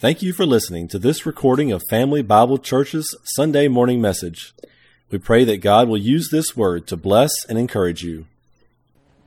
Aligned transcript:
Thank 0.00 0.22
you 0.22 0.32
for 0.32 0.46
listening 0.46 0.88
to 0.88 0.98
this 0.98 1.26
recording 1.26 1.72
of 1.72 1.82
Family 1.90 2.22
Bible 2.22 2.56
Church's 2.56 3.14
Sunday 3.36 3.68
morning 3.68 4.00
message. 4.00 4.54
We 5.10 5.18
pray 5.18 5.44
that 5.44 5.58
God 5.58 5.88
will 5.88 5.98
use 5.98 6.30
this 6.30 6.56
word 6.56 6.86
to 6.86 6.96
bless 6.96 7.44
and 7.50 7.58
encourage 7.58 8.02
you. 8.02 8.24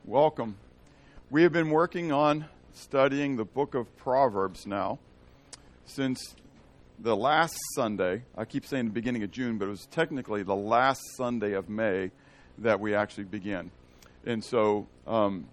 Welcome. 0.04 0.56
We 1.30 1.44
have 1.44 1.52
been 1.52 1.70
working 1.70 2.10
on 2.10 2.46
studying 2.72 3.36
the 3.36 3.44
book 3.44 3.76
of 3.76 3.96
Proverbs 3.98 4.66
now 4.66 4.98
since 5.86 6.34
the 6.98 7.14
last 7.14 7.56
Sunday. 7.76 8.24
I 8.36 8.44
keep 8.44 8.66
saying 8.66 8.86
the 8.86 8.90
beginning 8.90 9.22
of 9.22 9.30
June, 9.30 9.58
but 9.58 9.66
it 9.66 9.70
was 9.70 9.86
technically 9.92 10.42
the 10.42 10.56
last 10.56 11.02
Sunday 11.16 11.52
of 11.52 11.68
May 11.68 12.10
that 12.58 12.80
we 12.80 12.96
actually 12.96 13.24
began. 13.26 13.70
And 14.26 14.42
so 14.42 14.88
um, 15.06 15.46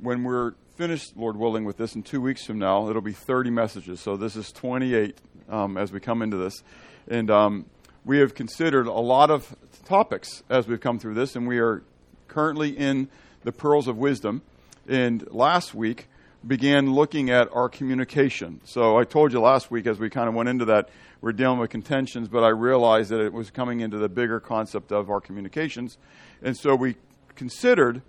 when 0.00 0.24
we're 0.24 0.54
finished, 0.76 1.16
Lord 1.16 1.38
willing, 1.38 1.64
with 1.64 1.78
this 1.78 1.94
in 1.94 2.02
two 2.02 2.20
weeks 2.20 2.44
from 2.44 2.58
now, 2.58 2.90
it'll 2.90 3.00
be 3.00 3.12
30 3.12 3.48
messages. 3.48 3.98
So 3.98 4.18
this 4.18 4.36
is 4.36 4.52
28 4.52 5.16
um, 5.48 5.78
as 5.78 5.90
we 5.90 6.00
come 6.00 6.20
into 6.20 6.36
this. 6.36 6.62
And 7.08 7.30
um, 7.30 7.64
we 8.04 8.18
have 8.18 8.34
considered 8.34 8.86
a 8.86 8.92
lot 8.92 9.30
of 9.30 9.56
topics 9.86 10.42
as 10.50 10.68
we've 10.68 10.80
come 10.80 10.98
through 10.98 11.14
this, 11.14 11.34
and 11.34 11.48
we 11.48 11.58
are 11.60 11.82
currently 12.28 12.76
in 12.76 13.08
the 13.42 13.52
Pearls 13.52 13.88
of 13.88 13.96
Wisdom. 13.96 14.42
And 14.86 15.26
last 15.32 15.74
week, 15.74 16.08
began 16.46 16.92
looking 16.92 17.30
at 17.30 17.48
our 17.52 17.70
communication. 17.70 18.60
So 18.64 18.98
I 18.98 19.04
told 19.04 19.32
you 19.32 19.40
last 19.40 19.70
week 19.70 19.86
as 19.86 19.98
we 19.98 20.10
kind 20.10 20.28
of 20.28 20.34
went 20.34 20.50
into 20.50 20.66
that, 20.66 20.90
we're 21.22 21.32
dealing 21.32 21.58
with 21.58 21.70
contentions, 21.70 22.28
but 22.28 22.44
I 22.44 22.48
realized 22.48 23.10
that 23.10 23.20
it 23.20 23.32
was 23.32 23.50
coming 23.50 23.80
into 23.80 23.96
the 23.96 24.10
bigger 24.10 24.40
concept 24.40 24.92
of 24.92 25.08
our 25.08 25.22
communications. 25.22 25.96
And 26.42 26.54
so 26.54 26.76
we 26.76 26.96
considered 27.34 28.02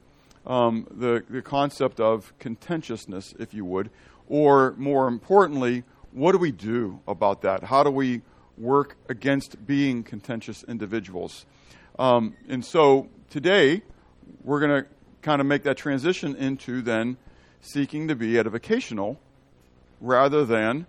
um, 0.47 0.87
the, 0.89 1.23
the 1.29 1.41
concept 1.41 1.99
of 1.99 2.33
contentiousness, 2.39 3.35
if 3.37 3.53
you 3.53 3.65
would, 3.65 3.91
or 4.27 4.73
more 4.77 5.07
importantly, 5.07 5.83
what 6.11 6.31
do 6.31 6.37
we 6.37 6.51
do 6.51 6.99
about 7.07 7.41
that? 7.41 7.65
How 7.65 7.83
do 7.83 7.91
we 7.91 8.21
work 8.57 8.97
against 9.09 9.67
being 9.67 10.03
contentious 10.03 10.63
individuals? 10.63 11.45
Um, 11.99 12.35
and 12.47 12.65
so 12.65 13.09
today, 13.29 13.83
we're 14.43 14.59
going 14.59 14.83
to 14.83 14.89
kind 15.21 15.41
of 15.41 15.47
make 15.47 15.63
that 15.63 15.77
transition 15.77 16.35
into 16.35 16.81
then 16.81 17.17
seeking 17.59 18.07
to 18.07 18.15
be 18.15 18.33
edificational 18.33 19.17
rather 19.99 20.45
than 20.45 20.87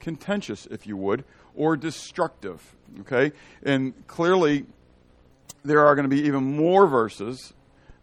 contentious, 0.00 0.66
if 0.66 0.86
you 0.86 0.96
would, 0.96 1.24
or 1.54 1.76
destructive. 1.76 2.74
Okay? 3.00 3.32
And 3.62 3.94
clearly, 4.08 4.66
there 5.64 5.86
are 5.86 5.94
going 5.94 6.08
to 6.08 6.14
be 6.14 6.22
even 6.22 6.56
more 6.56 6.86
verses 6.86 7.54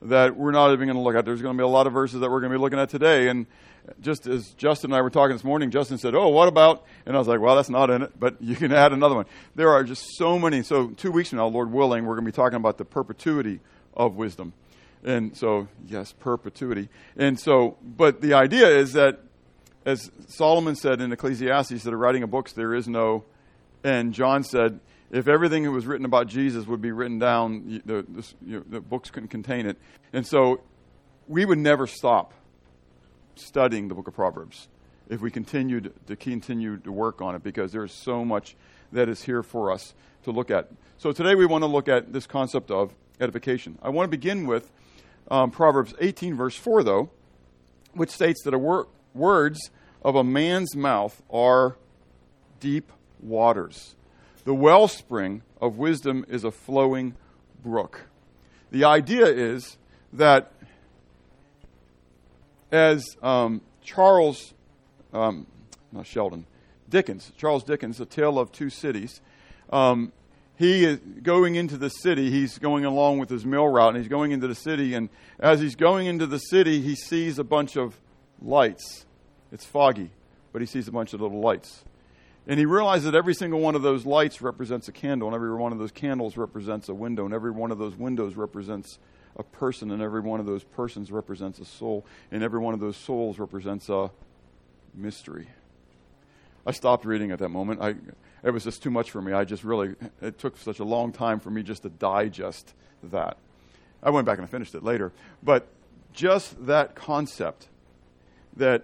that 0.04 0.36
we're 0.36 0.52
not 0.52 0.72
even 0.74 0.88
going 0.88 0.98
to 0.98 1.02
look 1.02 1.16
at. 1.16 1.26
There's 1.26 1.42
going 1.42 1.56
to 1.56 1.62
be 1.62 1.64
a 1.64 1.68
lot 1.68 1.88
of 1.88 1.94
verses 1.94 2.20
that 2.20 2.30
we're 2.30 2.40
going 2.40 2.52
to 2.52 2.58
be 2.58 2.62
looking 2.62 2.80
at 2.80 2.90
today. 2.90 3.28
And 3.28 3.46
just 4.02 4.28
as 4.28 4.50
Justin 4.52 4.92
and 4.92 4.98
I 4.98 5.02
were 5.02 5.10
talking 5.10 5.36
this 5.36 5.44
morning, 5.44 5.72
Justin 5.72 5.98
said, 5.98 6.16
Oh, 6.16 6.30
what 6.30 6.48
about? 6.48 6.84
And 7.06 7.16
I 7.16 7.20
was 7.20 7.28
like, 7.28 7.40
Well, 7.40 7.56
that's 7.56 7.70
not 7.70 7.90
in 7.90 8.02
it, 8.02 8.20
but 8.20 8.42
you 8.42 8.56
can 8.56 8.72
add 8.72 8.94
another 8.94 9.16
one. 9.16 9.26
There 9.56 9.70
are 9.70 9.84
just 9.84 10.06
so 10.18 10.40
many. 10.40 10.64
So, 10.64 10.90
two 10.90 11.12
weeks 11.12 11.30
from 11.30 11.38
now, 11.38 11.48
Lord 11.48 11.72
willing, 11.72 12.06
we're 12.06 12.16
going 12.16 12.26
to 12.26 12.32
be 12.32 12.36
talking 12.36 12.58
about 12.58 12.78
the 12.78 12.86
perpetuity 12.86 13.60
of 13.94 14.16
wisdom. 14.16 14.54
And 15.04 15.36
so, 15.36 15.68
yes, 15.88 16.14
perpetuity. 16.14 16.90
And 17.18 17.40
so, 17.40 17.78
but 17.82 18.22
the 18.22 18.34
idea 18.36 18.68
is 18.68 18.94
that, 18.94 19.20
as 19.84 20.12
Solomon 20.28 20.76
said 20.76 21.02
in 21.02 21.12
Ecclesiastes, 21.12 21.84
that 21.84 21.96
writing 21.96 22.22
of 22.22 22.30
books 22.30 22.54
there 22.54 22.76
is 22.76 22.88
no 22.88 23.26
and 23.84 24.14
John 24.14 24.44
said, 24.44 24.80
if 25.12 25.28
everything 25.28 25.64
that 25.64 25.72
was 25.72 25.86
written 25.86 26.06
about 26.06 26.28
Jesus 26.28 26.66
would 26.66 26.82
be 26.82 26.92
written 26.92 27.20
down, 27.20 27.82
the, 27.86 28.06
you 28.46 28.60
know, 28.60 28.64
the 28.68 28.80
books 28.80 29.12
couldn't 29.12 29.30
contain 29.30 29.66
it. 29.66 29.78
And 30.14 30.26
so 30.26 30.62
we 31.28 31.46
would 31.46 31.58
never 31.58 31.86
stop 31.86 32.34
studying 33.36 33.90
the 33.90 33.96
book 33.96 34.08
of 34.08 34.16
Proverbs 34.16 34.70
if 35.10 35.20
we 35.22 35.30
continued 35.30 35.94
to 36.08 36.16
continue 36.16 36.78
to 36.78 36.92
work 36.92 37.22
on 37.22 37.36
it 37.36 37.44
because 37.44 37.74
there's 37.74 37.94
so 37.94 38.24
much 38.24 38.56
that 38.94 39.10
is 39.10 39.24
here 39.24 39.44
for 39.44 39.72
us 39.72 39.94
to 40.24 40.32
look 40.32 40.50
at. 40.50 40.70
So 40.98 41.12
today 41.12 41.36
we 41.36 41.46
want 41.46 41.64
to 41.64 41.68
look 41.68 41.90
at 41.90 42.14
this 42.14 42.26
concept 42.26 42.72
of 42.72 42.94
edification. 43.20 43.78
I 43.82 43.90
want 43.90 44.10
to 44.10 44.18
begin 44.18 44.48
with 44.48 44.72
um, 45.30 45.52
Proverbs 45.52 45.94
18, 46.00 46.36
verse 46.36 46.56
4, 46.56 46.84
though, 46.84 47.10
which 47.94 48.10
states 48.10 48.44
that 48.44 48.58
wor- 48.58 48.88
words 49.14 49.72
of 50.04 50.16
a 50.16 50.24
man's 50.24 50.76
mouth 50.76 51.22
are 51.30 51.76
deep 52.60 52.92
waters. 53.20 53.96
The 54.44 54.54
wellspring 54.54 55.44
of 55.60 55.78
wisdom 55.78 56.26
is 56.28 56.44
a 56.44 56.52
flowing 56.52 57.16
brook. 57.64 58.08
The 58.72 58.86
idea 58.86 59.26
is 59.28 59.78
that 60.14 60.52
as 62.72 63.06
um, 63.22 63.62
Charles, 63.84 64.54
um, 65.14 65.46
not 65.92 66.08
Sheldon, 66.08 66.46
Dickens, 66.90 67.32
Charles 67.38 67.64
Dickens, 67.64 68.00
A 68.00 68.06
Tale 68.06 68.40
of 68.40 68.52
Two 68.52 68.70
Cities, 68.70 69.22
um, 69.72 70.12
he 70.56 70.86
is 70.86 71.00
going 71.24 71.56
into 71.56 71.78
the 71.78 71.90
city. 71.90 72.30
He's 72.30 72.58
going 72.60 72.86
along 72.86 73.20
with 73.20 73.30
his 73.30 73.46
mill 73.46 73.68
route, 73.68 73.90
and 73.90 73.98
he's 73.98 74.08
going 74.08 74.32
into 74.32 74.48
the 74.48 74.56
city. 74.56 74.94
And 74.94 75.10
as 75.40 75.60
he's 75.60 75.76
going 75.76 76.08
into 76.08 76.28
the 76.28 76.38
city, 76.38 76.82
he 76.82 76.96
sees 76.96 77.40
a 77.40 77.44
bunch 77.44 77.76
of 77.76 78.00
lights. 78.42 79.06
It's 79.52 79.66
foggy, 79.66 80.12
but 80.54 80.62
he 80.62 80.66
sees 80.68 80.88
a 80.88 80.92
bunch 80.92 81.14
of 81.14 81.22
little 81.22 81.42
lights. 81.42 81.84
And 82.48 82.60
he 82.60 82.66
realized 82.66 83.06
that 83.06 83.16
every 83.16 83.36
single 83.36 83.60
one 83.60 83.76
of 83.76 83.82
those 83.82 84.06
lights 84.06 84.42
represents 84.42 84.88
a 84.88 84.92
candle, 84.92 85.28
and 85.28 85.36
every 85.36 85.54
one 85.54 85.72
of 85.72 85.78
those 85.78 85.92
candles 85.92 86.38
represents 86.38 86.90
a 86.90 86.94
window, 86.94 87.26
and 87.26 87.34
every 87.34 87.52
one 87.52 87.72
of 87.72 87.78
those 87.78 87.96
windows 87.96 88.36
represents 88.36 88.98
a 89.38 89.44
person, 89.44 89.92
and 89.92 90.02
every 90.02 90.22
one 90.22 90.40
of 90.40 90.46
those 90.46 90.64
persons 90.64 91.12
represents 91.12 91.60
a 91.60 91.66
soul, 91.66 92.06
and 92.32 92.44
every 92.44 92.60
one 92.60 92.74
of 92.74 92.80
those 92.80 92.98
souls 92.98 93.40
represents 93.40 93.90
a 93.90 94.12
mystery. 94.94 95.48
I 96.66 96.72
stopped 96.72 97.06
reading 97.06 97.32
at 97.32 97.40
that 97.40 97.50
moment. 97.50 97.82
I, 97.82 97.96
it 98.44 98.52
was 98.52 98.64
just 98.64 98.84
too 98.84 98.92
much 98.92 99.12
for 99.12 99.22
me. 99.22 99.34
I 99.34 99.46
just 99.46 99.64
really, 99.64 99.96
it 100.22 100.38
took 100.38 100.58
such 100.58 100.80
a 100.80 100.84
long 100.84 101.12
time 101.12 101.40
for 101.40 101.50
me 101.50 101.64
just 101.64 101.84
to 101.84 101.90
digest 101.90 102.74
that. 103.04 103.38
I 104.04 104.10
went 104.10 104.26
back 104.26 104.38
and 104.38 104.46
I 104.46 104.50
finished 104.50 104.76
it 104.76 104.84
later. 104.84 105.12
But 105.42 105.68
just 106.14 106.66
that 106.66 106.96
concept 106.96 107.68
that 108.58 108.84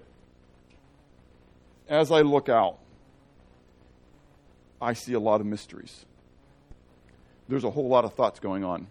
as 1.87 2.11
I 2.11 2.21
look 2.21 2.49
out, 2.49 2.79
I 4.81 4.93
see 4.93 5.13
a 5.13 5.19
lot 5.19 5.41
of 5.41 5.47
mysteries. 5.47 6.05
There's 7.47 7.63
a 7.63 7.71
whole 7.71 7.87
lot 7.87 8.05
of 8.05 8.13
thoughts 8.13 8.39
going 8.39 8.63
on 8.63 8.87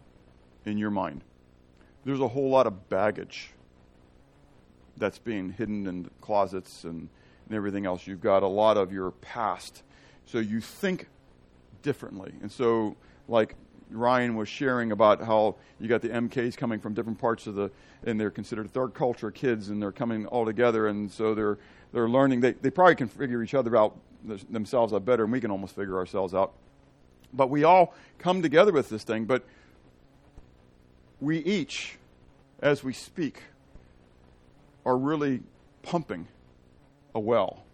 in 0.65 0.79
your 0.79 0.91
mind. 0.91 1.23
There's 2.05 2.21
a 2.21 2.29
whole 2.29 2.49
lot 2.49 2.67
of 2.67 2.89
baggage 2.89 3.51
that's 4.97 5.19
being 5.19 5.51
hidden 5.53 5.87
in 5.87 6.11
closets 6.21 6.85
and, 6.85 7.09
and 7.49 7.57
everything 7.57 7.87
else. 7.87 8.07
You've 8.07 8.21
got 8.21 8.43
a 8.43 8.49
lot 8.49 8.77
of 8.77 8.93
your 8.93 9.11
past. 9.11 9.83
So 10.25 10.39
you 10.39 10.61
think 10.61 11.09
differently. 11.83 12.33
And 12.43 12.51
so, 12.51 12.97
like 13.29 13.55
Ryan 13.91 14.35
was 14.35 14.49
sharing 14.49 14.93
about 14.93 15.23
how 15.23 15.57
you 15.79 15.89
got 15.89 16.03
the 16.03 16.09
MKs 16.09 16.57
coming 16.57 16.81
from 16.81 16.95
different 16.95 17.19
parts 17.19 17.47
of 17.47 17.55
the, 17.55 17.71
and 18.05 18.19
they're 18.19 18.31
considered 18.31 18.71
third 18.71 18.95
culture 18.95 19.31
kids, 19.31 19.69
and 19.69 19.81
they're 19.81 19.93
coming 19.93 20.27
all 20.27 20.45
together, 20.45 20.89
and 20.89 21.11
so 21.11 21.35
they're 21.35 21.59
they're 21.93 22.09
learning. 22.09 22.41
They 22.41 22.53
they 22.53 22.71
probably 22.71 22.97
can 22.97 23.09
figure 23.09 23.43
each 23.43 23.55
other 23.55 23.77
out 23.77 23.97
themselves 24.25 24.93
out 24.93 25.05
better, 25.05 25.25
and 25.25 25.33
we 25.33 25.41
can 25.41 25.51
almost 25.51 25.75
figure 25.75 25.97
ourselves 25.97 26.35
out. 26.35 26.53
But 27.33 27.51
we 27.51 27.65
all 27.65 27.95
come 28.19 28.43
together 28.43 28.73
with 28.73 28.89
this 28.89 29.05
thing, 29.05 29.25
but 29.25 29.45
we 31.21 31.39
each, 31.39 31.99
as 32.61 32.85
we 32.85 32.93
speak, 32.93 33.43
are 34.85 34.97
really 34.97 35.43
pumping 35.83 36.29
a 37.15 37.21
well 37.21 37.65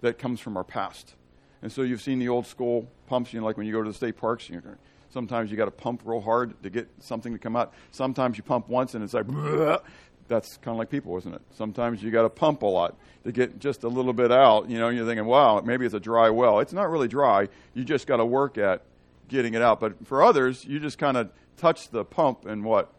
that 0.00 0.18
comes 0.18 0.40
from 0.40 0.56
our 0.56 0.64
past. 0.64 1.14
And 1.62 1.72
so 1.72 1.82
you've 1.82 2.02
seen 2.02 2.18
the 2.18 2.28
old 2.28 2.46
school 2.46 2.88
pumps, 3.06 3.32
you 3.32 3.40
know, 3.40 3.46
like 3.46 3.56
when 3.56 3.66
you 3.66 3.72
go 3.72 3.82
to 3.82 3.90
the 3.90 3.94
state 3.94 4.16
parks, 4.16 4.48
you 4.48 4.62
sometimes 5.10 5.50
you 5.50 5.56
got 5.56 5.64
to 5.64 5.70
pump 5.70 6.02
real 6.04 6.20
hard 6.20 6.60
to 6.62 6.70
get 6.70 6.88
something 7.00 7.32
to 7.32 7.38
come 7.38 7.56
out. 7.56 7.72
Sometimes 7.90 8.36
you 8.36 8.44
pump 8.44 8.68
once 8.68 8.94
and 8.94 9.02
it's 9.02 9.14
like, 9.14 9.26
that's 10.28 10.56
kind 10.58 10.74
of 10.74 10.78
like 10.78 10.90
people, 10.90 11.16
isn't 11.18 11.34
it? 11.34 11.42
Sometimes 11.56 12.02
you 12.02 12.10
got 12.10 12.22
to 12.22 12.28
pump 12.28 12.62
a 12.62 12.66
lot 12.66 12.96
to 13.24 13.32
get 13.32 13.58
just 13.58 13.82
a 13.82 13.88
little 13.88 14.12
bit 14.12 14.30
out. 14.30 14.68
You 14.70 14.78
know, 14.78 14.88
you're 14.88 15.06
thinking, 15.06 15.26
wow, 15.26 15.60
maybe 15.60 15.84
it's 15.84 15.94
a 15.94 16.00
dry 16.00 16.30
well. 16.30 16.60
It's 16.60 16.72
not 16.72 16.90
really 16.90 17.08
dry. 17.08 17.48
You 17.74 17.84
just 17.84 18.06
got 18.06 18.18
to 18.18 18.24
work 18.24 18.58
at 18.58 18.82
getting 19.28 19.54
it 19.54 19.62
out. 19.62 19.80
But 19.80 20.06
for 20.06 20.22
others, 20.22 20.64
you 20.64 20.78
just 20.78 20.98
kind 20.98 21.16
of 21.16 21.30
touch 21.56 21.90
the 21.90 22.04
pump 22.04 22.46
and 22.46 22.64
what? 22.64 22.92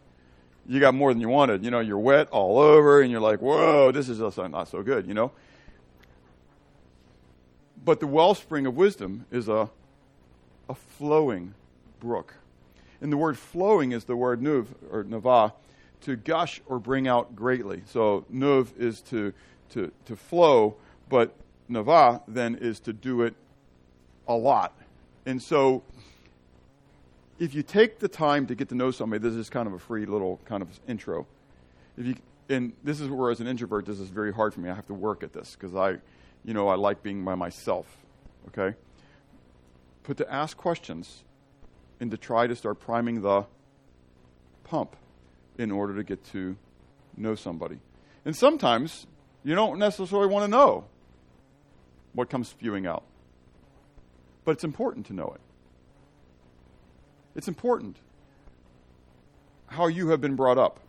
You 0.67 0.79
got 0.79 0.93
more 0.93 1.13
than 1.13 1.21
you 1.21 1.29
wanted. 1.29 1.63
You 1.63 1.71
know, 1.71 1.79
you're 1.79 1.97
wet 1.99 2.29
all 2.29 2.59
over 2.59 3.01
and 3.01 3.11
you're 3.11 3.21
like, 3.21 3.41
whoa, 3.41 3.91
this 3.91 4.09
is 4.09 4.19
not 4.19 4.67
so 4.67 4.83
good, 4.83 5.07
you 5.07 5.13
know? 5.13 5.31
But 7.83 7.99
the 7.99 8.07
wellspring 8.07 8.65
of 8.65 8.75
wisdom 8.75 9.25
is 9.31 9.47
a, 9.47 9.69
a 10.67 10.75
flowing 10.75 11.53
brook. 11.99 12.35
And 13.01 13.11
the 13.11 13.17
word 13.17 13.37
flowing 13.37 13.93
is 13.93 14.03
the 14.03 14.15
word 14.15 14.41
nuv, 14.41 14.67
or 14.91 15.05
nava, 15.05 15.53
to 16.01 16.15
gush 16.15 16.61
or 16.65 16.79
bring 16.79 17.07
out 17.07 17.35
greatly. 17.35 17.81
So 17.87 18.25
nuv 18.31 18.77
is 18.77 19.01
to, 19.03 19.33
to, 19.71 19.91
to 20.05 20.15
flow, 20.15 20.75
but 21.09 21.35
nava 21.69 22.21
then 22.27 22.55
is 22.55 22.79
to 22.81 22.93
do 22.93 23.21
it 23.23 23.35
a 24.27 24.33
lot. 24.33 24.73
And 25.25 25.41
so 25.41 25.83
if 27.39 27.53
you 27.53 27.63
take 27.63 27.99
the 27.99 28.07
time 28.07 28.47
to 28.47 28.55
get 28.55 28.69
to 28.69 28.75
know 28.75 28.91
somebody, 28.91 29.21
this 29.21 29.35
is 29.35 29.49
kind 29.49 29.67
of 29.67 29.73
a 29.73 29.79
free 29.79 30.05
little 30.05 30.39
kind 30.45 30.61
of 30.61 30.67
intro. 30.87 31.27
If 31.97 32.05
you, 32.05 32.15
and 32.49 32.73
this 32.83 32.99
is 32.99 33.09
where, 33.09 33.31
as 33.31 33.39
an 33.39 33.47
introvert, 33.47 33.85
this 33.85 33.99
is 33.99 34.09
very 34.09 34.33
hard 34.33 34.53
for 34.53 34.59
me. 34.59 34.69
I 34.69 34.75
have 34.75 34.87
to 34.87 34.93
work 34.93 35.23
at 35.23 35.33
this 35.33 35.55
because 35.55 35.75
I, 35.75 35.97
you 36.43 36.53
know, 36.53 36.67
I 36.67 36.75
like 36.75 37.03
being 37.03 37.23
by 37.23 37.35
myself, 37.35 37.85
okay? 38.47 38.75
But 40.03 40.17
to 40.17 40.33
ask 40.33 40.57
questions 40.57 41.23
and 41.99 42.09
to 42.11 42.17
try 42.17 42.47
to 42.47 42.55
start 42.55 42.79
priming 42.79 43.21
the 43.21 43.45
pump 44.63 44.95
in 45.59 45.71
order 45.71 45.93
to 45.95 46.03
get 46.03 46.23
to 46.31 46.55
know 47.17 47.35
somebody. 47.35 47.77
And 48.25 48.35
sometimes 48.35 49.05
you 49.43 49.53
don't 49.53 49.77
necessarily 49.77 50.27
want 50.27 50.45
to 50.45 50.47
know 50.47 50.85
what 52.13 52.29
comes 52.29 52.47
spewing 52.47 52.87
out. 52.87 53.03
But 54.45 54.51
it's 54.51 54.63
important 54.63 55.05
to 55.07 55.13
know 55.13 55.33
it. 55.35 55.41
It's 57.35 57.47
important 57.47 57.97
how 59.67 59.87
you 59.87 60.09
have 60.09 60.21
been 60.21 60.35
brought 60.35 60.57
up. 60.57 60.79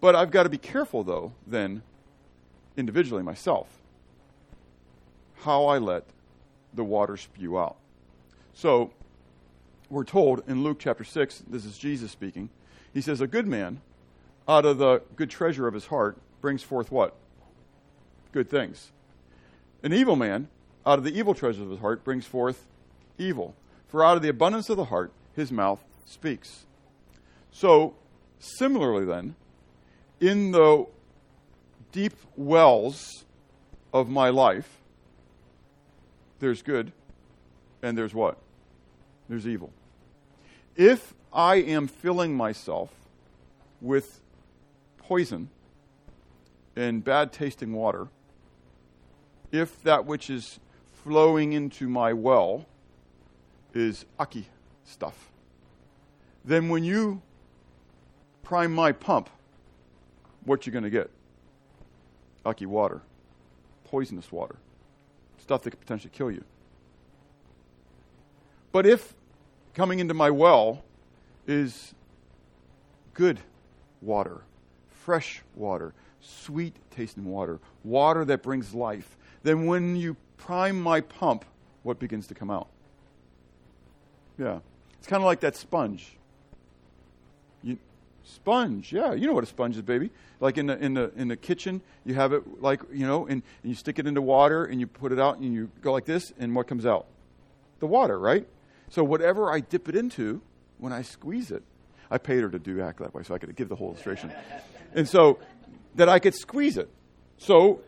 But 0.00 0.14
I've 0.14 0.30
got 0.30 0.42
to 0.42 0.48
be 0.48 0.58
careful, 0.58 1.04
though, 1.04 1.32
then, 1.46 1.82
individually 2.76 3.22
myself, 3.22 3.66
how 5.42 5.66
I 5.66 5.78
let 5.78 6.04
the 6.74 6.84
water 6.84 7.16
spew 7.16 7.58
out. 7.58 7.76
So, 8.54 8.90
we're 9.88 10.04
told 10.04 10.42
in 10.48 10.62
Luke 10.62 10.78
chapter 10.80 11.04
6, 11.04 11.44
this 11.48 11.64
is 11.64 11.78
Jesus 11.78 12.10
speaking, 12.10 12.50
he 12.92 13.00
says, 13.00 13.20
A 13.20 13.26
good 13.26 13.46
man 13.46 13.80
out 14.46 14.64
of 14.64 14.78
the 14.78 15.02
good 15.16 15.30
treasure 15.30 15.66
of 15.66 15.74
his 15.74 15.86
heart 15.86 16.16
brings 16.40 16.62
forth 16.62 16.90
what? 16.90 17.14
Good 18.32 18.48
things. 18.48 18.92
An 19.82 19.92
evil 19.92 20.16
man 20.16 20.48
out 20.86 20.98
of 20.98 21.04
the 21.04 21.16
evil 21.16 21.34
treasure 21.34 21.62
of 21.62 21.70
his 21.70 21.80
heart 21.80 22.04
brings 22.04 22.24
forth 22.24 22.66
evil. 23.18 23.54
For 23.88 24.04
out 24.04 24.16
of 24.16 24.22
the 24.22 24.28
abundance 24.28 24.68
of 24.70 24.76
the 24.76 24.86
heart, 24.86 25.12
his 25.34 25.52
mouth 25.52 25.80
speaks. 26.04 26.66
So, 27.50 27.94
similarly, 28.38 29.04
then, 29.04 29.34
in 30.20 30.52
the 30.52 30.86
deep 31.92 32.14
wells 32.36 33.24
of 33.92 34.08
my 34.08 34.30
life, 34.30 34.78
there's 36.40 36.62
good 36.62 36.92
and 37.82 37.96
there's 37.96 38.14
what? 38.14 38.38
There's 39.28 39.46
evil. 39.46 39.72
If 40.76 41.14
I 41.38 41.58
am 41.58 41.86
filling 41.86 42.36
myself 42.36 42.90
with 43.80 44.18
poison 44.96 45.50
and 46.74 47.04
bad 47.04 47.32
tasting 47.32 47.74
water, 47.74 48.08
if 49.52 49.80
that 49.84 50.04
which 50.04 50.30
is 50.30 50.58
flowing 51.04 51.52
into 51.52 51.88
my 51.88 52.12
well 52.12 52.66
is 53.72 54.04
ucky 54.18 54.48
stuff, 54.84 55.30
then 56.44 56.68
when 56.70 56.82
you 56.82 57.22
prime 58.42 58.74
my 58.74 58.90
pump, 58.90 59.30
what 60.44 60.66
you 60.66 60.72
going 60.72 60.82
to 60.82 60.90
get? 60.90 61.08
Ucky 62.44 62.66
water, 62.66 63.00
poisonous 63.84 64.32
water, 64.32 64.56
stuff 65.40 65.62
that 65.62 65.70
could 65.70 65.80
potentially 65.80 66.10
kill 66.12 66.32
you. 66.32 66.42
But 68.72 68.86
if 68.86 69.14
coming 69.72 70.00
into 70.00 70.14
my 70.14 70.30
well 70.30 70.82
is 71.48 71.94
good 73.14 73.40
water, 74.00 74.42
fresh 74.88 75.42
water, 75.56 75.94
sweet 76.20 76.76
tasting 76.90 77.24
water, 77.24 77.58
water 77.82 78.24
that 78.26 78.42
brings 78.42 78.74
life, 78.74 79.16
then 79.42 79.66
when 79.66 79.96
you 79.96 80.16
prime 80.36 80.80
my 80.80 81.00
pump, 81.00 81.44
what 81.82 81.98
begins 81.98 82.26
to 82.28 82.34
come 82.34 82.50
out? 82.50 82.68
Yeah. 84.38 84.60
It's 84.98 85.06
kind 85.06 85.22
of 85.22 85.26
like 85.26 85.40
that 85.40 85.56
sponge. 85.56 86.16
You, 87.62 87.78
sponge, 88.24 88.92
yeah. 88.92 89.14
You 89.14 89.26
know 89.26 89.32
what 89.32 89.44
a 89.44 89.48
sponge 89.48 89.76
is, 89.76 89.82
baby. 89.82 90.10
Like 90.40 90.58
in 90.58 90.66
the, 90.66 90.78
in, 90.78 90.94
the, 90.94 91.10
in 91.16 91.28
the 91.28 91.36
kitchen, 91.36 91.80
you 92.04 92.14
have 92.14 92.32
it 92.32 92.62
like, 92.62 92.82
you 92.92 93.06
know, 93.06 93.26
and, 93.26 93.42
and 93.62 93.70
you 93.70 93.74
stick 93.74 93.98
it 93.98 94.06
into 94.06 94.22
water 94.22 94.64
and 94.64 94.78
you 94.80 94.86
put 94.86 95.12
it 95.12 95.18
out 95.18 95.38
and 95.38 95.52
you 95.52 95.70
go 95.82 95.92
like 95.92 96.04
this, 96.04 96.32
and 96.38 96.54
what 96.54 96.66
comes 96.66 96.86
out? 96.86 97.06
The 97.80 97.86
water, 97.86 98.18
right? 98.18 98.46
So 98.90 99.02
whatever 99.02 99.50
I 99.50 99.60
dip 99.60 99.88
it 99.88 99.96
into, 99.96 100.40
when 100.78 100.92
I 100.92 101.02
squeeze 101.02 101.50
it, 101.50 101.62
I 102.10 102.18
paid 102.18 102.42
her 102.42 102.48
to 102.48 102.58
do 102.58 102.80
act 102.80 103.00
that 103.00 103.14
way 103.14 103.22
so 103.22 103.34
I 103.34 103.38
could 103.38 103.54
give 103.54 103.68
the 103.68 103.76
whole 103.76 103.88
illustration. 103.88 104.32
and 104.94 105.08
so 105.08 105.38
that 105.96 106.08
I 106.08 106.18
could 106.18 106.34
squeeze 106.34 106.78
it. 106.78 106.88
So, 107.36 107.80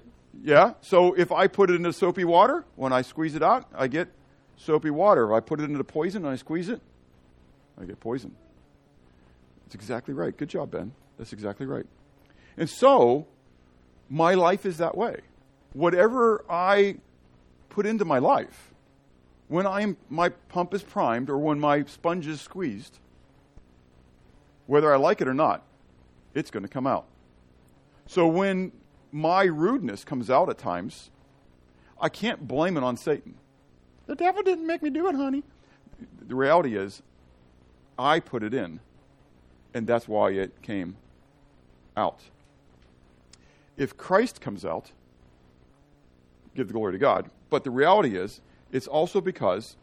yeah, 0.43 0.75
so 0.81 1.15
if 1.15 1.33
I 1.33 1.47
put 1.47 1.71
it 1.71 1.75
into 1.75 1.93
soapy 1.93 2.25
water, 2.25 2.65
when 2.77 2.93
I 2.93 3.03
squeeze 3.03 3.35
it 3.35 3.43
out, 3.43 3.67
I 3.75 3.89
get 3.89 4.09
soapy 4.57 4.91
water. 4.91 5.25
If 5.25 5.37
I 5.37 5.41
put 5.41 5.61
it 5.61 5.65
into 5.65 5.83
poison 5.85 6.25
and 6.25 6.33
I 6.33 6.37
squeeze 6.37 6.69
it, 6.69 6.81
I 7.81 7.85
get 7.85 7.99
poison. 8.01 8.35
That's 9.65 9.75
exactly 9.75 10.15
right. 10.15 10.37
Good 10.37 10.49
job, 10.49 10.71
Ben. 10.71 10.93
That's 11.17 11.33
exactly 11.33 11.67
right. 11.67 11.87
And 12.57 12.69
so, 12.69 13.27
my 14.09 14.35
life 14.35 14.67
is 14.67 14.79
that 14.79 14.97
way. 14.97 15.21
Whatever 15.73 16.45
I 16.51 16.97
put 17.69 17.87
into 17.87 18.05
my 18.05 18.19
life, 18.19 18.70
when 19.51 19.67
I'm, 19.67 19.97
my 20.09 20.29
pump 20.29 20.73
is 20.75 20.83
primed 20.85 21.29
or 21.29 21.37
when 21.37 21.59
my 21.59 21.83
sponge 21.83 22.29
is 22.29 22.41
squeezed, 22.41 23.01
whether 24.69 24.95
I 24.95 24.97
like 24.97 25.21
it 25.21 25.27
or 25.27 25.35
not, 25.35 25.65
it's 26.35 26.53
going 26.53 26.63
to 26.63 26.69
come 26.69 26.87
out. 26.87 27.07
So 28.07 28.29
when 28.29 28.71
my 29.11 29.43
rudeness 29.43 30.05
comes 30.05 30.31
out 30.31 30.49
at 30.49 30.57
times, 30.57 31.11
I 32.01 32.09
can't 32.09 32.47
blame 32.47 32.77
it 32.77 32.85
on 32.85 32.97
Satan. 32.97 33.35
The 34.07 34.15
devil 34.15 34.45
didn't 34.45 34.69
make 34.69 34.85
me 34.85 34.91
do 34.91 35.09
it, 35.09 35.17
honey. 35.17 35.43
The 36.29 36.37
reality 36.37 36.77
is, 36.77 37.03
I 37.99 38.21
put 38.21 38.45
it 38.45 38.55
in, 38.55 38.79
and 39.75 39.85
that's 39.85 40.07
why 40.07 40.31
it 40.31 40.63
came 40.63 40.97
out. 41.97 42.21
If 43.77 43.97
Christ 43.97 44.41
comes 44.41 44.65
out, 44.65 44.93
give 46.55 46.69
the 46.69 46.73
glory 46.73 46.93
to 46.93 46.99
God. 46.99 47.31
But 47.51 47.65
the 47.65 47.73
reality 47.73 48.17
is, 48.17 48.41
it's 48.73 48.87
also 48.87 49.21
because 49.21 49.77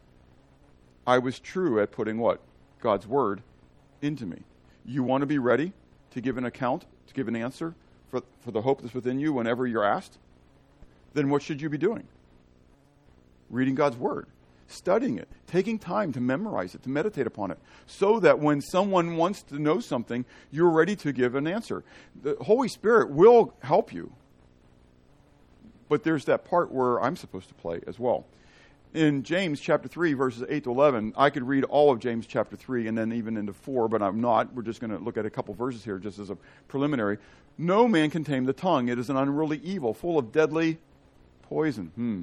I 1.06 1.18
was 1.18 1.38
true 1.38 1.80
at 1.80 1.90
putting 1.90 2.18
what? 2.18 2.40
God's 2.80 3.06
word 3.06 3.42
into 4.00 4.26
me. 4.26 4.42
You 4.84 5.02
want 5.02 5.22
to 5.22 5.26
be 5.26 5.38
ready 5.38 5.72
to 6.12 6.20
give 6.20 6.38
an 6.38 6.44
account, 6.44 6.86
to 7.08 7.14
give 7.14 7.28
an 7.28 7.36
answer 7.36 7.74
for, 8.10 8.22
for 8.40 8.50
the 8.50 8.62
hope 8.62 8.82
that's 8.82 8.94
within 8.94 9.18
you 9.18 9.32
whenever 9.32 9.66
you're 9.66 9.84
asked? 9.84 10.18
Then 11.14 11.28
what 11.28 11.42
should 11.42 11.60
you 11.60 11.68
be 11.68 11.78
doing? 11.78 12.06
reading 13.50 13.74
God's 13.74 13.96
Word, 13.96 14.26
studying 14.66 15.18
it, 15.18 15.28
taking 15.46 15.78
time 15.78 16.12
to 16.12 16.20
memorize 16.20 16.74
it, 16.74 16.82
to 16.82 16.90
meditate 16.90 17.26
upon 17.26 17.50
it, 17.50 17.58
so 17.86 18.20
that 18.20 18.38
when 18.38 18.60
someone 18.60 19.16
wants 19.16 19.42
to 19.44 19.58
know 19.58 19.80
something, 19.80 20.24
you're 20.50 20.70
ready 20.70 20.96
to 20.96 21.12
give 21.12 21.34
an 21.34 21.46
answer. 21.46 21.84
The 22.22 22.36
Holy 22.42 22.68
Spirit 22.68 23.10
will 23.10 23.54
help 23.60 23.92
you. 23.92 24.12
But 25.88 26.04
there's 26.04 26.26
that 26.26 26.44
part 26.44 26.70
where 26.70 27.00
I'm 27.00 27.16
supposed 27.16 27.48
to 27.48 27.54
play 27.54 27.80
as 27.86 27.98
well. 27.98 28.26
In 28.94 29.22
James 29.22 29.60
chapter 29.60 29.86
3, 29.86 30.14
verses 30.14 30.44
8 30.48 30.64
to 30.64 30.70
11, 30.70 31.12
I 31.14 31.28
could 31.28 31.46
read 31.46 31.64
all 31.64 31.92
of 31.92 32.00
James 32.00 32.26
chapter 32.26 32.56
3 32.56 32.88
and 32.88 32.96
then 32.96 33.12
even 33.12 33.36
into 33.36 33.52
4, 33.52 33.86
but 33.86 34.00
I'm 34.00 34.20
not. 34.20 34.54
We're 34.54 34.62
just 34.62 34.80
going 34.80 34.90
to 34.90 34.98
look 34.98 35.18
at 35.18 35.26
a 35.26 35.30
couple 35.30 35.52
verses 35.52 35.84
here 35.84 35.98
just 35.98 36.18
as 36.18 36.30
a 36.30 36.38
preliminary. 36.68 37.18
No 37.58 37.86
man 37.86 38.08
can 38.08 38.24
tame 38.24 38.44
the 38.44 38.54
tongue. 38.54 38.88
It 38.88 38.98
is 38.98 39.10
an 39.10 39.16
unruly 39.16 39.60
evil, 39.62 39.92
full 39.92 40.18
of 40.18 40.32
deadly 40.32 40.78
poison. 41.42 41.92
Hmm. 41.94 42.22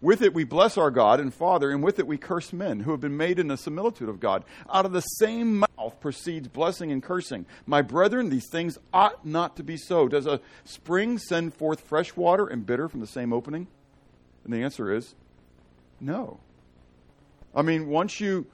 With 0.00 0.22
it 0.22 0.34
we 0.34 0.44
bless 0.44 0.78
our 0.78 0.90
God 0.92 1.18
and 1.18 1.34
Father, 1.34 1.70
and 1.70 1.82
with 1.82 1.98
it 1.98 2.06
we 2.06 2.18
curse 2.18 2.52
men 2.52 2.80
who 2.80 2.92
have 2.92 3.00
been 3.00 3.16
made 3.16 3.38
in 3.38 3.48
the 3.48 3.56
similitude 3.56 4.08
of 4.08 4.20
God. 4.20 4.44
Out 4.70 4.84
of 4.84 4.92
the 4.92 5.00
same 5.00 5.60
mouth 5.60 5.98
proceeds 6.00 6.46
blessing 6.46 6.92
and 6.92 7.02
cursing. 7.02 7.46
My 7.66 7.82
brethren, 7.82 8.28
these 8.28 8.48
things 8.48 8.78
ought 8.92 9.26
not 9.26 9.56
to 9.56 9.64
be 9.64 9.76
so. 9.76 10.06
Does 10.06 10.26
a 10.26 10.40
spring 10.64 11.18
send 11.18 11.54
forth 11.54 11.80
fresh 11.80 12.14
water 12.14 12.46
and 12.46 12.64
bitter 12.64 12.88
from 12.88 13.00
the 13.00 13.06
same 13.06 13.32
opening? 13.32 13.66
And 14.44 14.52
the 14.52 14.62
answer 14.62 14.92
is 14.92 15.14
no. 16.00 16.40
I 17.54 17.62
mean, 17.62 17.88
once 17.88 18.20
you 18.20 18.46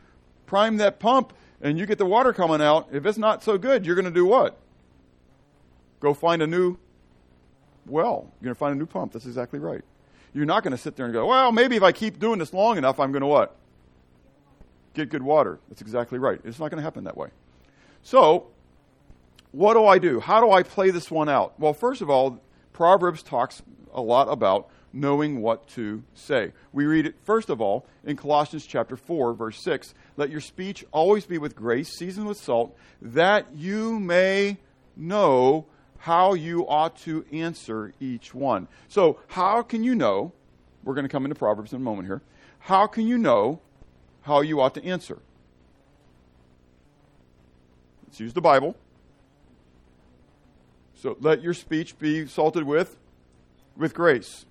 prime 0.46 0.76
that 0.76 1.00
pump 1.00 1.32
and 1.60 1.78
you 1.78 1.86
get 1.86 1.98
the 1.98 2.06
water 2.06 2.32
coming 2.32 2.60
out, 2.60 2.88
if 2.92 3.04
it's 3.06 3.18
not 3.18 3.42
so 3.42 3.58
good, 3.58 3.84
you're 3.84 3.94
going 3.94 4.04
to 4.04 4.10
do 4.10 4.24
what? 4.24 4.58
Go 6.00 6.14
find 6.14 6.42
a 6.42 6.46
new 6.46 6.76
well. 7.86 8.32
You're 8.40 8.46
going 8.46 8.54
to 8.54 8.58
find 8.58 8.74
a 8.74 8.78
new 8.78 8.86
pump. 8.86 9.12
That's 9.12 9.26
exactly 9.26 9.58
right. 9.58 9.82
You're 10.34 10.46
not 10.46 10.62
going 10.62 10.72
to 10.72 10.78
sit 10.78 10.96
there 10.96 11.06
and 11.06 11.12
go, 11.12 11.26
well, 11.26 11.52
maybe 11.52 11.76
if 11.76 11.82
I 11.82 11.92
keep 11.92 12.18
doing 12.18 12.38
this 12.38 12.52
long 12.52 12.78
enough, 12.78 12.98
I'm 12.98 13.12
going 13.12 13.22
to 13.22 13.26
what? 13.26 13.56
Get 14.94 15.10
good 15.10 15.22
water. 15.22 15.58
That's 15.68 15.82
exactly 15.82 16.18
right. 16.18 16.40
It's 16.44 16.58
not 16.58 16.70
going 16.70 16.78
to 16.78 16.82
happen 16.82 17.04
that 17.04 17.16
way. 17.16 17.28
So, 18.02 18.48
what 19.52 19.74
do 19.74 19.86
I 19.86 19.98
do? 19.98 20.20
How 20.20 20.40
do 20.40 20.50
I 20.50 20.62
play 20.62 20.90
this 20.90 21.10
one 21.10 21.28
out? 21.28 21.58
Well, 21.58 21.74
first 21.74 22.02
of 22.02 22.10
all, 22.10 22.40
Proverbs 22.72 23.22
talks 23.22 23.62
a 23.92 24.00
lot 24.00 24.28
about 24.28 24.70
knowing 24.92 25.40
what 25.40 25.66
to 25.68 26.02
say. 26.14 26.52
We 26.72 26.84
read 26.84 27.06
it, 27.06 27.14
first 27.24 27.50
of 27.50 27.60
all, 27.60 27.86
in 28.04 28.16
Colossians 28.16 28.66
chapter 28.66 28.96
4, 28.96 29.34
verse 29.34 29.62
6 29.62 29.94
Let 30.16 30.30
your 30.30 30.40
speech 30.40 30.84
always 30.92 31.24
be 31.24 31.38
with 31.38 31.56
grace, 31.56 31.96
seasoned 31.96 32.26
with 32.26 32.38
salt, 32.38 32.76
that 33.00 33.46
you 33.54 33.98
may 33.98 34.58
know 34.96 35.66
how 35.98 36.34
you 36.34 36.66
ought 36.68 36.96
to 36.98 37.24
answer 37.32 37.92
each 38.00 38.34
one. 38.34 38.68
So, 38.88 39.20
how 39.28 39.62
can 39.62 39.84
you 39.84 39.94
know? 39.94 40.32
We're 40.84 40.94
going 40.94 41.04
to 41.04 41.08
come 41.08 41.24
into 41.24 41.36
Proverbs 41.36 41.72
in 41.72 41.76
a 41.76 41.84
moment 41.84 42.08
here. 42.08 42.22
How 42.58 42.88
can 42.88 43.06
you 43.06 43.16
know 43.16 43.60
how 44.22 44.40
you 44.40 44.60
ought 44.60 44.74
to 44.74 44.84
answer? 44.84 45.18
Let's 48.04 48.18
use 48.18 48.32
the 48.32 48.40
Bible. 48.40 48.76
So, 50.96 51.16
let 51.20 51.40
your 51.40 51.54
speech 51.54 51.98
be 51.98 52.26
salted 52.26 52.64
with 52.64 52.96
with 53.76 53.94
grace. 53.94 54.44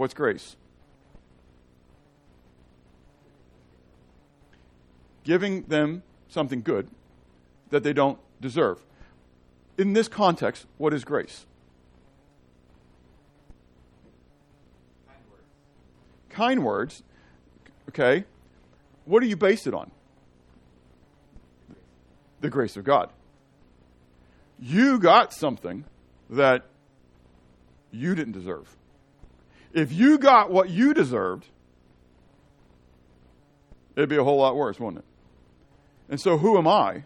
What's 0.00 0.14
grace? 0.14 0.56
Giving 5.24 5.64
them 5.64 6.04
something 6.26 6.62
good 6.62 6.88
that 7.68 7.82
they 7.82 7.92
don't 7.92 8.18
deserve. 8.40 8.78
In 9.76 9.92
this 9.92 10.08
context, 10.08 10.64
what 10.78 10.94
is 10.94 11.04
grace? 11.04 11.44
Kind 15.06 15.20
words. 15.30 15.44
Kind 16.30 16.64
words. 16.64 17.02
Okay. 17.90 18.24
What 19.04 19.20
do 19.20 19.26
you 19.26 19.36
base 19.36 19.66
it 19.66 19.74
on? 19.74 19.90
The 22.40 22.48
grace 22.48 22.78
of 22.78 22.84
God. 22.84 23.10
You 24.58 24.98
got 24.98 25.34
something 25.34 25.84
that 26.30 26.64
you 27.90 28.14
didn't 28.14 28.32
deserve. 28.32 28.78
If 29.72 29.92
you 29.92 30.18
got 30.18 30.50
what 30.50 30.68
you 30.68 30.94
deserved, 30.94 31.46
it'd 33.96 34.08
be 34.08 34.16
a 34.16 34.24
whole 34.24 34.38
lot 34.38 34.56
worse, 34.56 34.80
wouldn't 34.80 34.98
it? 34.98 35.04
And 36.08 36.20
so, 36.20 36.38
who 36.38 36.58
am 36.58 36.66
I 36.66 37.04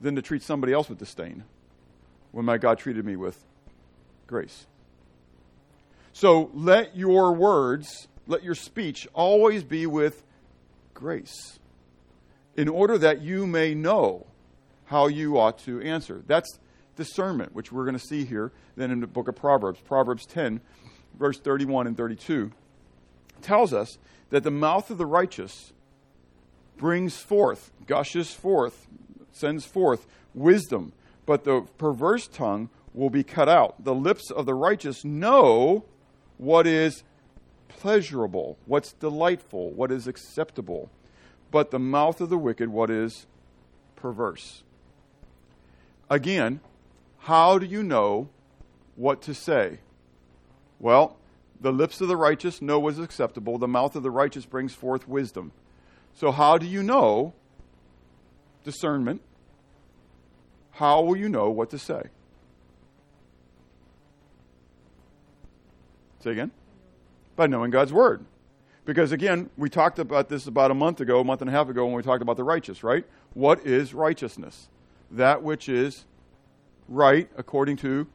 then 0.00 0.16
to 0.16 0.22
treat 0.22 0.42
somebody 0.42 0.72
else 0.72 0.88
with 0.88 0.98
disdain 0.98 1.44
when 2.32 2.44
my 2.44 2.58
God 2.58 2.78
treated 2.78 3.04
me 3.04 3.14
with 3.14 3.44
grace? 4.26 4.66
So, 6.12 6.50
let 6.52 6.96
your 6.96 7.32
words, 7.32 8.08
let 8.26 8.42
your 8.42 8.56
speech 8.56 9.06
always 9.14 9.62
be 9.62 9.86
with 9.86 10.24
grace 10.94 11.60
in 12.56 12.68
order 12.68 12.98
that 12.98 13.22
you 13.22 13.46
may 13.46 13.72
know 13.72 14.26
how 14.86 15.06
you 15.06 15.38
ought 15.38 15.58
to 15.60 15.80
answer. 15.80 16.24
That's 16.26 16.58
discernment, 16.96 17.54
which 17.54 17.70
we're 17.70 17.84
going 17.84 17.96
to 17.96 18.04
see 18.04 18.24
here 18.24 18.50
then 18.76 18.90
in 18.90 19.00
the 19.00 19.06
book 19.06 19.28
of 19.28 19.36
Proverbs. 19.36 19.78
Proverbs 19.80 20.26
10, 20.26 20.60
verse 21.18 21.38
31 21.38 21.86
and 21.86 21.96
32 21.96 22.52
tells 23.42 23.72
us 23.72 23.98
that 24.30 24.42
the 24.42 24.50
mouth 24.50 24.90
of 24.90 24.98
the 24.98 25.06
righteous 25.06 25.72
brings 26.76 27.16
forth, 27.16 27.72
gushes 27.86 28.32
forth, 28.32 28.86
sends 29.32 29.64
forth 29.64 30.06
wisdom, 30.34 30.92
but 31.26 31.44
the 31.44 31.62
perverse 31.76 32.28
tongue 32.28 32.70
will 32.94 33.10
be 33.10 33.22
cut 33.22 33.48
out. 33.48 33.84
The 33.84 33.94
lips 33.94 34.30
of 34.30 34.46
the 34.46 34.54
righteous 34.54 35.04
know 35.04 35.84
what 36.36 36.66
is 36.66 37.02
pleasurable, 37.68 38.58
what's 38.66 38.92
delightful, 38.92 39.70
what 39.70 39.90
is 39.90 40.06
acceptable, 40.06 40.90
but 41.50 41.70
the 41.70 41.78
mouth 41.78 42.20
of 42.20 42.30
the 42.30 42.38
wicked, 42.38 42.68
what 42.68 42.90
is 42.90 43.26
perverse. 43.96 44.62
Again, 46.10 46.60
how 47.18 47.58
do 47.58 47.66
you 47.66 47.82
know 47.82 48.28
what 48.96 49.20
to 49.22 49.34
say? 49.34 49.80
Well, 50.78 51.16
the 51.60 51.72
lips 51.72 52.00
of 52.00 52.08
the 52.08 52.16
righteous 52.16 52.62
know 52.62 52.78
what 52.78 52.94
is 52.94 52.98
acceptable, 52.98 53.58
the 53.58 53.68
mouth 53.68 53.96
of 53.96 54.02
the 54.02 54.10
righteous 54.10 54.46
brings 54.46 54.74
forth 54.74 55.08
wisdom. 55.08 55.52
So, 56.14 56.32
how 56.32 56.58
do 56.58 56.66
you 56.66 56.82
know 56.82 57.34
discernment? 58.64 59.20
How 60.72 61.02
will 61.02 61.16
you 61.16 61.28
know 61.28 61.50
what 61.50 61.70
to 61.70 61.78
say? 61.78 62.02
Say 66.20 66.32
again? 66.32 66.50
By 67.36 67.46
knowing 67.46 67.70
God's 67.70 67.92
Word. 67.92 68.24
Because 68.84 69.12
again, 69.12 69.50
we 69.56 69.68
talked 69.68 69.98
about 69.98 70.28
this 70.28 70.46
about 70.46 70.70
a 70.70 70.74
month 70.74 71.00
ago, 71.00 71.20
a 71.20 71.24
month 71.24 71.40
and 71.40 71.50
a 71.50 71.52
half 71.52 71.68
ago, 71.68 71.84
when 71.84 71.94
we 71.94 72.02
talked 72.02 72.22
about 72.22 72.36
the 72.36 72.44
righteous, 72.44 72.82
right? 72.82 73.04
What 73.34 73.66
is 73.66 73.92
righteousness? 73.92 74.68
That 75.10 75.42
which 75.42 75.68
is 75.68 76.04
right 76.88 77.28
according 77.36 77.76
to 77.78 78.06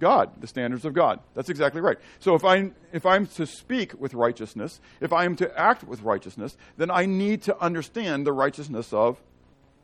God, 0.00 0.40
the 0.40 0.46
standards 0.46 0.84
of 0.84 0.94
God. 0.94 1.20
That's 1.34 1.48
exactly 1.48 1.80
right. 1.80 1.98
So 2.18 2.34
if 2.34 2.44
I'm 2.44 2.74
if 2.92 3.06
I'm 3.06 3.26
to 3.28 3.46
speak 3.46 3.98
with 4.00 4.14
righteousness, 4.14 4.80
if 5.00 5.12
I 5.12 5.24
am 5.24 5.36
to 5.36 5.58
act 5.58 5.84
with 5.84 6.02
righteousness, 6.02 6.56
then 6.76 6.90
I 6.90 7.06
need 7.06 7.42
to 7.42 7.60
understand 7.62 8.26
the 8.26 8.32
righteousness 8.32 8.92
of 8.92 9.22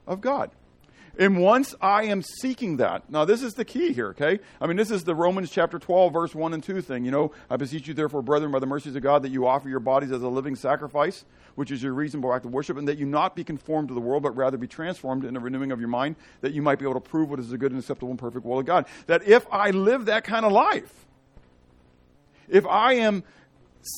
of 0.07 0.21
God. 0.21 0.51
And 1.19 1.39
once 1.39 1.75
I 1.81 2.05
am 2.05 2.23
seeking 2.23 2.77
that, 2.77 3.11
now 3.11 3.25
this 3.25 3.43
is 3.43 3.55
the 3.55 3.65
key 3.65 3.93
here, 3.95 4.09
okay? 4.09 4.39
I 4.61 4.67
mean, 4.67 4.77
this 4.77 4.91
is 4.91 5.05
the 5.05 5.15
Romans 5.15 5.51
chapter 5.51 5.79
12, 5.79 6.13
verse 6.13 6.35
1 6.35 6.53
and 6.53 6.63
2 6.63 6.83
thing. 6.83 7.07
You 7.07 7.11
know, 7.11 7.33
I 7.49 7.57
beseech 7.57 7.89
you, 7.89 7.95
therefore, 7.95 8.21
brethren, 8.21 8.53
by 8.53 8.59
the 8.59 8.67
mercies 8.67 8.95
of 8.97 9.03
God, 9.03 9.23
that 9.23 9.31
you 9.31 9.47
offer 9.47 9.69
your 9.69 9.81
bodies 9.81 10.13
as 10.13 10.23
a 10.23 10.29
living 10.29 10.57
sacrifice, 10.57 11.25
which 11.55 11.71
is 11.71 11.83
your 11.83 11.95
reasonable 11.95 12.35
act 12.35 12.45
of 12.45 12.53
worship, 12.53 12.77
and 12.77 12.87
that 12.87 12.99
you 12.99 13.07
not 13.07 13.35
be 13.35 13.45
conformed 13.45 13.89
to 13.89 13.95
the 13.95 14.01
world, 14.01 14.23
but 14.23 14.37
rather 14.37 14.59
be 14.59 14.67
transformed 14.67 15.25
in 15.25 15.33
the 15.33 15.41
renewing 15.41 15.73
of 15.73 15.81
your 15.81 15.89
mind, 15.89 16.17
that 16.43 16.53
you 16.53 16.61
might 16.61 16.79
be 16.79 16.85
able 16.85 17.01
to 17.01 17.01
prove 17.01 17.31
what 17.31 17.41
is 17.41 17.49
the 17.49 17.57
good 17.57 17.73
and 17.73 17.81
acceptable 17.81 18.11
and 18.11 18.19
perfect 18.19 18.45
will 18.45 18.59
of 18.59 18.67
God. 18.67 18.85
That 19.07 19.27
if 19.27 19.47
I 19.51 19.71
live 19.71 20.05
that 20.07 20.25
kind 20.25 20.45
of 20.45 20.53
life, 20.53 21.07
if 22.47 22.67
I 22.67 22.93
am 22.95 23.25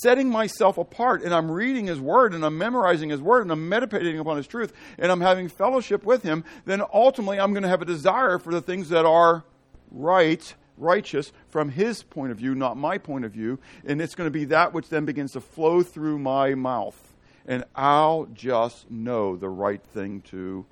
setting 0.02 0.28
myself 0.28 0.78
apart 0.78 1.23
and 1.23 1.35
I'm 1.35 1.50
reading 1.50 1.87
His 1.87 2.00
Word 2.00 2.35
and 2.35 2.45
I'm 2.45 2.59
memorizing 2.59 3.11
His 3.11 3.21
Word 3.21 3.42
and 3.42 3.52
I'm 3.52 3.68
meditating 3.68 4.18
upon 4.18 4.37
His 4.37 4.47
truth 4.47 4.73
and 4.99 5.11
I'm 5.11 5.21
having 5.21 5.49
fellowship 5.49 6.04
with 6.04 6.23
Him, 6.23 6.45
then 6.64 6.83
ultimately 6.92 7.40
I'm 7.40 7.52
going 7.52 7.62
to 7.62 7.68
have 7.68 7.83
a 7.83 7.87
desire 7.87 8.38
for 8.38 8.52
the 8.52 8.61
things 8.61 8.88
that 8.90 9.07
are 9.07 9.45
right, 9.90 10.54
righteous 10.76 11.33
from 11.49 11.71
His 11.71 12.02
point 12.02 12.33
of 12.33 12.38
view, 12.38 12.54
not 12.54 12.76
my 12.76 12.99
point 12.99 13.25
of 13.25 13.33
view. 13.33 13.59
And 13.85 14.00
it's 14.00 14.14
going 14.14 14.26
to 14.26 14.38
be 14.38 14.47
that 14.47 14.73
which 14.73 14.88
then 14.88 15.04
begins 15.04 15.33
to 15.33 15.40
flow 15.40 15.83
through 15.83 16.18
my 16.18 16.54
mouth. 16.54 17.14
And 17.47 17.64
I'll 17.75 18.26
just 18.26 18.90
know 18.90 19.37
the 19.37 19.49
right 19.49 19.83
thing 19.83 20.21
to 20.23 20.66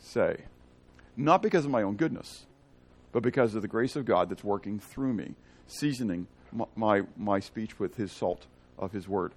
say. 0.00 0.44
Not 1.16 1.42
because 1.42 1.64
of 1.64 1.70
my 1.70 1.82
own 1.82 1.96
goodness, 1.96 2.46
but 3.12 3.22
because 3.22 3.54
of 3.54 3.62
the 3.62 3.68
grace 3.68 3.96
of 3.96 4.04
God 4.04 4.28
that's 4.28 4.44
working 4.44 4.78
through 4.78 5.14
me, 5.14 5.36
seasoning 5.66 6.26
my, 6.74 7.02
my 7.16 7.40
speech 7.40 7.78
with 7.78 7.96
his 7.96 8.12
salt 8.12 8.46
of 8.78 8.92
his 8.92 9.08
word. 9.08 9.32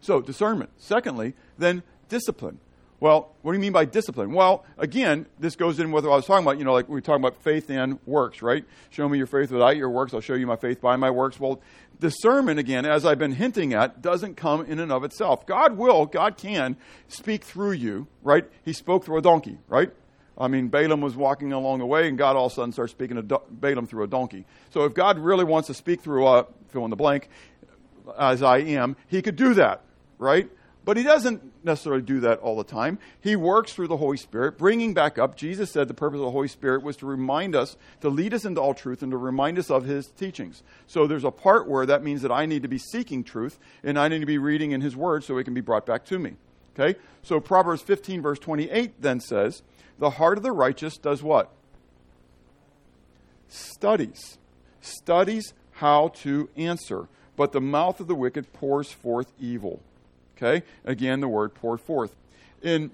So, 0.00 0.20
discernment. 0.20 0.70
Secondly, 0.76 1.34
then 1.58 1.82
discipline. 2.08 2.58
Well, 3.00 3.32
what 3.42 3.52
do 3.52 3.58
you 3.58 3.60
mean 3.60 3.72
by 3.72 3.84
discipline? 3.84 4.32
Well, 4.32 4.64
again, 4.78 5.26
this 5.38 5.56
goes 5.56 5.78
in 5.78 5.92
with 5.92 6.04
what 6.04 6.12
I 6.12 6.16
was 6.16 6.26
talking 6.26 6.44
about. 6.44 6.58
You 6.58 6.64
know, 6.64 6.72
like 6.72 6.88
we 6.88 6.94
were 6.94 7.00
talking 7.00 7.22
about 7.22 7.36
faith 7.42 7.68
and 7.68 7.98
works, 8.06 8.40
right? 8.40 8.64
Show 8.90 9.08
me 9.08 9.18
your 9.18 9.26
faith 9.26 9.50
without 9.50 9.76
your 9.76 9.90
works. 9.90 10.14
I'll 10.14 10.20
show 10.20 10.34
you 10.34 10.46
my 10.46 10.56
faith 10.56 10.80
by 10.80 10.96
my 10.96 11.10
works. 11.10 11.38
Well, 11.38 11.60
discernment, 12.00 12.58
again, 12.58 12.86
as 12.86 13.04
I've 13.04 13.18
been 13.18 13.32
hinting 13.32 13.74
at, 13.74 14.00
doesn't 14.00 14.36
come 14.36 14.64
in 14.64 14.78
and 14.78 14.92
of 14.92 15.04
itself. 15.04 15.46
God 15.46 15.76
will, 15.76 16.06
God 16.06 16.36
can 16.36 16.76
speak 17.08 17.44
through 17.44 17.72
you, 17.72 18.06
right? 18.22 18.44
He 18.64 18.72
spoke 18.72 19.04
through 19.04 19.18
a 19.18 19.22
donkey, 19.22 19.58
right? 19.68 19.90
I 20.36 20.48
mean, 20.48 20.68
Balaam 20.68 21.00
was 21.00 21.14
walking 21.14 21.52
along 21.52 21.78
the 21.78 21.86
way, 21.86 22.08
and 22.08 22.18
God 22.18 22.36
all 22.36 22.46
of 22.46 22.52
a 22.52 22.54
sudden 22.54 22.72
starts 22.72 22.92
speaking 22.92 23.16
to 23.16 23.40
Balaam 23.50 23.86
through 23.86 24.04
a 24.04 24.08
donkey. 24.08 24.44
So 24.70 24.84
if 24.84 24.94
God 24.94 25.18
really 25.18 25.44
wants 25.44 25.68
to 25.68 25.74
speak 25.74 26.00
through 26.00 26.26
a 26.26 26.46
fill 26.70 26.84
in 26.84 26.90
the 26.90 26.96
blank, 26.96 27.28
as 28.18 28.42
I 28.42 28.58
am, 28.58 28.96
He 29.06 29.22
could 29.22 29.36
do 29.36 29.54
that, 29.54 29.82
right? 30.18 30.50
But 30.84 30.96
He 30.96 31.02
doesn't 31.02 31.64
necessarily 31.64 32.02
do 32.02 32.20
that 32.20 32.40
all 32.40 32.56
the 32.56 32.64
time. 32.64 32.98
He 33.20 33.36
works 33.36 33.72
through 33.72 33.88
the 33.88 33.96
Holy 33.96 34.16
Spirit, 34.16 34.58
bringing 34.58 34.92
back 34.92 35.18
up. 35.18 35.36
Jesus 35.36 35.70
said 35.70 35.86
the 35.88 35.94
purpose 35.94 36.18
of 36.18 36.24
the 36.24 36.30
Holy 36.32 36.48
Spirit 36.48 36.82
was 36.82 36.96
to 36.96 37.06
remind 37.06 37.54
us, 37.54 37.76
to 38.00 38.08
lead 38.08 38.34
us 38.34 38.44
into 38.44 38.60
all 38.60 38.74
truth, 38.74 39.02
and 39.02 39.12
to 39.12 39.16
remind 39.16 39.58
us 39.58 39.70
of 39.70 39.84
His 39.84 40.08
teachings. 40.08 40.62
So 40.86 41.06
there's 41.06 41.24
a 41.24 41.30
part 41.30 41.68
where 41.68 41.86
that 41.86 42.02
means 42.02 42.22
that 42.22 42.32
I 42.32 42.44
need 42.44 42.62
to 42.62 42.68
be 42.68 42.78
seeking 42.78 43.22
truth, 43.22 43.58
and 43.84 43.98
I 43.98 44.08
need 44.08 44.20
to 44.20 44.26
be 44.26 44.38
reading 44.38 44.72
in 44.72 44.80
His 44.80 44.96
Word 44.96 45.22
so 45.22 45.38
it 45.38 45.44
can 45.44 45.54
be 45.54 45.60
brought 45.60 45.86
back 45.86 46.04
to 46.06 46.18
me. 46.18 46.34
Okay? 46.78 46.98
So 47.22 47.40
Proverbs 47.40 47.82
15, 47.82 48.20
verse 48.20 48.40
28 48.40 49.00
then 49.00 49.20
says, 49.20 49.62
the 49.98 50.10
heart 50.10 50.36
of 50.36 50.42
the 50.42 50.52
righteous 50.52 50.96
does 50.96 51.22
what? 51.22 51.50
Studies. 53.48 54.38
Studies 54.80 55.54
how 55.72 56.08
to 56.08 56.48
answer. 56.56 57.08
But 57.36 57.52
the 57.52 57.60
mouth 57.60 58.00
of 58.00 58.06
the 58.06 58.14
wicked 58.14 58.52
pours 58.52 58.90
forth 58.90 59.32
evil. 59.40 59.80
Okay? 60.36 60.64
Again, 60.84 61.20
the 61.20 61.28
word 61.28 61.54
pour 61.54 61.78
forth. 61.78 62.14
And, 62.62 62.90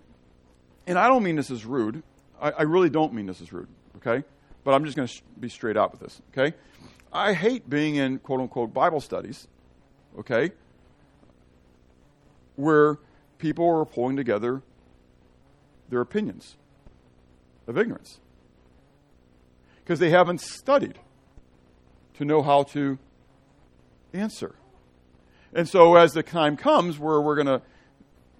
and 0.86 0.98
I 0.98 1.08
don't 1.08 1.22
mean 1.22 1.36
this 1.36 1.50
as 1.50 1.64
rude. 1.64 2.02
I, 2.40 2.50
I 2.50 2.62
really 2.62 2.90
don't 2.90 3.12
mean 3.12 3.26
this 3.26 3.40
as 3.40 3.52
rude. 3.52 3.68
Okay? 3.96 4.24
But 4.64 4.72
I'm 4.72 4.84
just 4.84 4.96
going 4.96 5.08
to 5.08 5.14
sh- 5.14 5.22
be 5.38 5.48
straight 5.48 5.76
out 5.76 5.92
with 5.92 6.00
this. 6.00 6.20
Okay? 6.32 6.56
I 7.12 7.32
hate 7.32 7.68
being 7.68 7.96
in 7.96 8.18
quote 8.18 8.40
unquote 8.40 8.72
Bible 8.72 9.00
studies. 9.00 9.46
Okay? 10.18 10.52
Where 12.56 12.98
people 13.38 13.68
are 13.78 13.84
pulling 13.84 14.16
together 14.16 14.62
their 15.88 16.00
opinions 16.00 16.56
of 17.70 17.78
ignorance. 17.78 18.20
Because 19.82 19.98
they 19.98 20.10
haven't 20.10 20.40
studied 20.40 20.98
to 22.14 22.24
know 22.24 22.42
how 22.42 22.64
to 22.64 22.98
answer. 24.12 24.54
And 25.54 25.68
so, 25.68 25.96
as 25.96 26.12
the 26.12 26.22
time 26.22 26.56
comes 26.56 26.98
where 26.98 27.20
we're 27.20 27.34
going 27.34 27.46
to 27.46 27.62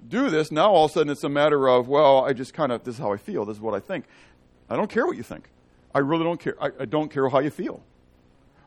do 0.06 0.30
this, 0.30 0.52
now 0.52 0.70
all 0.70 0.84
of 0.84 0.90
a 0.90 0.94
sudden 0.94 1.10
it's 1.10 1.24
a 1.24 1.28
matter 1.28 1.68
of, 1.68 1.88
well, 1.88 2.24
I 2.24 2.32
just 2.32 2.54
kind 2.54 2.70
of, 2.72 2.84
this 2.84 2.96
is 2.96 3.00
how 3.00 3.12
I 3.12 3.16
feel, 3.16 3.44
this 3.44 3.56
is 3.56 3.60
what 3.60 3.74
I 3.74 3.80
think. 3.80 4.04
I 4.68 4.76
don't 4.76 4.90
care 4.90 5.06
what 5.06 5.16
you 5.16 5.22
think. 5.22 5.48
I 5.94 5.98
really 5.98 6.24
don't 6.24 6.38
care. 6.38 6.56
I, 6.62 6.70
I 6.80 6.84
don't 6.84 7.10
care 7.10 7.28
how 7.28 7.40
you 7.40 7.50
feel. 7.50 7.82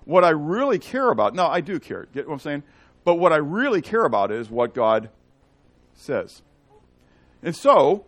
What 0.06 0.26
I 0.26 0.30
really 0.30 0.80
care 0.80 1.10
about, 1.10 1.34
now 1.34 1.48
I 1.48 1.62
do 1.62 1.80
care, 1.80 2.08
get 2.14 2.28
what 2.28 2.34
I'm 2.34 2.40
saying? 2.40 2.64
But 3.06 3.16
what 3.16 3.32
I 3.32 3.38
really 3.38 3.82
care 3.82 4.04
about 4.04 4.32
is 4.32 4.50
what 4.50 4.74
God 4.74 5.10
says. 5.94 6.42
And 7.42 7.56
so, 7.56 8.06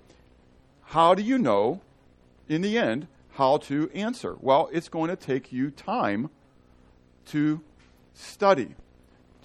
how 0.83 1.13
do 1.13 1.23
you 1.23 1.37
know 1.37 1.81
in 2.47 2.61
the 2.61 2.77
end, 2.77 3.07
how 3.33 3.57
to 3.57 3.89
answer. 3.93 4.37
Well, 4.39 4.69
it's 4.71 4.89
going 4.89 5.09
to 5.09 5.15
take 5.15 5.51
you 5.51 5.71
time 5.71 6.29
to 7.27 7.61
study, 8.13 8.75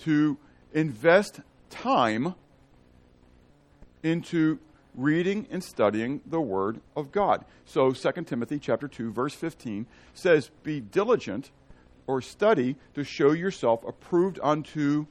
to 0.01 0.39
invest 0.73 1.41
time 1.71 2.35
into 4.03 4.59
reading 4.95 5.47
and 5.51 5.63
studying 5.63 6.21
the 6.27 6.41
word 6.41 6.81
of 6.97 7.13
God. 7.13 7.45
So 7.65 7.93
2 7.93 8.13
Timothy 8.25 8.59
chapter 8.59 8.89
2 8.89 9.13
verse 9.13 9.35
15 9.35 9.87
says 10.15 10.51
be 10.63 10.81
diligent 10.81 11.51
or 12.07 12.21
study 12.21 12.77
to 12.95 13.05
show 13.05 13.31
yourself 13.33 13.85
approved 13.85 14.39
unto 14.43 15.07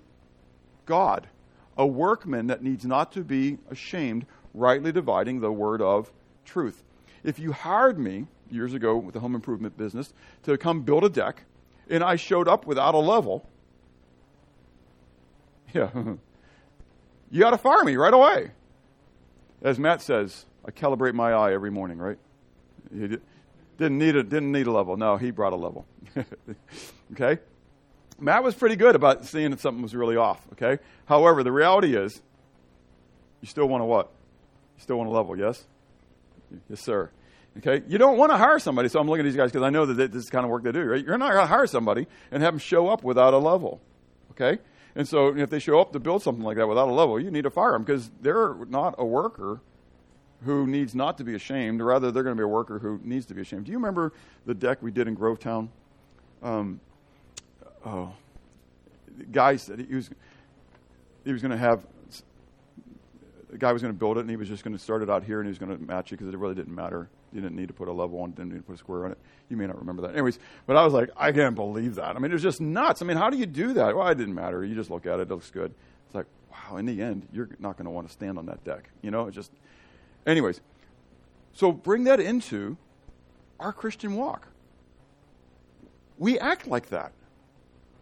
God, 0.86 1.28
a 1.78 1.88
workman 1.88 2.48
that 2.48 2.62
needs 2.62 2.86
not 2.86 3.12
to 3.14 3.24
be 3.24 3.58
ashamed, 3.70 4.26
rightly 4.54 4.92
dividing 4.92 5.40
the 5.40 5.52
word 5.52 5.82
of 5.82 6.12
truth. 6.44 6.84
If 7.24 7.40
you 7.40 7.52
hired 7.52 8.00
me 8.00 8.28
years 8.50 8.74
ago 8.74 8.98
with 8.98 9.14
the 9.14 9.20
home 9.20 9.36
improvement 9.36 9.78
business 9.78 10.14
to 10.44 10.58
come 10.58 10.82
build 10.82 11.04
a 11.04 11.10
deck 11.10 11.44
and 11.90 12.04
I 12.04 12.16
showed 12.16 12.48
up 12.48 12.66
without 12.66 12.96
a 12.96 13.00
level, 13.00 13.48
yeah, 15.74 15.90
you 17.32 17.40
got 17.40 17.52
to 17.52 17.58
fire 17.58 17.84
me 17.84 17.96
right 17.96 18.14
away. 18.14 18.52
As 19.62 19.78
Matt 19.78 20.02
says, 20.02 20.46
I 20.66 20.72
calibrate 20.72 21.14
my 21.14 21.32
eye 21.32 21.54
every 21.54 21.72
morning, 21.72 21.98
right? 21.98 22.18
He 22.94 23.08
did, 23.08 23.22
didn't 23.78 23.98
need 23.98 24.16
a 24.16 24.24
didn't 24.24 24.52
need 24.52 24.68
a 24.68 24.72
level. 24.72 24.98
No, 24.98 25.18
he 25.18 25.32
brought 25.32 25.54
a 25.54 25.58
level. 25.58 25.86
okay? 27.14 27.40
Matt 28.20 28.44
was 28.44 28.56
pretty 28.56 28.76
good 28.76 28.96
about 28.96 29.26
seeing 29.26 29.52
that 29.52 29.60
something 29.60 29.82
was 29.82 29.96
really 29.96 30.18
off, 30.18 30.46
okay? 30.54 30.82
However, 31.06 31.44
the 31.44 31.52
reality 31.52 31.96
is 31.96 32.22
you 33.42 33.48
still 33.48 33.68
want 33.68 33.82
to 33.82 33.86
what? 33.86 34.12
You 34.78 34.84
still 34.84 34.98
want 34.98 35.10
a 35.10 35.14
level, 35.14 35.38
yes? 35.38 35.66
Yes, 36.70 36.82
sir. 36.82 37.10
Okay? 37.58 37.84
You 37.88 37.98
don't 37.98 38.18
want 38.18 38.32
to 38.32 38.38
hire 38.38 38.60
somebody, 38.60 38.90
so 38.90 39.00
I'm 39.00 39.08
looking 39.08 39.26
at 39.26 39.30
these 39.30 39.36
guys 39.36 39.52
because 39.52 39.66
I 39.66 39.70
know 39.70 39.86
that 39.86 40.12
this 40.12 40.24
is 40.24 40.30
kind 40.30 40.46
of 40.46 40.52
work 40.52 40.64
they 40.64 40.72
do, 40.72 40.84
right? 40.84 41.04
You're 41.04 41.18
not 41.18 41.32
going 41.32 41.44
to 41.44 41.48
hire 41.48 41.68
somebody 41.68 42.08
and 42.32 42.44
have 42.44 42.54
them 42.54 42.60
show 42.60 42.88
up 42.88 43.04
without 43.04 43.34
a 43.34 43.38
level. 43.38 43.82
Okay? 44.32 44.60
And 44.96 45.08
so 45.08 45.36
if 45.36 45.50
they 45.50 45.60
show 45.60 45.80
up 45.80 45.94
to 45.94 46.00
build 46.00 46.24
something 46.24 46.44
like 46.44 46.58
that 46.58 46.68
without 46.68 46.88
a 46.88 46.94
level, 46.94 47.20
you 47.20 47.32
need 47.32 47.44
to 47.44 47.50
fire 47.50 47.74
them 47.74 47.84
because 47.84 48.10
they're 48.22 48.56
not 48.70 48.96
a 48.98 49.06
worker 49.06 49.62
who 50.46 50.66
needs 50.68 50.96
not 50.96 51.18
to 51.18 51.24
be 51.24 51.36
ashamed. 51.36 51.82
Rather, 51.82 52.12
they're 52.12 52.24
going 52.24 52.36
to 52.36 52.40
be 52.40 52.46
a 52.46 52.48
worker 52.48 52.80
who 52.80 53.00
needs 53.04 53.26
to 53.28 53.34
be 53.34 53.42
ashamed. 53.42 53.66
Do 53.66 53.72
you 53.72 53.78
remember 53.78 54.14
the 54.46 54.54
deck 54.54 54.82
we 54.82 54.92
did 54.92 55.08
in 55.08 55.16
Grovetown? 55.16 55.70
Um, 56.42 56.80
oh, 57.86 58.14
the 59.18 59.26
guy 59.26 59.58
said 59.58 59.80
he 59.80 59.96
was 59.96 60.10
he 61.26 61.34
was 61.34 61.42
going 61.42 61.52
to 61.52 61.58
have 61.58 61.86
the 63.50 63.58
guy 63.58 63.72
was 63.74 63.82
going 63.82 63.94
to 63.94 63.98
build 63.98 64.18
it 64.18 64.22
and 64.22 64.30
he 64.30 64.36
was 64.36 64.48
just 64.48 64.64
going 64.64 64.76
to 64.76 64.82
start 64.82 65.02
it 65.02 65.10
out 65.10 65.24
here 65.24 65.40
and 65.40 65.48
he 65.48 65.50
was 65.50 65.58
going 65.58 65.76
to 65.76 65.84
match 65.84 66.12
it 66.12 66.18
because 66.18 66.32
it 66.32 66.38
really 66.38 66.54
didn't 66.54 66.74
matter. 66.74 67.10
You 67.34 67.42
didn't 67.42 67.56
need 67.56 67.68
to 67.68 67.74
put 67.74 67.88
a 67.88 67.92
level 67.92 68.22
on, 68.22 68.30
it, 68.30 68.36
didn't 68.36 68.54
need 68.54 68.60
to 68.60 68.64
put 68.64 68.76
a 68.76 68.78
square 68.78 69.06
on 69.06 69.12
it. 69.12 69.18
You 69.50 69.58
may 69.58 69.66
not 69.66 69.80
remember 69.80 70.04
that. 70.04 70.12
Anyways, 70.12 70.38
but 70.68 70.78
I 70.78 70.84
was 70.84 70.94
like, 70.94 71.10
I 71.18 71.32
can't 71.32 71.56
believe 71.56 71.96
that. 71.96 72.16
I 72.16 72.20
mean, 72.20 72.30
it 72.32 72.34
was 72.34 72.44
just 72.44 72.62
nuts. 72.62 73.02
I 73.02 73.06
mean, 73.06 73.18
how 73.18 73.30
do 73.30 73.38
you 73.38 73.48
do 73.48 73.74
that? 73.74 73.96
Well, 73.96 74.08
it 74.08 74.16
didn't 74.16 74.36
matter. 74.36 74.64
You 74.64 74.76
just 74.76 74.92
look 74.92 75.06
at 75.08 75.20
it, 75.20 75.24
it 75.24 75.30
looks 75.30 75.50
good. 75.50 75.74
It's 76.06 76.16
like, 76.16 76.28
wow, 76.52 76.78
in 76.78 76.86
the 76.86 77.02
end, 77.02 77.28
you're 77.34 77.50
not 77.60 77.76
going 77.76 77.86
to 77.86 77.92
want 77.92 78.08
to 78.08 78.14
stand 78.14 78.38
on 78.38 78.46
that 78.46 78.64
deck. 78.64 78.90
You 79.02 79.10
know, 79.10 79.28
it 79.28 79.32
just, 79.32 79.52
anyways. 80.28 80.62
So 81.54 81.72
bring 81.72 82.04
that 82.04 82.20
into 82.20 82.78
our 83.60 83.74
Christian 83.74 84.16
walk. 84.16 84.48
We 86.20 86.38
act 86.38 86.68
like 86.68 86.90
that. 86.90 87.14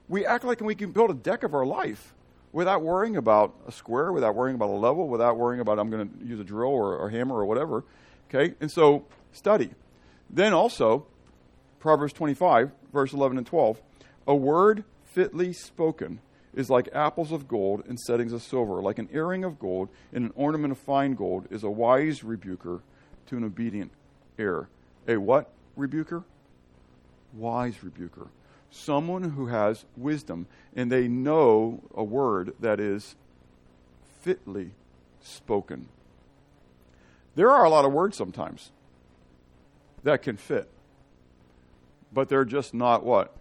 We 0.09 0.25
act 0.25 0.43
like 0.43 0.59
we 0.61 0.75
can 0.75 0.91
build 0.91 1.09
a 1.09 1.13
deck 1.13 1.43
of 1.43 1.53
our 1.53 1.65
life 1.65 2.13
without 2.57 2.81
worrying 2.81 3.15
about 3.17 3.53
a 3.67 3.71
square, 3.71 4.11
without 4.11 4.33
worrying 4.33 4.55
about 4.55 4.69
a 4.69 4.71
level, 4.71 5.07
without 5.07 5.37
worrying 5.37 5.61
about 5.61 5.77
I'm 5.77 5.91
going 5.91 6.09
to 6.09 6.25
use 6.25 6.39
a 6.39 6.43
drill 6.43 6.71
or 6.71 7.07
a 7.07 7.11
hammer 7.11 7.35
or 7.35 7.45
whatever. 7.45 7.83
Okay? 8.27 8.55
And 8.59 8.71
so 8.71 9.05
study. 9.31 9.69
Then 10.27 10.53
also, 10.53 11.05
Proverbs 11.79 12.13
25, 12.13 12.71
verse 12.91 13.13
11 13.13 13.37
and 13.37 13.45
12. 13.45 13.79
A 14.25 14.35
word 14.35 14.85
fitly 15.05 15.53
spoken 15.53 16.19
is 16.55 16.67
like 16.67 16.89
apples 16.93 17.31
of 17.31 17.47
gold 17.47 17.83
in 17.87 17.95
settings 17.95 18.33
of 18.33 18.41
silver, 18.41 18.81
like 18.81 18.97
an 18.97 19.07
earring 19.13 19.43
of 19.43 19.59
gold 19.59 19.89
in 20.11 20.23
an 20.23 20.33
ornament 20.35 20.71
of 20.71 20.79
fine 20.79 21.13
gold 21.13 21.45
is 21.51 21.63
a 21.63 21.69
wise 21.69 22.23
rebuker 22.23 22.82
to 23.27 23.38
an 23.38 23.43
obedient 23.43 23.91
heir. 24.39 24.67
A 25.08 25.17
what 25.17 25.53
rebuker? 25.75 26.23
Wise 27.36 27.84
rebuker 27.84 28.29
someone 28.69 29.32
who 29.32 29.47
has 29.47 29.86
wisdom 29.95 30.47
and 30.75 30.91
they 30.91 31.08
know 31.08 31.84
a 31.95 32.03
word 32.03 32.53
that 32.60 32.80
is 32.80 33.15
fitly 34.21 34.71
spoken. 35.21 35.88
There 37.36 37.51
are 37.51 37.65
a 37.65 37.69
lot 37.69 37.86
of 37.86 37.93
words 37.93 38.17
sometimes 38.17 38.71
that 40.03 40.21
can 40.21 40.38
fit, 40.38 40.69
but 42.12 42.30
they're 42.30 42.45
just 42.45 42.73
not 42.73 43.03
what? 43.03 43.34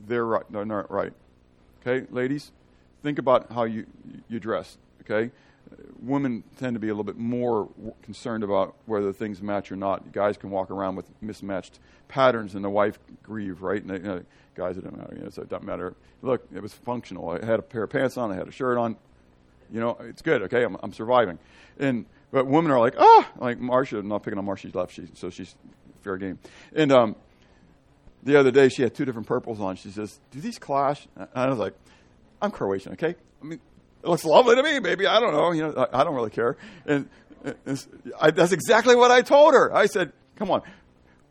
They're 0.00 0.24
right. 0.24 0.44
They're 0.50 0.64
not 0.64 0.90
right. 0.90 1.12
Okay, 1.80 2.06
ladies, 2.10 2.52
think 3.02 3.18
about 3.18 3.52
how 3.52 3.64
you 3.64 3.86
you 4.28 4.40
dress. 4.40 4.78
Okay, 5.02 5.32
women 6.00 6.44
tend 6.58 6.74
to 6.74 6.80
be 6.80 6.88
a 6.88 6.92
little 6.92 7.04
bit 7.04 7.18
more 7.18 7.68
concerned 8.02 8.44
about 8.44 8.76
whether 8.86 9.12
things 9.12 9.42
match 9.42 9.70
or 9.72 9.76
not. 9.76 10.12
Guys 10.12 10.36
can 10.36 10.50
walk 10.50 10.70
around 10.70 10.96
with 10.96 11.06
mismatched 11.20 11.78
patterns, 12.08 12.54
and 12.54 12.64
the 12.64 12.70
wife 12.70 12.98
grieve, 13.22 13.62
right? 13.62 13.80
And 13.80 13.90
they, 13.90 13.96
you 13.96 14.02
know, 14.02 14.22
guys, 14.54 14.76
it 14.76 14.84
don't 14.84 14.96
matter. 14.96 15.14
You 15.16 15.24
know, 15.24 15.30
so 15.30 15.42
it 15.42 15.48
doesn't 15.48 15.66
matter. 15.66 15.94
Look, 16.22 16.46
it 16.54 16.62
was 16.62 16.72
functional. 16.72 17.30
I 17.30 17.44
had 17.44 17.58
a 17.58 17.62
pair 17.62 17.82
of 17.82 17.90
pants 17.90 18.16
on. 18.16 18.32
I 18.32 18.36
had 18.36 18.48
a 18.48 18.52
shirt 18.52 18.78
on. 18.78 18.96
You 19.70 19.80
know, 19.80 19.98
it's 20.00 20.22
good. 20.22 20.42
Okay, 20.42 20.64
I'm, 20.64 20.76
I'm 20.82 20.92
surviving. 20.92 21.38
And 21.78 22.06
but 22.30 22.46
women 22.46 22.70
are 22.70 22.80
like, 22.80 22.94
oh, 22.98 23.26
like 23.38 23.58
Marcia. 23.58 23.98
I'm 23.98 24.08
not 24.08 24.22
picking 24.22 24.38
on 24.38 24.44
Marcia. 24.44 24.68
She's 24.68 24.74
left. 24.74 24.94
She, 24.94 25.08
so 25.14 25.30
she's 25.30 25.54
fair 26.02 26.16
game. 26.16 26.38
And 26.74 26.90
um, 26.92 27.16
the 28.22 28.36
other 28.36 28.50
day, 28.50 28.68
she 28.68 28.82
had 28.82 28.94
two 28.94 29.04
different 29.04 29.26
purples 29.26 29.60
on. 29.60 29.76
She 29.76 29.90
says, 29.90 30.20
"Do 30.30 30.40
these 30.40 30.58
clash?" 30.58 31.06
And 31.16 31.28
I 31.34 31.48
was 31.48 31.58
like, 31.58 31.74
"I'm 32.40 32.50
Croatian. 32.50 32.92
Okay, 32.92 33.14
I 33.42 33.44
mean, 33.44 33.60
it 34.02 34.08
looks 34.08 34.24
lovely 34.24 34.56
to 34.56 34.62
me, 34.62 34.78
baby. 34.78 35.06
I 35.06 35.20
don't 35.20 35.32
know. 35.32 35.52
You 35.52 35.62
know, 35.68 35.88
I, 35.92 36.00
I 36.00 36.04
don't 36.04 36.14
really 36.14 36.30
care. 36.30 36.56
And, 36.86 37.08
and 37.66 37.86
I, 38.20 38.30
that's 38.30 38.52
exactly 38.52 38.94
what 38.94 39.10
I 39.10 39.22
told 39.22 39.54
her. 39.54 39.74
I 39.74 39.86
said, 39.86 40.12
come 40.36 40.50
on. 40.50 40.62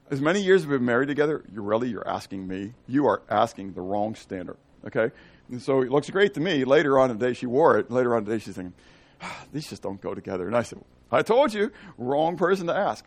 As 0.10 0.22
many 0.22 0.42
years 0.42 0.66
we've 0.66 0.80
been 0.80 0.86
married 0.86 1.08
together, 1.08 1.44
you 1.54 1.62
really, 1.62 1.90
you're 1.90 2.08
asking 2.08 2.48
me. 2.48 2.74
You 2.88 3.08
are 3.08 3.22
asking 3.30 3.74
the 3.74 3.82
wrong 3.82 4.16
standard. 4.16 4.58
Okay? 4.86 5.12
And 5.50 5.62
so 5.62 5.82
it 5.82 5.92
looks 5.92 6.10
great 6.10 6.34
to 6.36 6.40
me. 6.40 6.64
Later 6.66 7.00
on 7.00 7.12
in 7.12 7.18
the 7.18 7.28
day, 7.28 7.34
she 7.34 7.46
wore 7.46 7.78
it. 7.78 7.92
Later 7.92 8.16
on 8.16 8.20
in 8.20 8.26
the 8.26 8.32
day, 8.32 8.40
she's 8.40 8.56
thinking, 8.56 8.74
ah, 9.22 9.46
these 9.52 9.68
just 9.68 9.82
don't 9.82 10.02
go 10.02 10.14
together. 10.14 10.48
And 10.48 10.56
I 10.56 10.64
said, 10.64 10.80
I 11.12 11.22
told 11.22 11.54
you, 11.54 11.72
wrong 11.98 12.38
person 12.38 12.68
to 12.68 12.76
ask. 12.76 13.06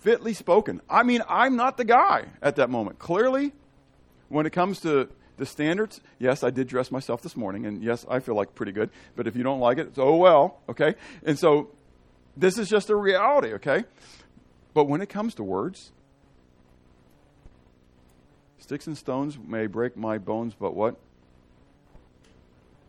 Fitly 0.00 0.34
spoken. 0.34 0.82
I 0.88 1.02
mean, 1.02 1.22
I'm 1.28 1.56
not 1.56 1.76
the 1.76 1.84
guy 1.84 2.26
at 2.42 2.56
that 2.56 2.68
moment. 2.68 2.98
Clearly, 2.98 3.52
when 4.28 4.44
it 4.44 4.50
comes 4.50 4.80
to 4.80 5.08
the 5.36 5.46
standards, 5.46 6.00
yes, 6.18 6.44
I 6.44 6.50
did 6.50 6.68
dress 6.68 6.90
myself 6.90 7.22
this 7.22 7.36
morning, 7.36 7.66
and 7.66 7.82
yes, 7.82 8.06
I 8.08 8.20
feel 8.20 8.34
like 8.34 8.54
pretty 8.54 8.72
good. 8.72 8.90
But 9.16 9.26
if 9.26 9.34
you 9.34 9.42
don't 9.42 9.60
like 9.60 9.78
it, 9.78 9.88
it's 9.88 9.98
oh 9.98 10.16
well, 10.16 10.60
okay? 10.68 10.94
And 11.24 11.38
so 11.38 11.70
this 12.36 12.58
is 12.58 12.68
just 12.68 12.90
a 12.90 12.96
reality, 12.96 13.54
okay? 13.54 13.84
But 14.72 14.84
when 14.84 15.00
it 15.00 15.08
comes 15.08 15.34
to 15.34 15.44
words, 15.44 15.92
sticks 18.58 18.86
and 18.86 18.96
stones 18.96 19.38
may 19.38 19.66
break 19.66 19.96
my 19.96 20.18
bones, 20.18 20.54
but 20.58 20.74
what? 20.74 20.96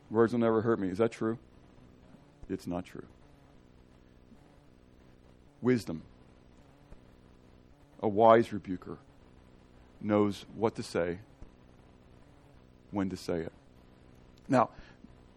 Words 0.09 0.33
will 0.33 0.39
never 0.39 0.61
hurt 0.61 0.79
me. 0.79 0.89
Is 0.89 0.99
that 0.99 1.11
true? 1.11 1.39
It's 2.49 2.67
not 2.67 2.85
true. 2.85 3.05
Wisdom. 5.61 6.03
A 8.01 8.07
wise 8.07 8.53
rebuker 8.53 8.99
knows 9.99 10.45
what 10.55 10.75
to 10.75 10.83
say 10.83 11.19
when 12.95 13.09
to 13.09 13.17
say 13.17 13.41
it. 13.41 13.51
Now, 14.47 14.69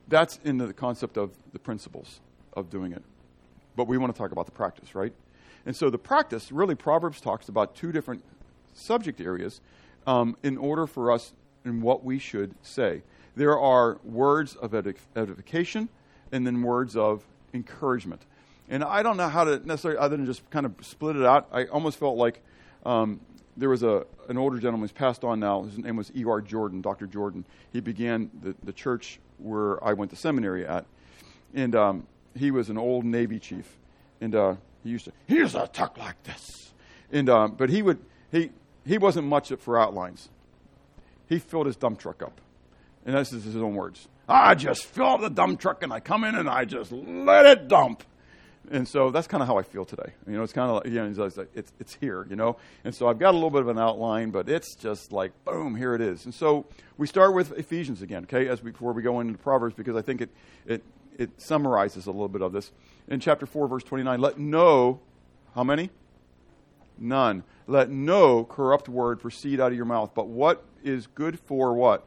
that's 0.07 0.38
in 0.44 0.59
the 0.59 0.73
concept 0.73 1.16
of 1.16 1.33
the 1.53 1.59
principles 1.59 2.21
of 2.55 2.71
doing 2.71 2.92
it. 2.92 3.03
But 3.77 3.88
we 3.88 3.99
want 3.99 4.14
to 4.14 4.18
talk 4.18 4.33
about 4.33 4.47
the 4.47 4.53
practice, 4.53 4.94
right? 4.94 5.12
And 5.66 5.77
so 5.77 5.90
the 5.90 5.99
practice, 5.99 6.51
really, 6.51 6.75
Proverbs 6.75 7.21
talks 7.21 7.49
about 7.49 7.75
two 7.75 7.92
different 7.92 8.25
subject 8.75 9.21
areas 9.21 9.61
um, 10.07 10.37
in 10.42 10.57
order 10.57 10.87
for 10.87 11.12
us 11.12 11.33
in 11.64 11.83
what 11.83 12.05
we 12.05 12.18
should 12.18 12.55
say. 12.62 13.03
There 13.37 13.59
are 13.59 13.99
words 14.05 14.55
of 14.57 14.75
edification 14.75 15.88
and 16.33 16.47
then 16.47 16.62
words 16.62 16.97
of 16.97 17.25
encouragement. 17.53 18.23
And 18.68 18.85
I 18.85 19.03
don't 19.03 19.16
know 19.16 19.29
how 19.29 19.44
to 19.44 19.64
necessarily, 19.66 19.99
other 19.99 20.16
than 20.16 20.27
just 20.27 20.49
kind 20.51 20.66
of 20.66 20.75
split 20.81 21.16
it 21.16 21.25
out, 21.25 21.49
I 21.53 21.64
almost 21.66 21.99
felt 21.99 22.16
like 22.16 22.42
um, 22.88 23.20
there 23.57 23.68
was 23.68 23.83
a, 23.83 24.07
an 24.29 24.38
older 24.38 24.57
gentleman 24.57 24.83
who's 24.83 24.92
passed 24.92 25.22
on 25.22 25.40
now. 25.40 25.62
His 25.62 25.77
name 25.77 25.96
was 25.96 26.11
E.R. 26.16 26.40
Jordan, 26.40 26.81
Dr. 26.81 27.07
Jordan. 27.07 27.44
He 27.72 27.81
began 27.81 28.31
the, 28.40 28.55
the 28.62 28.72
church 28.72 29.18
where 29.38 29.83
I 29.85 29.92
went 29.92 30.11
to 30.12 30.16
seminary 30.16 30.66
at. 30.66 30.87
And 31.55 31.74
um, 31.74 32.07
he 32.35 32.51
was 32.51 32.70
an 32.70 32.79
old 32.79 33.05
Navy 33.05 33.38
chief. 33.38 33.77
And 34.20 34.35
uh, 34.35 34.55
he 34.83 34.90
used 34.90 35.05
to, 35.05 35.12
he 35.27 35.37
used 35.37 35.55
to 35.55 35.68
talk 35.72 35.98
like 35.98 36.22
this. 36.22 36.72
And, 37.12 37.29
um, 37.29 37.53
but 37.53 37.68
he, 37.68 37.83
would, 37.83 37.98
he, 38.33 38.51
he 38.87 38.96
wasn't 38.96 39.27
much 39.27 39.53
for 39.59 39.79
outlines. 39.79 40.31
He 41.29 41.38
filled 41.38 41.66
his 41.66 41.77
dump 41.77 41.98
truck 41.98 42.22
up. 42.22 42.40
And 43.05 43.14
this 43.14 43.33
is 43.33 43.44
his 43.44 43.57
own 43.57 43.74
words. 43.74 44.09
I 44.29 44.55
just 44.55 44.85
fill 44.85 45.07
up 45.07 45.20
the 45.20 45.31
dump 45.31 45.61
truck 45.61 45.83
and 45.83 45.92
I 45.92 46.01
come 46.01 46.24
in 46.24 46.35
and 46.35 46.48
I 46.48 46.64
just 46.64 46.92
let 46.92 47.44
it 47.46 47.68
dump. 47.68 48.03
And 48.71 48.87
so 48.87 49.11
that's 49.11 49.27
kind 49.27 49.42
of 49.42 49.49
how 49.49 49.57
I 49.57 49.62
feel 49.62 49.85
today. 49.85 50.12
You 50.27 50.35
know, 50.35 50.42
it's 50.42 50.53
kind 50.53 50.71
of 50.71 50.77
like, 50.77 50.87
you 50.87 50.94
know, 50.94 51.25
it's, 51.25 51.38
it's, 51.55 51.73
it's 51.81 51.94
here, 51.94 52.27
you 52.29 52.37
know. 52.37 52.57
And 52.85 52.94
so 52.94 53.09
I've 53.09 53.18
got 53.18 53.31
a 53.31 53.37
little 53.37 53.51
bit 53.51 53.62
of 53.62 53.68
an 53.68 53.79
outline, 53.79 54.31
but 54.31 54.49
it's 54.49 54.75
just 54.75 55.11
like, 55.11 55.33
boom, 55.44 55.75
here 55.75 55.94
it 55.94 56.01
is. 56.01 56.25
And 56.25 56.35
so 56.35 56.66
we 56.99 57.07
start 57.07 57.35
with 57.35 57.53
Ephesians 57.59 58.03
again, 58.03 58.25
okay, 58.25 58.49
as 58.49 58.62
we, 58.62 58.71
before 58.71 58.92
we 58.92 59.03
go 59.03 59.21
into 59.21 59.38
Proverbs, 59.38 59.75
because 59.75 59.97
I 59.97 60.03
think 60.03 60.21
it, 60.21 60.31
it, 60.66 60.83
it 61.16 61.31
summarizes 61.40 62.07
a 62.07 62.11
little 62.11 62.29
bit 62.29 62.42
of 62.42 62.53
this. 62.53 62.71
In 63.09 63.21
chapter 63.21 63.47
4, 63.47 63.68
verse 63.68 63.85
29, 63.85 64.21
let 64.21 64.38
no, 64.38 65.01
how 65.55 65.64
many? 65.64 65.88
None. 66.99 67.44
Let 67.66 67.90
no 67.90 68.44
corrupt 68.44 68.88
word 68.88 69.21
proceed 69.21 69.61
out 69.61 69.73
of 69.73 69.77
your 69.77 69.87
mouth, 69.87 70.12
but 70.14 70.29
what 70.29 70.64
is 70.85 71.07
good 71.07 71.38
for 71.40 71.73
what? 71.73 72.05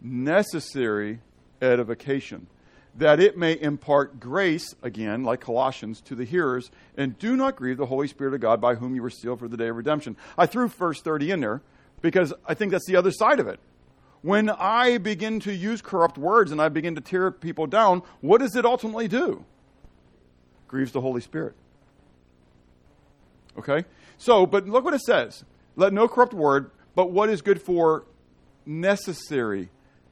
Necessary 0.00 1.20
edification 1.62 2.48
that 2.96 3.18
it 3.18 3.36
may 3.36 3.60
impart 3.60 4.20
grace, 4.20 4.74
again, 4.82 5.24
like 5.24 5.40
Colossians, 5.40 6.00
to 6.02 6.14
the 6.14 6.24
hearers, 6.24 6.70
and 6.96 7.18
do 7.18 7.36
not 7.36 7.56
grieve 7.56 7.76
the 7.76 7.86
Holy 7.86 8.06
Spirit 8.06 8.34
of 8.34 8.40
God 8.40 8.60
by 8.60 8.76
whom 8.76 8.94
you 8.94 9.02
were 9.02 9.10
sealed 9.10 9.40
for 9.40 9.48
the 9.48 9.56
day 9.56 9.68
of 9.68 9.76
redemption. 9.76 10.16
I 10.38 10.46
threw 10.46 10.68
verse 10.68 11.00
30 11.00 11.32
in 11.32 11.40
there 11.40 11.62
because 12.00 12.32
I 12.46 12.54
think 12.54 12.70
that's 12.70 12.86
the 12.86 12.96
other 12.96 13.10
side 13.10 13.40
of 13.40 13.48
it. 13.48 13.58
When 14.22 14.48
I 14.48 14.98
begin 14.98 15.40
to 15.40 15.52
use 15.52 15.82
corrupt 15.82 16.16
words 16.16 16.52
and 16.52 16.60
I 16.62 16.68
begin 16.68 16.94
to 16.94 17.00
tear 17.00 17.30
people 17.30 17.66
down, 17.66 18.02
what 18.20 18.38
does 18.38 18.56
it 18.56 18.64
ultimately 18.64 19.08
do? 19.08 19.44
Grieves 20.68 20.92
the 20.92 21.00
Holy 21.00 21.20
Spirit. 21.20 21.54
Okay? 23.58 23.84
So, 24.16 24.46
but 24.46 24.66
look 24.66 24.84
what 24.84 24.94
it 24.94 25.02
says. 25.02 25.44
Let 25.76 25.92
no 25.92 26.08
corrupt 26.08 26.32
word, 26.32 26.70
but 26.94 27.10
what 27.10 27.28
is 27.28 27.42
good 27.42 27.60
for 27.60 28.04
necessary 28.64 29.68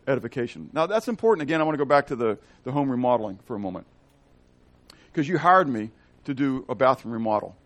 edification. 0.07 0.71
Now, 0.73 0.87
that's 0.87 1.09
important. 1.09 1.43
Again, 1.43 1.61
I 1.61 1.65
want 1.65 1.75
to 1.75 1.79
go 1.79 1.89
back 1.89 2.07
to 2.09 2.17
the, 2.17 2.39
the 2.65 2.73
home 2.73 2.91
remodeling 2.91 3.39
for 3.45 3.57
a 3.57 3.59
moment. 3.59 3.87
Because 5.13 5.29
you 5.29 5.39
hired 5.39 5.69
me 5.69 5.91
to 6.25 6.35
do 6.35 6.65
a 6.69 6.75
bathroom 6.75 7.13
remodel. 7.13 7.57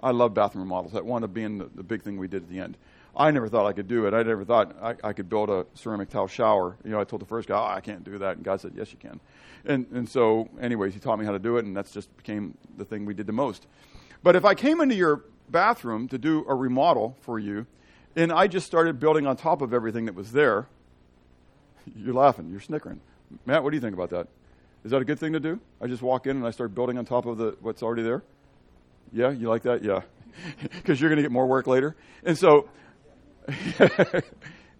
I 0.00 0.12
love 0.12 0.34
bathroom 0.34 0.64
remodels. 0.64 0.92
That 0.92 1.04
wound 1.04 1.24
up 1.24 1.34
being 1.34 1.58
the, 1.58 1.70
the, 1.74 1.82
big 1.82 2.02
thing 2.02 2.18
we 2.18 2.28
did 2.28 2.44
at 2.44 2.48
the 2.48 2.60
end. 2.60 2.76
I 3.16 3.30
never 3.32 3.48
thought 3.48 3.66
I 3.66 3.72
could 3.72 3.88
do 3.88 4.06
it. 4.06 4.14
I 4.14 4.22
never 4.22 4.44
thought 4.44 4.76
I, 4.80 4.94
I 5.02 5.12
could 5.12 5.28
build 5.28 5.50
a 5.50 5.66
ceramic 5.74 6.08
tile 6.08 6.28
shower. 6.28 6.76
You 6.84 6.92
know, 6.92 7.00
I 7.00 7.04
told 7.04 7.20
the 7.20 7.26
first 7.26 7.48
guy, 7.48 7.58
oh, 7.58 7.76
I 7.76 7.80
can't 7.80 8.04
do 8.04 8.18
that. 8.18 8.36
And 8.36 8.44
God 8.44 8.60
said, 8.60 8.74
yes, 8.76 8.92
you 8.92 8.98
can. 8.98 9.18
And, 9.64 9.86
and 9.92 10.08
so, 10.08 10.48
anyways, 10.60 10.94
he 10.94 11.00
taught 11.00 11.18
me 11.18 11.24
how 11.24 11.32
to 11.32 11.38
do 11.38 11.56
it, 11.56 11.64
and 11.64 11.76
that's 11.76 11.90
just 11.90 12.16
became 12.16 12.56
the 12.76 12.84
thing 12.84 13.06
we 13.06 13.14
did 13.14 13.26
the 13.26 13.32
most. 13.32 13.66
But 14.22 14.36
if 14.36 14.44
I 14.44 14.54
came 14.54 14.80
into 14.80 14.94
your 14.94 15.24
bathroom 15.50 16.06
to 16.08 16.18
do 16.18 16.44
a 16.48 16.54
remodel 16.54 17.16
for 17.22 17.40
you, 17.40 17.66
and 18.14 18.30
I 18.30 18.46
just 18.46 18.66
started 18.66 19.00
building 19.00 19.26
on 19.26 19.36
top 19.36 19.62
of 19.62 19.74
everything 19.74 20.04
that 20.04 20.14
was 20.14 20.32
there, 20.32 20.68
you're 21.96 22.14
laughing. 22.14 22.50
You're 22.50 22.60
snickering. 22.60 23.00
Matt, 23.46 23.62
what 23.62 23.70
do 23.70 23.76
you 23.76 23.80
think 23.80 23.94
about 23.94 24.10
that? 24.10 24.28
Is 24.84 24.90
that 24.92 25.02
a 25.02 25.04
good 25.04 25.18
thing 25.18 25.32
to 25.32 25.40
do? 25.40 25.60
I 25.80 25.86
just 25.86 26.02
walk 26.02 26.26
in 26.26 26.36
and 26.36 26.46
I 26.46 26.50
start 26.50 26.74
building 26.74 26.98
on 26.98 27.04
top 27.04 27.26
of 27.26 27.38
the 27.38 27.56
what's 27.60 27.82
already 27.82 28.02
there. 28.02 28.22
Yeah, 29.12 29.30
you 29.30 29.48
like 29.48 29.62
that? 29.62 29.82
Yeah, 29.82 30.02
because 30.72 31.00
you're 31.00 31.10
going 31.10 31.16
to 31.16 31.22
get 31.22 31.32
more 31.32 31.46
work 31.46 31.66
later. 31.66 31.96
And 32.24 32.38
so, 32.38 32.68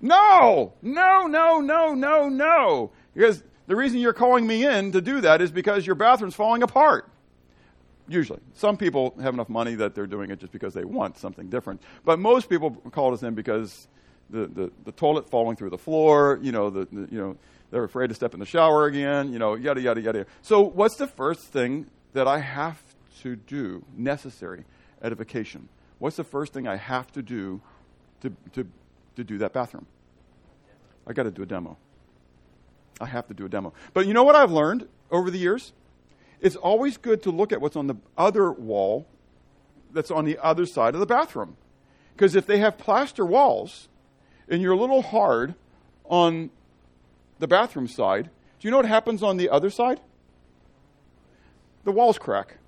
no, 0.01 0.73
no, 0.83 1.27
no, 1.27 1.61
no, 1.61 1.94
no, 1.94 2.29
no. 2.29 2.90
Because 3.14 3.42
the 3.66 3.77
reason 3.77 3.99
you're 3.99 4.12
calling 4.12 4.47
me 4.47 4.66
in 4.66 4.92
to 4.92 5.01
do 5.01 5.21
that 5.21 5.40
is 5.40 5.51
because 5.51 5.87
your 5.87 5.94
bathroom's 5.94 6.35
falling 6.35 6.62
apart. 6.62 7.11
Usually. 8.09 8.40
Some 8.55 8.79
people 8.79 9.14
have 9.21 9.35
enough 9.35 9.51
money 9.51 9.75
that 9.75 9.94
they're 9.94 10.07
doing 10.07 10.31
it 10.31 10.40
just 10.40 10.53
because 10.53 10.73
they 10.73 10.85
want 10.85 11.18
something 11.18 11.51
different. 11.51 11.83
But 12.05 12.18
most 12.18 12.49
people 12.49 12.71
call 12.71 13.12
us 13.12 13.23
in 13.23 13.35
because 13.35 13.88
the, 14.30 14.46
the, 14.46 14.72
the 14.84 14.92
toilet 14.92 15.30
falling 15.30 15.56
through 15.56 15.70
the 15.70 15.78
floor, 15.78 16.38
you 16.42 16.52
know, 16.52 16.70
the, 16.70 16.86
the, 16.90 17.08
you 17.10 17.18
know, 17.18 17.36
they're 17.70 17.84
afraid 17.84 18.08
to 18.08 18.14
step 18.14 18.34
in 18.34 18.40
the 18.40 18.46
shower 18.46 18.86
again, 18.86 19.32
you 19.32 19.38
know, 19.38 19.54
yada, 19.54 19.80
yada, 19.80 20.00
yada. 20.00 20.26
So, 20.42 20.62
what's 20.62 20.96
the 20.96 21.06
first 21.06 21.40
thing 21.48 21.86
that 22.12 22.26
I 22.26 22.38
have 22.38 22.82
to 23.22 23.36
do, 23.36 23.84
necessary 23.96 24.64
edification? 25.02 25.68
What's 25.98 26.16
the 26.16 26.24
first 26.24 26.52
thing 26.52 26.66
I 26.66 26.76
have 26.76 27.10
to 27.12 27.22
do 27.22 27.60
to, 28.22 28.32
to, 28.52 28.66
to 29.16 29.24
do 29.24 29.38
that 29.38 29.52
bathroom? 29.52 29.86
I 31.06 31.12
got 31.12 31.24
to 31.24 31.30
do 31.30 31.42
a 31.42 31.46
demo. 31.46 31.76
I 33.00 33.06
have 33.06 33.26
to 33.28 33.34
do 33.34 33.46
a 33.46 33.48
demo. 33.48 33.72
But 33.94 34.06
you 34.06 34.14
know 34.14 34.24
what 34.24 34.36
I've 34.36 34.50
learned 34.50 34.88
over 35.10 35.30
the 35.30 35.38
years? 35.38 35.72
It's 36.40 36.56
always 36.56 36.96
good 36.96 37.22
to 37.24 37.30
look 37.30 37.52
at 37.52 37.60
what's 37.60 37.76
on 37.76 37.86
the 37.86 37.96
other 38.16 38.52
wall 38.52 39.06
that's 39.92 40.10
on 40.10 40.24
the 40.24 40.38
other 40.42 40.66
side 40.66 40.94
of 40.94 41.00
the 41.00 41.06
bathroom. 41.06 41.56
Because 42.14 42.36
if 42.36 42.46
they 42.46 42.58
have 42.58 42.78
plaster 42.78 43.24
walls, 43.24 43.88
and 44.48 44.62
you're 44.62 44.72
a 44.72 44.78
little 44.78 45.02
hard 45.02 45.54
on 46.04 46.50
the 47.38 47.46
bathroom 47.46 47.88
side, 47.88 48.30
do 48.58 48.66
you 48.66 48.70
know 48.70 48.78
what 48.78 48.87
happens 48.87 49.22
on 49.22 49.37
the 49.37 49.48
other 49.48 49.70
side? 49.70 50.00
The 51.84 51.92
walls 51.92 52.18
crack. 52.18 52.58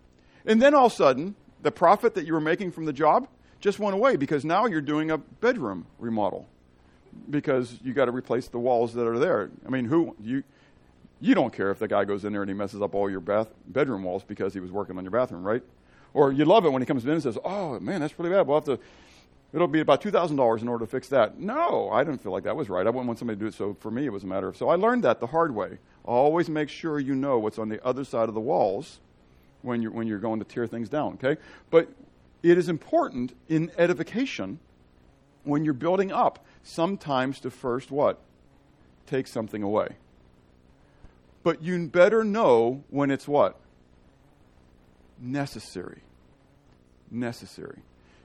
And 0.46 0.62
then 0.62 0.74
all 0.74 0.86
of 0.86 0.92
a 0.92 0.94
sudden, 0.94 1.34
the 1.62 1.70
profit 1.70 2.14
that 2.14 2.26
you 2.26 2.32
were 2.32 2.40
making 2.40 2.72
from 2.72 2.84
the 2.84 2.92
job 2.92 3.28
just 3.60 3.78
went 3.78 3.94
away 3.94 4.16
because 4.16 4.44
now 4.44 4.66
you're 4.66 4.80
doing 4.80 5.10
a 5.10 5.18
bedroom 5.18 5.86
remodel 5.98 6.48
because 7.28 7.78
you 7.82 7.92
got 7.92 8.06
to 8.06 8.12
replace 8.12 8.48
the 8.48 8.58
walls 8.58 8.94
that 8.94 9.06
are 9.06 9.18
there. 9.18 9.50
I 9.66 9.70
mean, 9.70 9.84
who 9.84 10.16
you 10.20 10.42
you 11.22 11.34
don't 11.34 11.52
care 11.52 11.70
if 11.70 11.78
the 11.78 11.88
guy 11.88 12.04
goes 12.06 12.24
in 12.24 12.32
there 12.32 12.42
and 12.42 12.48
he 12.48 12.54
messes 12.54 12.80
up 12.80 12.94
all 12.94 13.10
your 13.10 13.20
bath 13.20 13.48
bedroom 13.66 14.04
walls 14.04 14.24
because 14.24 14.54
he 14.54 14.60
was 14.60 14.70
working 14.70 14.96
on 14.96 15.04
your 15.04 15.10
bathroom, 15.10 15.44
right? 15.44 15.62
Or 16.14 16.32
you 16.32 16.46
love 16.46 16.64
it 16.64 16.72
when 16.72 16.80
he 16.80 16.86
comes 16.86 17.04
in 17.04 17.10
and 17.10 17.22
says, 17.22 17.36
"Oh 17.44 17.78
man, 17.80 18.00
that's 18.00 18.18
really 18.18 18.30
bad. 18.30 18.46
We'll 18.46 18.56
have 18.56 18.64
to 18.64 18.78
it'll 19.52 19.68
be 19.68 19.80
about 19.80 20.02
$2,000 20.02 20.62
in 20.62 20.68
order 20.68 20.84
to 20.84 20.90
fix 20.90 21.08
that. 21.08 21.38
No, 21.38 21.90
I 21.90 22.04
didn't 22.04 22.22
feel 22.22 22.32
like 22.32 22.44
that 22.44 22.56
was 22.56 22.68
right. 22.68 22.86
I 22.86 22.90
wouldn't 22.90 23.06
want 23.06 23.18
somebody 23.18 23.36
to 23.36 23.40
do 23.40 23.48
it. 23.48 23.54
So 23.54 23.74
for 23.80 23.90
me, 23.90 24.06
it 24.06 24.12
was 24.12 24.24
a 24.24 24.26
matter 24.26 24.48
of, 24.48 24.56
so 24.56 24.68
I 24.68 24.76
learned 24.76 25.04
that 25.04 25.20
the 25.20 25.26
hard 25.26 25.54
way. 25.54 25.78
Always 26.04 26.48
make 26.48 26.68
sure 26.68 26.98
you 26.98 27.14
know 27.14 27.38
what's 27.38 27.58
on 27.58 27.68
the 27.68 27.84
other 27.84 28.04
side 28.04 28.28
of 28.28 28.34
the 28.34 28.40
walls 28.40 29.00
when 29.62 29.82
you're, 29.82 29.92
when 29.92 30.06
you're 30.06 30.18
going 30.18 30.38
to 30.38 30.44
tear 30.44 30.66
things 30.66 30.88
down, 30.88 31.14
okay? 31.14 31.40
But 31.70 31.88
it 32.42 32.56
is 32.56 32.68
important 32.68 33.34
in 33.48 33.70
edification 33.76 34.58
when 35.44 35.64
you're 35.64 35.74
building 35.74 36.12
up 36.12 36.44
sometimes 36.62 37.40
to 37.40 37.50
first 37.50 37.90
what? 37.90 38.18
Take 39.06 39.26
something 39.26 39.62
away. 39.62 39.96
But 41.42 41.62
you 41.62 41.88
better 41.88 42.22
know 42.24 42.84
when 42.90 43.10
it's 43.10 43.26
what? 43.26 43.58
Necessary. 45.18 46.02
Necessary. 47.10 47.80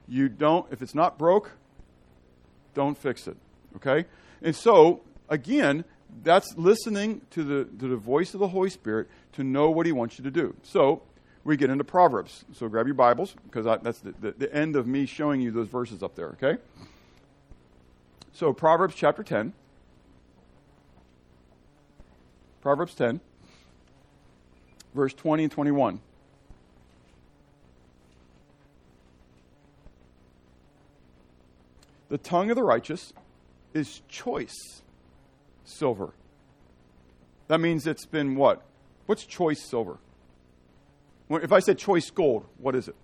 You 0.08 0.28
don't, 0.28 0.66
if 0.72 0.82
it's 0.82 0.94
not 0.94 1.18
broke, 1.18 1.52
don't 2.74 2.96
fix 2.96 3.26
it. 3.26 3.36
Okay? 3.76 4.06
And 4.42 4.54
so, 4.54 5.02
again, 5.28 5.84
that's 6.22 6.56
listening 6.56 7.22
to 7.30 7.42
the, 7.42 7.64
to 7.78 7.88
the 7.88 7.96
voice 7.96 8.34
of 8.34 8.40
the 8.40 8.48
Holy 8.48 8.70
Spirit 8.70 9.08
to 9.32 9.44
know 9.44 9.70
what 9.70 9.86
He 9.86 9.92
wants 9.92 10.18
you 10.18 10.24
to 10.24 10.30
do. 10.30 10.54
So, 10.62 11.02
we 11.44 11.56
get 11.56 11.70
into 11.70 11.84
Proverbs. 11.84 12.44
So, 12.52 12.68
grab 12.68 12.86
your 12.86 12.94
Bibles, 12.94 13.34
because 13.44 13.64
that's 13.82 14.00
the, 14.00 14.14
the, 14.20 14.32
the 14.32 14.54
end 14.54 14.76
of 14.76 14.86
me 14.86 15.06
showing 15.06 15.40
you 15.40 15.50
those 15.50 15.68
verses 15.68 16.02
up 16.02 16.14
there. 16.14 16.36
Okay? 16.40 16.58
So, 18.32 18.52
Proverbs 18.52 18.94
chapter 18.94 19.22
10. 19.22 19.52
Proverbs 22.66 22.94
10, 22.94 23.20
verse 24.92 25.14
20 25.14 25.44
and 25.44 25.52
21. 25.52 26.00
The 32.08 32.18
tongue 32.18 32.50
of 32.50 32.56
the 32.56 32.62
righteous 32.62 33.12
is 33.74 34.02
choice 34.08 34.82
silver. 35.64 36.10
That 37.48 37.60
means 37.60 37.86
it's 37.86 38.06
been 38.06 38.36
what? 38.36 38.62
What's 39.06 39.24
choice 39.24 39.62
silver? 39.62 39.98
If 41.30 41.52
I 41.52 41.58
said 41.58 41.78
choice 41.78 42.10
gold, 42.10 42.46
what 42.58 42.74
is 42.74 42.88
it? 42.88 42.94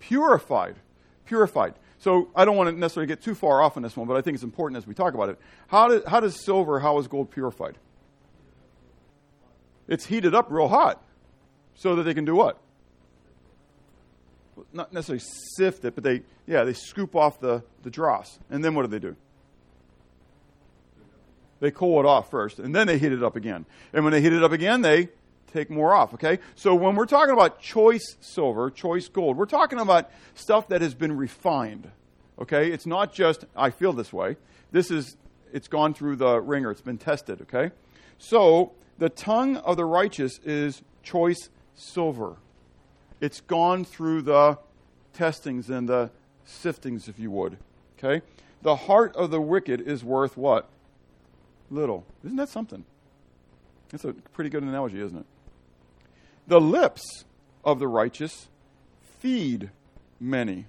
Purified. 0.00 0.76
Purified. 1.24 1.74
So 1.98 2.28
I 2.34 2.44
don't 2.44 2.56
want 2.56 2.68
to 2.70 2.76
necessarily 2.76 3.06
get 3.06 3.22
too 3.22 3.34
far 3.34 3.62
off 3.62 3.76
on 3.76 3.82
this 3.84 3.96
one, 3.96 4.08
but 4.08 4.16
I 4.16 4.22
think 4.22 4.34
it's 4.34 4.42
important 4.42 4.76
as 4.76 4.86
we 4.86 4.94
talk 4.94 5.14
about 5.14 5.28
it. 5.28 5.38
How, 5.68 5.88
do, 5.88 6.02
how 6.06 6.18
does 6.18 6.44
silver, 6.44 6.80
how 6.80 6.98
is 6.98 7.06
gold 7.06 7.30
purified? 7.30 7.78
It's 9.86 10.06
heated 10.06 10.34
up 10.34 10.50
real 10.50 10.68
hot 10.68 11.02
so 11.74 11.94
that 11.96 12.02
they 12.02 12.14
can 12.14 12.24
do 12.24 12.34
what? 12.34 12.58
Not 14.72 14.92
necessarily 14.92 15.24
sift 15.56 15.84
it, 15.84 15.94
but 15.94 16.04
they, 16.04 16.22
yeah, 16.46 16.64
they 16.64 16.72
scoop 16.72 17.14
off 17.14 17.40
the, 17.40 17.62
the 17.82 17.90
dross. 17.90 18.38
And 18.50 18.64
then 18.64 18.74
what 18.74 18.82
do 18.82 18.88
they 18.88 18.98
do? 18.98 19.16
They 21.60 21.70
cool 21.70 22.00
it 22.00 22.06
off 22.06 22.28
first, 22.30 22.58
and 22.58 22.74
then 22.74 22.88
they 22.88 22.98
heat 22.98 23.12
it 23.12 23.22
up 23.22 23.36
again. 23.36 23.66
And 23.92 24.02
when 24.04 24.12
they 24.12 24.20
heat 24.20 24.32
it 24.32 24.42
up 24.42 24.50
again, 24.50 24.82
they 24.82 25.10
take 25.52 25.70
more 25.70 25.94
off, 25.94 26.14
okay? 26.14 26.40
So 26.56 26.74
when 26.74 26.96
we're 26.96 27.06
talking 27.06 27.32
about 27.32 27.60
choice 27.60 28.16
silver, 28.20 28.70
choice 28.70 29.08
gold, 29.08 29.36
we're 29.36 29.46
talking 29.46 29.78
about 29.78 30.10
stuff 30.34 30.68
that 30.68 30.80
has 30.80 30.94
been 30.94 31.16
refined, 31.16 31.88
okay? 32.40 32.72
It's 32.72 32.86
not 32.86 33.12
just, 33.12 33.44
I 33.54 33.70
feel 33.70 33.92
this 33.92 34.12
way. 34.12 34.36
This 34.72 34.90
is, 34.90 35.16
it's 35.52 35.68
gone 35.68 35.94
through 35.94 36.16
the 36.16 36.40
ringer, 36.40 36.70
it's 36.70 36.80
been 36.80 36.98
tested, 36.98 37.42
okay? 37.42 37.70
So 38.18 38.72
the 38.98 39.08
tongue 39.08 39.56
of 39.58 39.76
the 39.76 39.84
righteous 39.84 40.40
is 40.44 40.82
choice 41.02 41.48
silver. 41.74 42.36
It's 43.22 43.40
gone 43.40 43.84
through 43.84 44.22
the 44.22 44.58
testings 45.12 45.70
and 45.70 45.88
the 45.88 46.10
siftings, 46.44 47.08
if 47.08 47.20
you 47.20 47.30
would. 47.30 47.56
Okay? 47.96 48.20
The 48.62 48.74
heart 48.74 49.14
of 49.14 49.30
the 49.30 49.40
wicked 49.40 49.80
is 49.80 50.02
worth 50.02 50.36
what? 50.36 50.68
Little. 51.70 52.04
Isn't 52.24 52.36
that 52.36 52.48
something? 52.48 52.84
That's 53.90 54.04
a 54.04 54.12
pretty 54.12 54.50
good 54.50 54.64
analogy, 54.64 55.00
isn't 55.00 55.16
it? 55.16 55.26
The 56.48 56.60
lips 56.60 57.24
of 57.64 57.78
the 57.78 57.86
righteous 57.86 58.48
feed 59.20 59.70
many, 60.18 60.66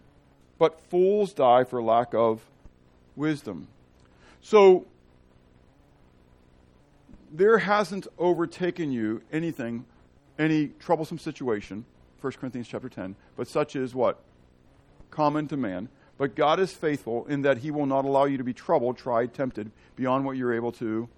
but 0.60 0.80
fools 0.80 1.34
die 1.34 1.63
for 1.63 1.82
lack 1.82 2.13
of 2.13 2.42
wisdom. 3.16 3.68
So, 4.42 4.86
there 7.32 7.58
hasn't 7.58 8.06
overtaken 8.20 8.92
you 8.92 9.24
anything, 9.32 9.86
any 10.38 10.68
troublesome 10.68 11.18
situation, 11.18 11.86
1 12.24 12.34
Corinthians 12.34 12.70
chapter 12.70 12.88
10, 12.88 13.16
but 13.36 13.50
such 13.50 13.76
is 13.76 13.94
what? 13.94 14.20
Common 15.12 15.46
to 15.50 15.58
man. 15.58 15.90
But 16.18 16.36
God 16.36 16.58
is 16.60 16.72
faithful 16.72 17.26
in 17.26 17.42
that 17.42 17.58
he 17.58 17.72
will 17.72 17.86
not 17.86 18.06
allow 18.06 18.24
you 18.26 18.38
to 18.38 18.44
be 18.46 18.54
troubled, 18.54 18.98
tried, 18.98 19.34
tempted 19.34 19.72
beyond 19.98 20.26
what 20.26 20.38
you're 20.38 20.54
able 20.54 20.72
to 20.74 21.10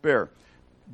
bear. 0.00 0.30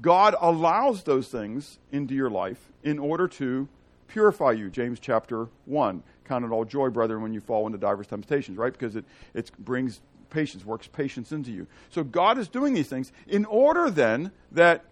God 0.01 0.35
allows 0.41 1.03
those 1.03 1.29
things 1.29 1.79
into 1.93 2.15
your 2.15 2.31
life 2.31 2.71
in 2.83 2.99
order 2.99 3.29
to 3.29 3.69
purify 4.09 4.53
you. 4.53 4.71
James 4.71 4.99
chapter 4.99 5.49
1. 5.67 6.03
Count 6.25 6.45
it 6.45 6.51
all 6.53 6.65
joy, 6.65 6.89
brethren, 6.89 7.21
when 7.21 7.35
you 7.35 7.41
fall 7.41 7.67
into 7.67 7.77
diverse 7.77 8.07
temptations, 8.07 8.57
right? 8.57 8.73
Because 8.73 8.97
it, 8.97 9.05
it 9.35 9.51
brings 9.59 10.01
patience, 10.31 10.65
works 10.65 10.87
patience 10.87 11.33
into 11.33 11.51
you. 11.51 11.67
So 11.91 12.03
God 12.03 12.39
is 12.39 12.49
doing 12.49 12.73
these 12.73 12.89
things 12.89 13.13
in 13.27 13.45
order 13.45 13.91
then 13.91 14.31
that 14.53 14.85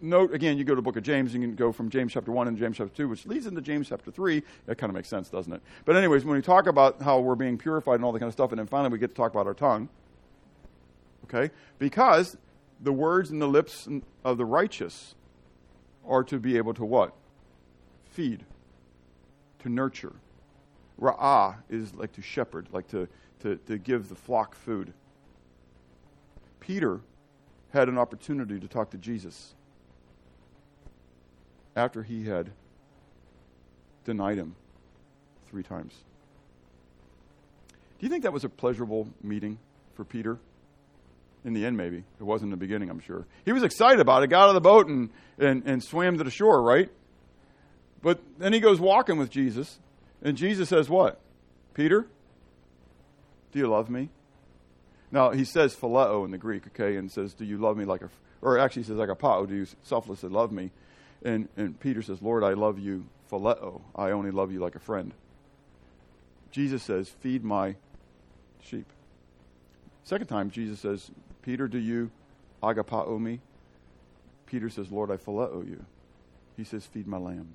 note 0.00 0.34
again, 0.34 0.58
you 0.58 0.64
go 0.64 0.72
to 0.72 0.76
the 0.76 0.82
book 0.82 0.96
of 0.96 1.02
James, 1.02 1.34
and 1.34 1.42
you 1.42 1.48
can 1.48 1.56
go 1.56 1.72
from 1.72 1.90
James 1.90 2.12
chapter 2.12 2.32
1 2.32 2.48
and 2.48 2.58
James 2.58 2.76
chapter 2.76 2.94
2, 2.94 3.08
which 3.08 3.26
leads 3.26 3.46
into 3.46 3.60
James 3.60 3.88
chapter 3.88 4.10
3. 4.10 4.42
That 4.66 4.76
kind 4.76 4.90
of 4.90 4.94
makes 4.94 5.08
sense, 5.08 5.28
doesn't 5.28 5.52
it? 5.52 5.62
But, 5.84 5.96
anyways, 5.96 6.24
when 6.24 6.36
we 6.36 6.42
talk 6.42 6.66
about 6.66 7.02
how 7.02 7.20
we're 7.20 7.34
being 7.34 7.58
purified 7.58 7.96
and 7.96 8.04
all 8.04 8.12
that 8.12 8.18
kind 8.18 8.28
of 8.28 8.32
stuff, 8.32 8.50
and 8.52 8.58
then 8.58 8.66
finally 8.66 8.90
we 8.90 8.98
get 8.98 9.08
to 9.08 9.14
talk 9.14 9.32
about 9.32 9.46
our 9.46 9.54
tongue, 9.54 9.88
okay? 11.24 11.52
Because 11.78 12.36
the 12.80 12.92
words 12.92 13.30
and 13.30 13.40
the 13.40 13.48
lips 13.48 13.88
of 14.24 14.38
the 14.38 14.44
righteous 14.44 15.14
are 16.06 16.24
to 16.24 16.38
be 16.38 16.56
able 16.56 16.74
to 16.74 16.84
what? 16.84 17.12
Feed, 18.12 18.44
to 19.60 19.68
nurture. 19.68 20.14
Ra'ah 21.00 21.56
is 21.68 21.94
like 21.94 22.12
to 22.12 22.22
shepherd, 22.22 22.68
like 22.72 22.88
to, 22.88 23.08
to, 23.40 23.56
to 23.56 23.78
give 23.78 24.08
the 24.08 24.14
flock 24.14 24.54
food. 24.54 24.92
Peter 26.60 27.00
had 27.72 27.88
an 27.88 27.98
opportunity 27.98 28.58
to 28.58 28.66
talk 28.66 28.90
to 28.90 28.98
Jesus 28.98 29.54
after 31.78 32.02
he 32.02 32.24
had 32.24 32.50
denied 34.04 34.36
him 34.36 34.54
three 35.48 35.62
times. 35.62 35.94
Do 37.98 38.06
you 38.06 38.10
think 38.10 38.24
that 38.24 38.32
was 38.32 38.44
a 38.44 38.48
pleasurable 38.48 39.08
meeting 39.22 39.58
for 39.94 40.04
Peter? 40.04 40.38
In 41.44 41.54
the 41.54 41.64
end, 41.64 41.76
maybe. 41.76 41.98
It 41.98 42.22
wasn't 42.22 42.48
in 42.48 42.50
the 42.50 42.56
beginning, 42.56 42.90
I'm 42.90 43.00
sure. 43.00 43.24
He 43.44 43.52
was 43.52 43.62
excited 43.62 44.00
about 44.00 44.22
it, 44.22 44.26
got 44.28 44.42
out 44.42 44.48
of 44.48 44.54
the 44.54 44.60
boat 44.60 44.88
and, 44.88 45.10
and, 45.38 45.62
and 45.64 45.82
swam 45.82 46.18
to 46.18 46.24
the 46.24 46.30
shore, 46.30 46.60
right? 46.60 46.90
But 48.02 48.20
then 48.38 48.52
he 48.52 48.60
goes 48.60 48.80
walking 48.80 49.16
with 49.16 49.30
Jesus, 49.30 49.78
and 50.22 50.36
Jesus 50.36 50.68
says, 50.68 50.88
What? 50.88 51.20
Peter, 51.74 52.06
do 53.52 53.58
you 53.58 53.68
love 53.68 53.88
me? 53.88 54.10
Now, 55.10 55.30
he 55.30 55.44
says 55.44 55.74
phileo 55.74 56.24
in 56.24 56.32
the 56.32 56.38
Greek, 56.38 56.66
okay, 56.68 56.96
and 56.96 57.10
says, 57.10 57.34
Do 57.34 57.44
you 57.44 57.56
love 57.56 57.76
me 57.76 57.84
like 57.84 58.02
a, 58.02 58.10
or 58.42 58.58
actually 58.58 58.82
says 58.82 58.96
like 58.96 59.08
agapao, 59.08 59.48
do 59.48 59.54
you 59.54 59.66
selflessly 59.82 60.28
love 60.28 60.52
me? 60.52 60.70
And, 61.24 61.48
and 61.56 61.78
Peter 61.80 62.02
says, 62.02 62.22
Lord, 62.22 62.44
I 62.44 62.54
love 62.54 62.78
you 62.78 63.06
phileo. 63.30 63.80
I 63.94 64.10
only 64.10 64.30
love 64.30 64.52
you 64.52 64.60
like 64.60 64.74
a 64.74 64.80
friend. 64.80 65.12
Jesus 66.50 66.82
says, 66.82 67.08
Feed 67.08 67.44
my 67.44 67.76
sheep. 68.62 68.86
Second 70.04 70.26
time, 70.26 70.50
Jesus 70.50 70.80
says, 70.80 71.10
Peter, 71.42 71.68
do 71.68 71.78
you 71.78 72.10
agapao 72.62 73.20
me? 73.20 73.40
Peter 74.46 74.70
says, 74.70 74.90
Lord, 74.90 75.10
I 75.10 75.16
phileo 75.16 75.68
you. 75.68 75.84
He 76.56 76.64
says, 76.64 76.86
Feed 76.86 77.06
my 77.06 77.18
lamb. 77.18 77.54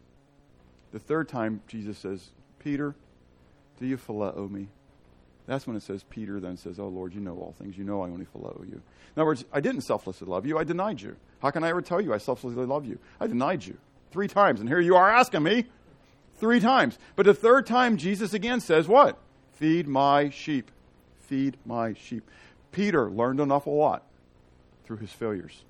The 0.92 1.00
third 1.00 1.28
time, 1.28 1.62
Jesus 1.68 1.98
says, 1.98 2.30
Peter, 2.60 2.96
do 3.80 3.88
you 3.88 3.98
phileo 3.98 4.50
me? 4.50 4.68
That's 5.46 5.68
when 5.68 5.76
it 5.76 5.84
says 5.84 6.04
Peter 6.10 6.40
then 6.40 6.58
says, 6.58 6.80
Oh 6.80 6.88
Lord, 6.88 7.14
you 7.14 7.20
know 7.20 7.38
all 7.38 7.54
things. 7.58 7.78
You 7.78 7.84
know 7.84 8.02
I 8.02 8.08
only 8.08 8.26
follow 8.26 8.64
you. 8.68 8.76
In 8.76 8.82
other 9.18 9.26
words, 9.26 9.44
I 9.52 9.60
didn't 9.60 9.82
selflessly 9.82 10.28
love 10.28 10.46
you. 10.46 10.58
I 10.58 10.64
denied 10.64 11.02
you. 11.02 11.16
How 11.42 11.52
can 11.52 11.64
I 11.64 11.70
ever 11.70 11.82
tell 11.82 12.00
you 12.00 12.14
I 12.14 12.18
selflessly 12.18 12.66
love 12.66 12.86
you? 12.86 12.98
I 13.20 13.28
denied 13.28 13.66
you 13.66 13.78
three 14.12 14.28
times. 14.28 14.60
And 14.60 14.70
here 14.70 14.80
you 14.80 14.96
are 14.96 15.10
asking 15.10 15.44
me 15.44 15.66
three 16.38 16.60
times. 16.60 16.98
But 17.16 17.26
the 17.26 17.34
third 17.34 17.66
time, 17.66 17.98
Jesus 17.98 18.34
again 18.34 18.62
says, 18.62 18.88
What? 18.88 19.18
Feed 19.54 19.88
my 19.88 20.30
sheep. 20.30 20.72
Feed 21.20 21.58
my 21.66 21.94
sheep. 21.94 22.30
Peter 22.72 23.10
learned 23.12 23.40
an 23.40 23.52
awful 23.52 23.76
lot 23.76 24.04
through 24.86 24.98
his 24.98 25.12
failures 25.12 25.64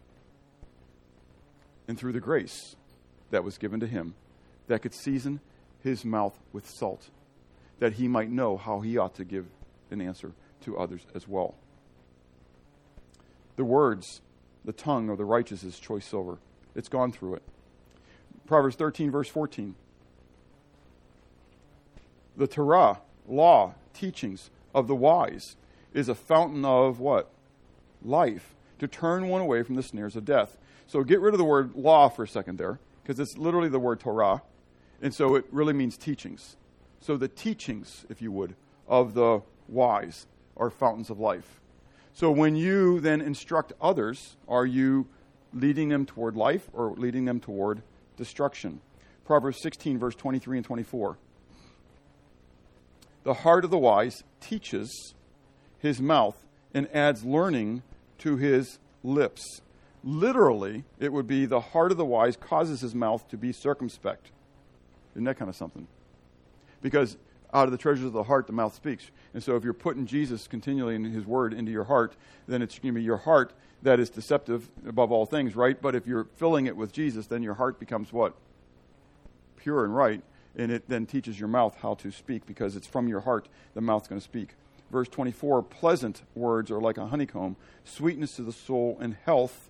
and 1.88 1.98
through 1.98 2.14
the 2.14 2.20
grace 2.20 2.76
that 3.32 3.44
was 3.44 3.58
given 3.58 3.80
to 3.80 3.88
him 3.88 4.14
that 4.68 4.82
could 4.82 4.94
season 4.94 5.40
his 5.84 6.06
mouth 6.06 6.40
with 6.54 6.70
salt, 6.70 7.10
that 7.80 7.94
he 7.94 8.08
might 8.08 8.30
know 8.30 8.56
how 8.56 8.80
he 8.80 8.98
ought 8.98 9.16
to 9.16 9.26
give 9.26 9.46
an 9.94 10.02
answer 10.02 10.34
to 10.62 10.78
others 10.78 11.06
as 11.16 11.28
well. 11.28 11.56
The 13.56 13.64
words, 13.64 14.22
the 14.66 14.74
tongue 14.74 15.10
of 15.10 15.18
the 15.18 15.26
righteous 15.26 15.64
is 15.64 15.80
choice 15.80 16.06
silver. 16.06 16.38
It's 16.76 16.90
gone 16.90 17.12
through 17.12 17.36
it. 17.36 17.44
Proverbs 18.48 18.76
13, 18.76 19.12
verse 19.12 19.30
14. 19.30 19.76
The 22.36 22.48
Torah, 22.48 23.00
law, 23.28 23.76
teachings 23.94 24.50
of 24.74 24.88
the 24.88 24.96
wise 24.96 25.56
is 25.94 26.10
a 26.10 26.16
fountain 26.16 26.66
of 26.66 27.00
what? 27.00 27.30
Life. 28.04 28.56
To 28.80 28.88
turn 28.88 29.30
one 29.30 29.42
away 29.42 29.64
from 29.64 29.76
the 29.76 29.84
snares 29.84 30.16
of 30.16 30.26
death. 30.26 30.58
So 30.88 31.04
get 31.04 31.22
rid 31.22 31.34
of 31.34 31.38
the 31.38 31.46
word 31.46 31.76
law 31.76 32.10
for 32.10 32.24
a 32.24 32.28
second 32.28 32.58
there, 32.58 32.80
because 33.02 33.20
it's 33.20 33.38
literally 33.38 33.70
the 33.70 33.80
word 33.80 34.00
Torah. 34.00 34.42
And 35.02 35.14
so 35.14 35.36
it 35.36 35.46
really 35.52 35.74
means 35.74 35.96
teachings. 35.96 36.58
So 37.00 37.16
the 37.16 37.28
teachings, 37.28 38.06
if 38.10 38.22
you 38.22 38.32
would, 38.32 38.56
of 38.88 39.14
the 39.14 39.42
wise 39.74 40.26
are 40.56 40.70
fountains 40.70 41.10
of 41.10 41.20
life. 41.20 41.60
So 42.14 42.30
when 42.32 42.56
you 42.56 43.00
then 43.00 43.22
instruct 43.22 43.74
others, 43.82 44.38
are 44.48 44.66
you 44.66 45.08
leading 45.54 45.90
them 45.90 46.06
toward 46.06 46.36
life 46.36 46.70
or 46.74 46.92
leading 46.92 47.26
them 47.26 47.40
toward 47.40 47.82
destruction? 48.18 48.82
Proverbs 49.26 49.62
16, 49.62 49.98
verse 49.98 50.16
23 50.16 50.58
and 50.58 50.66
24. 50.66 51.18
The 53.24 53.34
heart 53.34 53.64
of 53.64 53.72
the 53.72 53.78
wise 53.78 54.24
teaches 54.42 55.14
his 55.80 56.02
mouth 56.02 56.44
and 56.74 56.88
adds 56.94 57.24
learning 57.24 57.84
to 58.20 58.38
his 58.38 58.80
lips. 59.04 59.62
Literally, 60.04 60.84
it 61.00 61.14
would 61.14 61.28
be 61.28 61.46
the 61.46 61.62
heart 61.62 61.92
of 61.92 61.98
the 61.98 62.06
wise 62.06 62.36
causes 62.36 62.82
his 62.82 62.94
mouth 62.94 63.28
to 63.30 63.38
be 63.38 63.54
circumspect. 63.54 64.32
Isn't 65.14 65.24
that 65.24 65.38
kind 65.38 65.50
of 65.50 65.56
something? 65.56 65.88
Because 66.82 67.18
out 67.54 67.66
of 67.66 67.72
the 67.72 67.78
treasures 67.78 68.06
of 68.06 68.14
the 68.14 68.24
heart, 68.24 68.48
the 68.48 68.54
mouth 68.54 68.74
speaks. 68.74 69.12
And 69.34 69.44
so 69.44 69.56
if 69.56 69.64
you're 69.64 69.74
putting 69.74 70.06
Jesus 70.06 70.48
continually 70.48 70.96
in 70.96 71.04
his 71.04 71.26
word 71.26 71.54
into 71.54 71.72
your 71.72 71.84
heart, 71.84 72.16
then 72.48 72.62
it's 72.62 72.80
going 72.80 72.94
to 72.94 73.00
be 73.00 73.04
your 73.04 73.18
heart 73.18 73.54
that 73.84 74.00
is 74.00 74.10
deceptive 74.10 74.70
above 74.88 75.12
all 75.12 75.26
things, 75.26 75.56
right? 75.56 75.80
But 75.80 75.94
if 75.94 76.08
you're 76.08 76.26
filling 76.36 76.66
it 76.66 76.76
with 76.76 76.92
Jesus, 76.92 77.28
then 77.28 77.44
your 77.44 77.54
heart 77.56 77.80
becomes 77.80 78.12
what? 78.12 78.34
Pure 79.58 79.86
and 79.86 79.96
right. 79.96 80.22
And 80.56 80.72
it 80.72 80.88
then 80.88 81.06
teaches 81.06 81.40
your 81.40 81.50
mouth 81.50 81.76
how 81.82 81.96
to 81.96 82.12
speak 82.12 82.46
because 82.46 82.76
it's 82.76 82.88
from 82.88 83.08
your 83.08 83.22
heart 83.22 83.50
the 83.74 83.82
mouth's 83.82 84.08
going 84.08 84.20
to 84.20 84.24
speak. 84.24 84.56
Verse 84.92 85.10
24 85.10 85.64
pleasant 85.64 86.22
words 86.36 86.72
are 86.72 86.80
like 86.80 86.98
a 86.98 87.08
honeycomb, 87.08 87.56
sweetness 87.84 88.36
to 88.36 88.44
the 88.44 88.52
soul, 88.52 88.98
and 89.02 89.16
health 89.26 89.70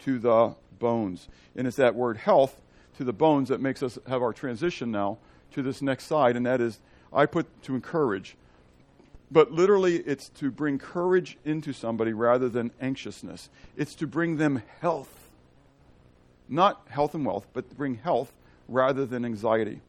to 0.00 0.18
the 0.18 0.54
bones. 0.78 1.28
And 1.56 1.66
it's 1.66 1.76
that 1.76 1.94
word 1.94 2.18
health 2.18 2.60
to 2.98 3.04
the 3.04 3.12
bones 3.12 3.48
that 3.48 3.60
makes 3.60 3.82
us 3.82 3.98
have 4.06 4.22
our 4.22 4.32
transition 4.32 4.90
now 4.90 5.18
to 5.52 5.62
this 5.62 5.80
next 5.82 6.06
side, 6.06 6.36
and 6.36 6.46
that 6.46 6.60
is 6.60 6.80
I 7.12 7.26
put 7.26 7.62
to 7.64 7.74
encourage. 7.74 8.36
But 9.30 9.52
literally, 9.52 9.96
it's 9.96 10.28
to 10.30 10.50
bring 10.50 10.78
courage 10.78 11.38
into 11.44 11.72
somebody 11.72 12.12
rather 12.12 12.48
than 12.48 12.72
anxiousness. 12.80 13.48
It's 13.76 13.94
to 13.96 14.06
bring 14.06 14.36
them 14.36 14.62
health. 14.80 15.30
Not 16.48 16.82
health 16.88 17.14
and 17.14 17.24
wealth, 17.24 17.46
but 17.52 17.68
to 17.68 17.76
bring 17.76 17.96
health 17.96 18.32
rather 18.68 19.06
than 19.06 19.24
anxiety. 19.24 19.80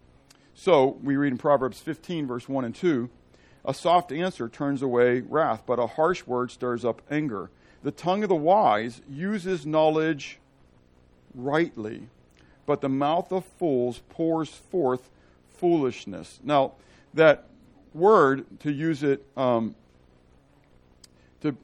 So, 0.53 0.99
we 1.01 1.15
read 1.15 1.31
in 1.31 1.37
Proverbs 1.37 1.79
15, 1.79 2.27
verse 2.27 2.47
1 2.47 2.65
and 2.65 2.75
2 2.75 3.09
A 3.65 3.73
soft 3.73 4.11
answer 4.11 4.47
turns 4.47 4.83
away 4.83 5.21
wrath, 5.21 5.63
but 5.65 5.79
a 5.79 5.87
harsh 5.87 6.27
word 6.27 6.51
stirs 6.51 6.85
up 6.85 7.01
anger. 7.09 7.49
The 7.83 7.91
tongue 7.91 8.21
of 8.21 8.29
the 8.29 8.35
wise 8.35 9.01
uses 9.09 9.65
knowledge 9.65 10.37
rightly, 11.33 12.09
but 12.67 12.81
the 12.81 12.89
mouth 12.89 13.31
of 13.31 13.45
fools 13.45 14.01
pours 14.09 14.49
forth 14.49 15.09
foolishness. 15.57 16.39
Now, 16.43 16.73
that 17.13 17.45
word, 17.93 18.45
to 18.61 18.71
use 18.71 19.03
it, 19.03 19.25
um, 19.35 19.75
to, 21.41 21.55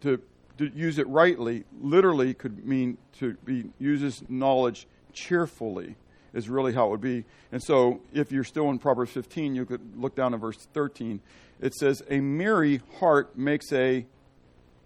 to, 0.00 0.20
to 0.58 0.70
use 0.74 0.98
it 0.98 1.06
rightly, 1.08 1.64
literally 1.80 2.34
could 2.34 2.64
mean 2.66 2.96
to 3.18 3.34
be 3.44 3.70
uses 3.78 4.22
knowledge 4.28 4.86
cheerfully 5.12 5.96
is 6.32 6.48
really 6.48 6.72
how 6.72 6.86
it 6.86 6.90
would 6.90 7.00
be. 7.00 7.24
And 7.52 7.62
so, 7.62 8.00
if 8.12 8.32
you're 8.32 8.44
still 8.44 8.70
in 8.70 8.78
Proverbs 8.78 9.12
15, 9.12 9.54
you 9.54 9.64
could 9.64 9.96
look 9.96 10.16
down 10.16 10.34
at 10.34 10.40
verse 10.40 10.66
13. 10.74 11.20
It 11.60 11.74
says, 11.74 12.02
"A 12.10 12.20
merry 12.20 12.80
heart 12.98 13.38
makes 13.38 13.72
a 13.72 14.06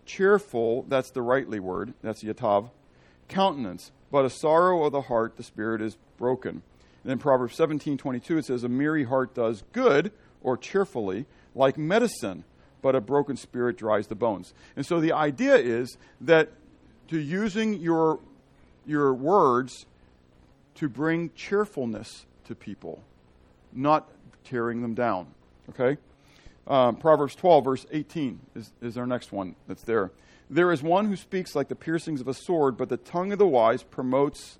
cheerful, 0.04 0.84
that's 0.88 1.10
the 1.10 1.22
rightly 1.22 1.60
word, 1.60 1.94
that's 2.02 2.24
yatav, 2.24 2.70
countenance, 3.28 3.92
but 4.10 4.24
a 4.24 4.30
sorrow 4.30 4.84
of 4.84 4.92
the 4.92 5.02
heart, 5.02 5.36
the 5.36 5.42
spirit 5.42 5.80
is 5.80 5.96
broken. 6.16 6.62
And 7.08 7.14
in 7.14 7.18
Proverbs 7.20 7.56
17:22 7.56 8.36
it 8.36 8.44
says 8.44 8.64
a 8.64 8.68
merry 8.68 9.04
heart 9.04 9.32
does 9.32 9.64
good 9.72 10.12
or 10.42 10.58
cheerfully 10.58 11.24
like 11.54 11.78
medicine, 11.78 12.44
but 12.82 12.94
a 12.94 13.00
broken 13.00 13.34
spirit 13.34 13.78
dries 13.78 14.08
the 14.08 14.14
bones. 14.14 14.52
And 14.76 14.84
so 14.84 15.00
the 15.00 15.12
idea 15.12 15.56
is 15.56 15.96
that 16.20 16.50
to 17.08 17.18
using 17.18 17.80
your 17.80 18.18
your 18.84 19.14
words 19.14 19.86
to 20.74 20.86
bring 20.90 21.30
cheerfulness 21.34 22.26
to 22.44 22.54
people, 22.54 23.02
not 23.72 24.10
tearing 24.44 24.82
them 24.82 24.92
down. 24.92 25.28
Okay? 25.70 25.96
Um, 26.66 26.96
Proverbs 26.96 27.34
12, 27.34 27.64
verse 27.64 27.86
18 27.90 28.38
is, 28.54 28.70
is 28.82 28.98
our 28.98 29.06
next 29.06 29.32
one 29.32 29.56
that's 29.66 29.82
there. 29.84 30.10
There 30.50 30.70
is 30.72 30.82
one 30.82 31.06
who 31.06 31.16
speaks 31.16 31.56
like 31.56 31.68
the 31.68 31.74
piercings 31.74 32.20
of 32.20 32.28
a 32.28 32.34
sword, 32.34 32.76
but 32.76 32.90
the 32.90 32.98
tongue 32.98 33.32
of 33.32 33.38
the 33.38 33.46
wise 33.46 33.82
promotes 33.82 34.58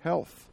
health. 0.00 0.49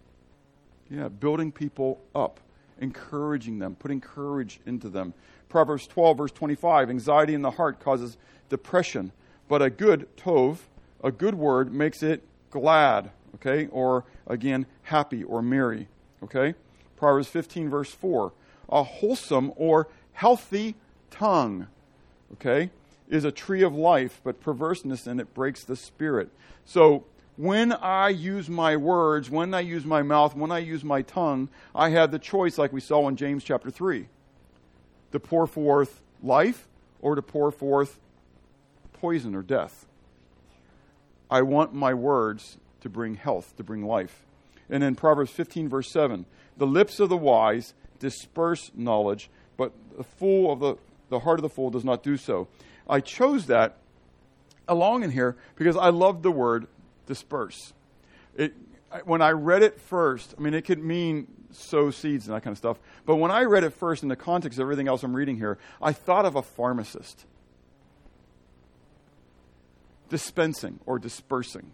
Yeah, 0.90 1.10
building 1.10 1.52
people 1.52 2.02
up, 2.16 2.40
encouraging 2.80 3.60
them, 3.60 3.76
putting 3.76 4.02
courage 4.02 4.60
into 4.66 4.90
them. 4.90 5.14
Proverbs 5.50 5.88
12, 5.88 6.18
verse 6.18 6.32
25 6.32 6.90
anxiety 6.90 7.34
in 7.34 7.42
the 7.42 7.52
heart 7.52 7.80
causes 7.80 8.18
depression, 8.50 9.12
but 9.48 9.62
a 9.62 9.70
good 9.70 10.08
tov, 10.18 10.60
a 11.04 11.12
good 11.12 11.36
word, 11.36 11.74
makes 11.74 12.04
it 12.04 12.24
glad, 12.50 13.12
okay? 13.36 13.68
Or 13.68 14.06
again, 14.26 14.66
happy 14.84 15.24
or 15.24 15.42
merry, 15.42 15.88
okay? 16.24 16.56
Proverbs 16.96 17.28
15, 17.28 17.70
verse 17.70 17.92
4 17.92 18.32
a 18.70 18.84
wholesome 18.84 19.52
or 19.56 19.88
healthy 20.14 20.76
tongue, 21.10 21.68
okay, 22.34 22.70
is 23.08 23.24
a 23.24 23.32
tree 23.32 23.64
of 23.64 23.74
life, 23.74 24.20
but 24.24 24.42
perverseness 24.42 25.08
in 25.08 25.20
it 25.20 25.34
breaks 25.34 25.64
the 25.64 25.76
spirit. 25.76 26.30
So 26.66 27.06
when 27.38 27.72
I 27.72 28.10
use 28.10 28.50
my 28.50 28.76
words, 28.76 29.30
when 29.30 29.54
I 29.54 29.60
use 29.60 29.86
my 29.86 30.02
mouth, 30.02 30.36
when 30.36 30.52
I 30.52 30.58
use 30.58 30.84
my 30.84 31.04
tongue, 31.04 31.50
I 31.74 31.90
have 31.90 32.12
the 32.12 32.20
choice, 32.20 32.58
like 32.58 32.74
we 32.74 32.82
saw 32.82 33.08
in 33.08 33.16
James 33.16 33.44
chapter 33.44 33.70
3, 33.70 34.08
to 35.12 35.20
pour 35.20 35.46
forth 35.46 36.02
life 36.24 36.68
or 37.00 37.14
to 37.14 37.22
pour 37.22 37.52
forth 37.52 38.00
poison 38.92 39.36
or 39.36 39.44
death. 39.44 39.86
I 41.30 41.44
want 41.44 41.74
my 41.74 41.94
words 41.94 42.58
to 42.82 42.90
bring 42.90 43.16
health, 43.16 43.56
to 43.58 43.64
bring 43.64 43.86
life. 43.86 44.26
And 44.70 44.84
in 44.84 44.96
Proverbs 44.96 45.32
15, 45.32 45.70
verse 45.70 45.92
7, 45.92 46.26
the 46.58 46.68
lips 46.68 47.00
of 47.00 47.10
the 47.10 47.18
wise 47.18 47.76
disperse 48.00 48.72
knowledge, 48.74 49.30
but 49.58 49.74
the 49.96 50.04
fool 50.04 50.52
of 50.52 50.60
the, 50.60 50.76
the 51.10 51.20
heart 51.20 51.38
of 51.38 51.44
the 51.44 51.50
fool 51.50 51.70
does 51.70 51.86
not 51.86 52.02
do 52.02 52.18
so. 52.18 52.48
I 52.90 53.00
chose 53.00 53.46
that 53.46 53.78
along 54.68 55.04
in 55.04 55.12
here 55.12 55.36
because 55.56 55.78
I 55.78 55.90
love 55.90 56.24
the 56.24 56.32
word 56.32 56.68
disperse. 57.08 57.74
It, 58.36 58.54
when 59.06 59.22
I 59.22 59.32
read 59.32 59.64
it 59.64 59.80
first, 59.82 60.36
I 60.38 60.42
mean, 60.42 60.54
it 60.54 60.64
could 60.64 60.84
mean 60.84 61.28
sow 61.52 61.90
seeds 61.90 62.28
and 62.28 62.36
that 62.36 62.44
kind 62.44 62.54
of 62.54 62.58
stuff. 62.58 62.78
But 63.06 63.16
when 63.16 63.32
I 63.32 63.44
read 63.44 63.64
it 63.64 63.72
first 63.72 64.04
in 64.04 64.10
the 64.10 64.16
context 64.16 64.60
of 64.60 64.64
everything 64.64 64.88
else 64.88 65.04
I'm 65.04 65.16
reading 65.16 65.38
here, 65.38 65.58
I 65.82 65.94
thought 65.94 66.26
of 66.26 66.36
a 66.36 66.42
pharmacist 66.44 67.26
dispensing 70.10 70.80
or 70.86 71.00
dispersing. 71.00 71.72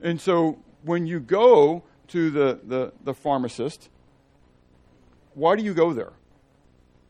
And 0.00 0.20
so 0.20 0.58
when 0.82 1.06
you 1.06 1.20
go 1.20 1.82
to 2.08 2.30
the, 2.30 2.60
the, 2.64 2.92
the 3.02 3.14
pharmacist, 3.14 3.88
why 5.34 5.56
do 5.56 5.62
you 5.62 5.74
go 5.74 5.92
there? 5.92 6.12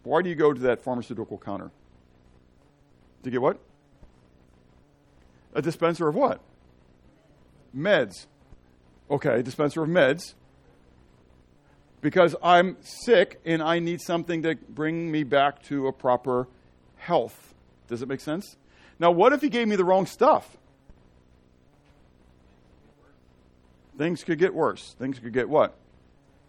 Why 0.05 0.23
do 0.23 0.29
you 0.29 0.35
go 0.35 0.53
to 0.53 0.61
that 0.63 0.83
pharmaceutical 0.83 1.39
counter? 1.39 1.71
To 3.25 3.31
get 3.31 3.41
what? 3.41 3.59
A 5.55 5.63
dispenser 5.63 6.09
of 6.09 6.15
what? 6.15 6.41
Meds. 7.77 8.27
Okay, 9.11 9.43
dispenser 9.43 9.83
of 9.83 9.89
meds. 9.89 10.35
Because 12.01 12.35
I'm 12.43 12.77
sick 12.81 13.41
and 13.45 13.63
I 13.63 13.79
need 13.79 14.01
something 14.01 14.43
to 14.43 14.57
bring 14.57 15.11
me 15.11 15.23
back 15.23 15.63
to 15.65 15.87
a 15.87 15.93
proper 15.93 16.49
health. 16.97 17.55
Does 17.89 18.03
it 18.03 18.09
make 18.09 18.21
sense? 18.21 18.57
Now, 18.99 19.11
what 19.11 19.33
if 19.33 19.41
he 19.41 19.49
gave 19.49 19.69
me 19.69 19.77
the 19.77 19.85
wrong 19.85 20.07
stuff? 20.07 20.57
Things 23.99 24.25
could 24.25 24.39
get 24.39 24.55
worse. 24.55 24.95
Things 24.99 25.19
could 25.19 25.33
get 25.33 25.49
what? 25.49 25.77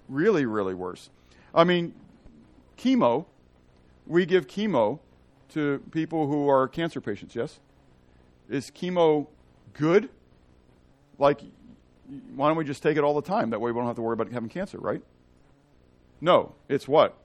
Really, 0.07 0.45
really 0.45 0.73
worse. 0.73 1.09
I 1.53 1.63
mean, 1.63 1.93
chemo, 2.77 3.25
we 4.07 4.25
give 4.25 4.47
chemo 4.47 4.99
to 5.49 5.83
people 5.91 6.27
who 6.27 6.49
are 6.49 6.67
cancer 6.67 6.99
patients, 6.99 7.35
yes? 7.35 7.59
Is 8.49 8.71
chemo 8.71 9.27
good? 9.73 10.09
Like, 11.23 11.39
why 12.35 12.49
don't 12.49 12.57
we 12.57 12.65
just 12.65 12.83
take 12.83 12.97
it 12.97 13.03
all 13.05 13.13
the 13.13 13.21
time? 13.21 13.51
That 13.51 13.61
way 13.61 13.71
we 13.71 13.79
don't 13.79 13.87
have 13.87 13.95
to 13.95 14.01
worry 14.01 14.13
about 14.13 14.29
having 14.29 14.49
cancer, 14.49 14.77
right? 14.77 15.01
No, 16.19 16.53
it's 16.67 16.85
what? 16.85 17.17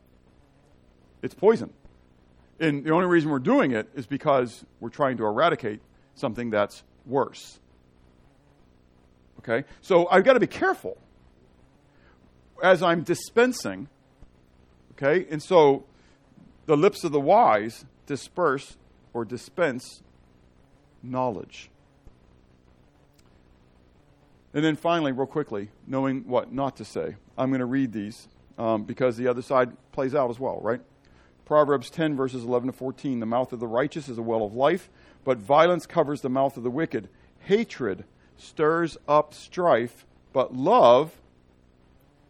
It's 1.20 1.34
poison. 1.34 1.72
And 2.60 2.84
the 2.84 2.92
only 2.92 3.06
reason 3.06 3.28
we're 3.28 3.40
doing 3.40 3.72
it 3.72 3.88
is 3.96 4.06
because 4.06 4.64
we're 4.78 4.88
trying 4.88 5.16
to 5.16 5.24
eradicate 5.24 5.80
something 6.14 6.50
that's 6.50 6.84
worse. 7.06 7.58
Okay? 9.40 9.64
So 9.80 10.08
I've 10.08 10.22
got 10.22 10.34
to 10.34 10.40
be 10.40 10.46
careful 10.46 10.96
as 12.62 12.82
I'm 12.84 13.02
dispensing 13.02 13.88
Okay? 14.92 15.26
And 15.30 15.42
so 15.42 15.84
the 16.66 16.76
lips 16.76 17.04
of 17.04 17.12
the 17.12 17.20
wise 17.20 17.84
disperse 18.06 18.76
or 19.12 19.24
dispense 19.24 20.02
knowledge. 21.02 21.70
And 24.54 24.64
then 24.64 24.76
finally, 24.76 25.12
real 25.12 25.26
quickly, 25.26 25.68
knowing 25.86 26.26
what 26.26 26.52
not 26.52 26.76
to 26.76 26.84
say. 26.84 27.16
I'm 27.36 27.50
going 27.50 27.60
to 27.60 27.66
read 27.66 27.92
these 27.92 28.28
um, 28.58 28.84
because 28.84 29.16
the 29.16 29.28
other 29.28 29.42
side 29.42 29.72
plays 29.92 30.14
out 30.14 30.30
as 30.30 30.40
well, 30.40 30.58
right? 30.62 30.80
Proverbs 31.44 31.90
10, 31.90 32.16
verses 32.16 32.44
11 32.44 32.68
to 32.68 32.72
14. 32.72 33.20
The 33.20 33.26
mouth 33.26 33.52
of 33.52 33.60
the 33.60 33.66
righteous 33.66 34.08
is 34.08 34.18
a 34.18 34.22
well 34.22 34.44
of 34.44 34.54
life, 34.54 34.90
but 35.24 35.38
violence 35.38 35.86
covers 35.86 36.20
the 36.20 36.28
mouth 36.28 36.56
of 36.56 36.62
the 36.62 36.70
wicked. 36.70 37.08
Hatred 37.40 38.04
stirs 38.36 38.96
up 39.06 39.34
strife, 39.34 40.06
but 40.32 40.54
love 40.54 41.12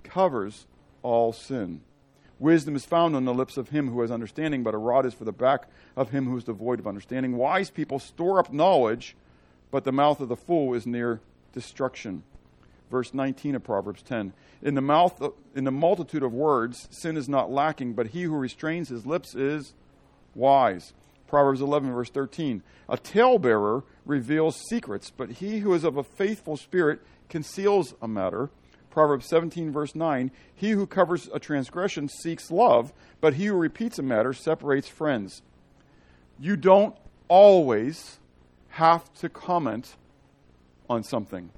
covers 0.03 0.67
all 1.03 1.33
sin. 1.33 1.81
Wisdom 2.39 2.77
is 2.77 2.85
found 2.85 3.17
on 3.17 3.25
the 3.25 3.35
lips 3.35 3.57
of 3.57 3.71
him 3.71 3.91
who 3.91 4.01
has 4.01 4.11
understanding, 4.11 4.63
but 4.63 4.75
a 4.75 4.79
rod 4.79 5.05
is 5.05 5.15
for 5.15 5.25
the 5.25 5.33
back 5.33 5.67
of 5.97 6.11
him 6.11 6.27
who 6.27 6.37
is 6.37 6.45
devoid 6.45 6.79
of 6.79 6.87
understanding. 6.87 7.37
Wise 7.37 7.71
people 7.71 7.99
store 7.99 8.39
up 8.39 8.53
knowledge, 8.53 9.17
but 9.71 9.85
the 9.85 9.93
mouth 9.93 10.21
of 10.21 10.29
the 10.29 10.37
fool 10.37 10.75
is 10.75 10.87
near 10.87 11.21
destruction. 11.59 12.23
Verse 12.89 13.13
19 13.13 13.57
of 13.57 13.65
Proverbs 13.65 14.01
10. 14.03 14.33
In 14.63 14.75
the 14.75 14.81
mouth 14.81 15.21
of, 15.21 15.35
in 15.57 15.65
the 15.65 15.73
multitude 15.73 16.23
of 16.23 16.33
words 16.33 16.87
sin 16.91 17.17
is 17.17 17.29
not 17.29 17.51
lacking, 17.51 17.95
but 17.95 18.09
he 18.09 18.23
who 18.23 18.37
restrains 18.37 18.89
his 18.89 19.05
lips 19.05 19.35
is 19.35 19.75
wise. 20.37 20.93
Proverbs 21.27 21.61
11 21.61 21.93
verse 21.93 22.11
13. 22.11 22.63
A 22.89 22.97
talebearer 22.97 23.83
reveals 24.07 24.57
secrets, 24.69 25.11
but 25.11 25.33
he 25.33 25.59
who 25.59 25.75
is 25.75 25.83
of 25.83 25.97
a 25.97 26.05
faithful 26.05 26.57
spirit 26.57 27.01
conceals 27.29 27.95
a 28.01 28.07
matter. 28.07 28.51
Proverbs 28.89 29.27
17, 29.27 29.73
verse 29.73 29.97
9 29.97 30.31
He 30.55 30.71
who 30.71 30.87
covers 30.87 31.29
a 31.35 31.41
transgression 31.41 32.09
seeks 32.09 32.53
love, 32.53 32.93
but 33.21 33.35
he 33.35 33.47
who 33.47 33.55
repeats 33.55 33.99
a 33.99 34.03
matter 34.03 34.33
separates 34.33 34.89
friends. 34.89 35.43
You 36.39 36.57
don't 36.57 36.97
always 37.27 38.21
have 38.69 39.13
to 39.15 39.29
comment 39.29 39.97
on 40.89 41.03
something. 41.03 41.51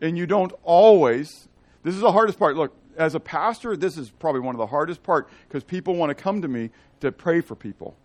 And 0.00 0.16
you 0.16 0.26
don't 0.26 0.52
always, 0.62 1.48
this 1.82 1.94
is 1.94 2.00
the 2.00 2.12
hardest 2.12 2.38
part. 2.38 2.56
Look, 2.56 2.74
as 2.96 3.14
a 3.14 3.20
pastor, 3.20 3.76
this 3.76 3.96
is 3.96 4.10
probably 4.10 4.40
one 4.40 4.54
of 4.54 4.58
the 4.58 4.66
hardest 4.66 5.02
part 5.02 5.28
because 5.48 5.64
people 5.64 5.94
want 5.94 6.10
to 6.10 6.14
come 6.14 6.42
to 6.42 6.48
me 6.48 6.70
to 7.00 7.12
pray 7.12 7.40
for 7.40 7.54
people. 7.54 7.96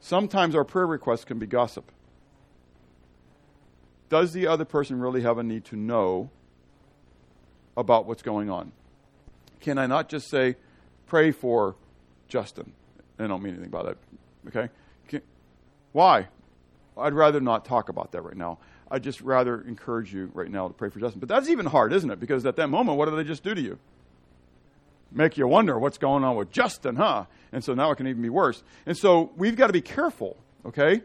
Sometimes 0.00 0.54
our 0.54 0.64
prayer 0.64 0.86
requests 0.86 1.24
can 1.24 1.38
be 1.38 1.46
gossip 1.46 1.90
does 4.08 4.32
the 4.32 4.46
other 4.46 4.64
person 4.64 5.00
really 5.00 5.22
have 5.22 5.38
a 5.38 5.42
need 5.42 5.64
to 5.66 5.76
know 5.76 6.30
about 7.76 8.06
what's 8.06 8.22
going 8.22 8.50
on? 8.50 8.72
Can 9.60 9.78
I 9.78 9.86
not 9.86 10.08
just 10.08 10.28
say, 10.30 10.56
pray 11.06 11.30
for 11.30 11.76
Justin? 12.28 12.72
I 13.18 13.26
don't 13.26 13.42
mean 13.42 13.54
anything 13.54 13.70
by 13.70 13.82
that. 13.84 13.96
Okay? 14.48 14.68
Can, 15.08 15.22
why? 15.92 16.28
I'd 16.98 17.14
rather 17.14 17.40
not 17.40 17.64
talk 17.64 17.88
about 17.88 18.12
that 18.12 18.22
right 18.22 18.36
now. 18.36 18.58
I'd 18.90 19.02
just 19.02 19.20
rather 19.20 19.60
encourage 19.62 20.12
you 20.12 20.30
right 20.34 20.50
now 20.50 20.68
to 20.68 20.74
pray 20.74 20.88
for 20.88 20.98
Justin. 21.00 21.20
But 21.20 21.28
that's 21.28 21.48
even 21.48 21.66
hard, 21.66 21.92
isn't 21.92 22.10
it? 22.10 22.20
Because 22.20 22.46
at 22.46 22.56
that 22.56 22.68
moment, 22.68 22.98
what 22.98 23.08
do 23.08 23.16
they 23.16 23.24
just 23.24 23.42
do 23.42 23.54
to 23.54 23.60
you? 23.60 23.78
Make 25.10 25.36
you 25.36 25.46
wonder 25.46 25.78
what's 25.78 25.98
going 25.98 26.24
on 26.24 26.36
with 26.36 26.50
Justin, 26.50 26.96
huh? 26.96 27.24
And 27.52 27.64
so 27.64 27.74
now 27.74 27.90
it 27.90 27.96
can 27.96 28.06
even 28.06 28.22
be 28.22 28.28
worse. 28.28 28.62
And 28.86 28.96
so 28.96 29.30
we've 29.36 29.56
got 29.56 29.68
to 29.68 29.72
be 29.72 29.80
careful, 29.80 30.36
okay? 30.66 31.02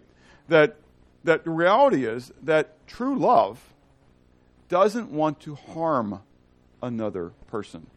That 0.50 0.78
that 1.24 1.46
the 1.46 1.50
reality 1.52 2.06
is 2.06 2.32
that 2.44 2.86
true 2.88 3.18
love 3.18 3.74
doesn't 4.70 5.10
want 5.10 5.40
to 5.42 5.56
harm 5.56 6.22
another 6.82 7.32
person. 7.48 7.88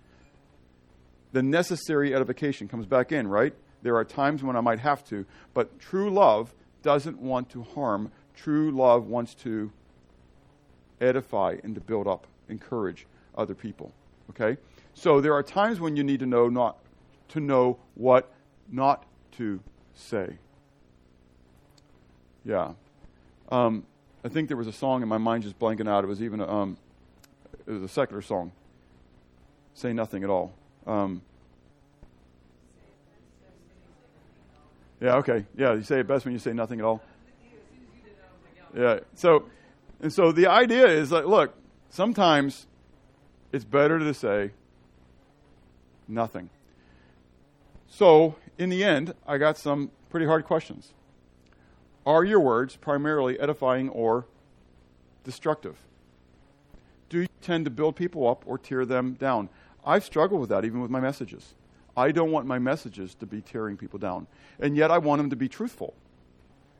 The 1.32 1.42
necessary 1.42 2.14
edification 2.14 2.68
comes 2.68 2.86
back 2.86 3.12
in, 3.12 3.26
right? 3.26 3.52
There 3.82 3.96
are 3.96 4.04
times 4.04 4.42
when 4.42 4.56
I 4.56 4.60
might 4.60 4.78
have 4.78 5.04
to, 5.08 5.26
but 5.54 5.78
true 5.80 6.10
love 6.10 6.54
doesn't 6.86 7.18
want 7.18 7.50
to 7.50 7.64
harm. 7.64 8.12
True 8.36 8.70
love 8.70 9.08
wants 9.08 9.34
to 9.34 9.72
edify 11.00 11.56
and 11.64 11.74
to 11.74 11.80
build 11.80 12.06
up, 12.06 12.28
encourage 12.48 13.08
other 13.36 13.56
people. 13.56 13.90
Okay? 14.30 14.56
So 14.94 15.20
there 15.20 15.34
are 15.34 15.42
times 15.42 15.80
when 15.80 15.96
you 15.96 16.04
need 16.04 16.20
to 16.20 16.26
know 16.26 16.48
not 16.48 16.78
to 17.30 17.40
know 17.40 17.78
what 17.96 18.32
not 18.70 19.04
to 19.32 19.58
say. 19.96 20.38
Yeah. 22.44 22.74
Um, 23.50 23.84
I 24.24 24.28
think 24.28 24.46
there 24.46 24.56
was 24.56 24.68
a 24.68 24.72
song 24.72 25.02
in 25.02 25.08
my 25.08 25.18
mind 25.18 25.42
just 25.42 25.58
blanking 25.58 25.88
out. 25.88 26.04
It 26.04 26.06
was 26.06 26.22
even 26.22 26.40
a, 26.40 26.48
um, 26.48 26.76
it 27.66 27.72
was 27.72 27.82
a 27.82 27.88
secular 27.88 28.22
song. 28.22 28.52
Say 29.74 29.92
nothing 29.92 30.22
at 30.22 30.30
all. 30.30 30.54
Um, 30.86 31.22
yeah. 35.00 35.16
Okay. 35.16 35.44
Yeah. 35.56 35.74
You 35.74 35.82
say 35.82 36.00
it 36.00 36.06
best 36.06 36.24
when 36.24 36.32
you 36.32 36.38
say 36.38 36.52
nothing 36.52 36.80
at 36.80 36.84
all. 36.84 37.02
Yeah. 38.76 39.00
So, 39.14 39.44
and 40.00 40.12
so 40.12 40.32
the 40.32 40.46
idea 40.46 40.86
is 40.86 41.10
like, 41.10 41.24
look, 41.24 41.54
sometimes 41.88 42.66
it's 43.52 43.64
better 43.64 43.98
to 43.98 44.12
say 44.12 44.50
nothing. 46.08 46.50
So, 47.88 48.34
in 48.58 48.68
the 48.68 48.84
end, 48.84 49.14
I 49.26 49.38
got 49.38 49.56
some 49.56 49.90
pretty 50.10 50.26
hard 50.26 50.44
questions. 50.44 50.92
Are 52.04 52.24
your 52.24 52.40
words 52.40 52.76
primarily 52.76 53.38
edifying 53.40 53.88
or 53.88 54.26
destructive? 55.24 55.76
Do 57.08 57.20
you 57.20 57.28
tend 57.40 57.64
to 57.64 57.70
build 57.70 57.96
people 57.96 58.28
up 58.28 58.42
or 58.46 58.58
tear 58.58 58.84
them 58.84 59.14
down? 59.14 59.48
I've 59.84 60.04
struggled 60.04 60.40
with 60.40 60.50
that 60.50 60.64
even 60.64 60.80
with 60.80 60.90
my 60.90 61.00
messages. 61.00 61.54
I 61.96 62.12
don't 62.12 62.30
want 62.30 62.46
my 62.46 62.58
messages 62.58 63.14
to 63.16 63.26
be 63.26 63.40
tearing 63.40 63.76
people 63.76 63.98
down. 63.98 64.26
And 64.60 64.76
yet 64.76 64.90
I 64.90 64.98
want 64.98 65.20
them 65.20 65.30
to 65.30 65.36
be 65.36 65.48
truthful. 65.48 65.94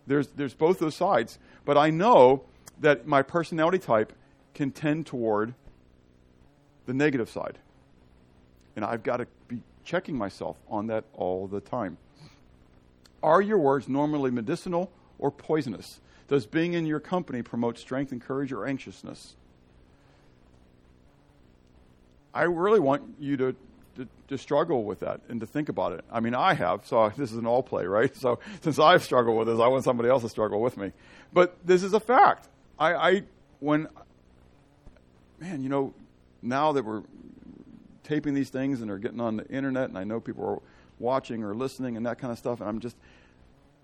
There's, 0.07 0.29
there's 0.29 0.55
both 0.55 0.79
those 0.79 0.95
sides. 0.95 1.39
But 1.65 1.79
I 1.79 1.91
know 1.91 2.45
that 2.81 3.07
my 3.07 3.23
personality 3.23 3.79
type 3.79 4.13
can 4.55 4.71
tend 4.71 5.07
toward 5.07 5.55
the 6.87 6.95
negative 6.95 7.31
side. 7.31 7.59
And 8.77 8.85
I've 8.85 9.03
got 9.03 9.19
to 9.19 9.27
be 9.49 9.63
checking 9.85 10.17
myself 10.17 10.57
on 10.69 10.89
that 10.89 11.05
all 11.15 11.47
the 11.47 11.61
time. 11.61 11.97
Are 13.23 13.41
your 13.41 13.59
words 13.59 13.89
normally 13.89 14.31
medicinal 14.31 14.93
or 15.19 15.31
poisonous? 15.31 16.01
Does 16.29 16.47
being 16.47 16.75
in 16.75 16.87
your 16.87 17.01
company 17.01 17.43
promote 17.43 17.79
strength 17.79 18.13
and 18.13 18.21
courage 18.21 18.53
or 18.53 18.67
anxiousness? 18.67 19.37
I 22.35 22.43
really 22.43 22.81
want 22.81 23.03
you 23.19 23.37
to, 23.39 23.57
to, 23.97 24.09
to, 24.29 24.39
struggle 24.39 24.85
with 24.85 25.01
that 25.01 25.21
and 25.29 25.41
to 25.41 25.47
think 25.47 25.69
about 25.69 25.93
it. 25.93 26.05
I 26.11 26.21
mean, 26.21 26.35
I 26.35 26.55
have, 26.55 26.87
so 26.87 27.09
this 27.17 27.33
is 27.33 27.39
an 27.39 27.47
all 27.47 27.63
play, 27.63 27.87
right? 27.87 28.15
So 28.17 28.39
since 28.63 28.79
I've 28.79 29.03
struggled 29.03 29.37
with 29.37 29.49
this, 29.49 29.61
I 29.61 29.69
want 29.69 29.85
somebody 29.85 30.09
else 30.09 30.23
to 30.23 30.29
struggle 30.29 30.61
with 30.61 30.77
me. 30.77 30.93
But 31.33 31.57
this 31.65 31.83
is 31.83 31.93
a 31.93 32.01
fact. 32.01 32.49
I, 32.79 32.95
I 32.95 33.23
when, 33.61 33.89
man, 35.41 35.63
you 35.63 35.69
know, 35.69 35.95
now 36.43 36.73
that 36.73 36.85
we're 36.85 37.03
taping 38.05 38.35
these 38.35 38.51
things 38.51 38.81
and 38.81 38.89
they're 38.89 38.99
getting 38.99 39.21
on 39.21 39.37
the 39.37 39.47
internet, 39.49 39.89
and 39.89 39.99
I 39.99 40.05
know 40.05 40.21
people 40.21 40.45
are 40.45 40.63
watching 40.99 41.43
or 41.43 41.55
listening 41.55 41.97
and 41.97 42.07
that 42.07 42.19
kind 42.19 42.33
of 42.33 42.39
stuff, 42.39 42.61
and 42.61 42.69
I'm 42.69 42.81
just, 42.81 42.97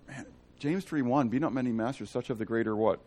man, 0.07 0.25
James 0.59 0.83
3 0.83 1.01
1, 1.01 1.29
be 1.29 1.39
not 1.39 1.53
many 1.53 1.71
masters, 1.71 2.09
such 2.09 2.29
of 2.29 2.37
the 2.37 2.45
greater 2.45 2.75
what? 2.75 2.99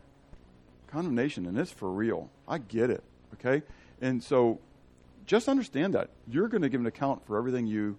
Condemnation, 0.89 1.47
and 1.47 1.59
it's 1.59 1.71
for 1.71 1.91
real. 1.91 2.31
I 2.47 2.59
get 2.59 2.91
it, 2.91 3.03
okay? 3.35 3.65
And 4.01 4.23
so 4.23 4.61
just 5.27 5.49
understand 5.49 5.95
that. 5.95 6.11
You're 6.29 6.49
going 6.49 6.63
to 6.63 6.69
give 6.69 6.81
an 6.81 6.87
account 6.87 7.27
for 7.27 7.37
everything 7.37 7.67
you 7.67 7.99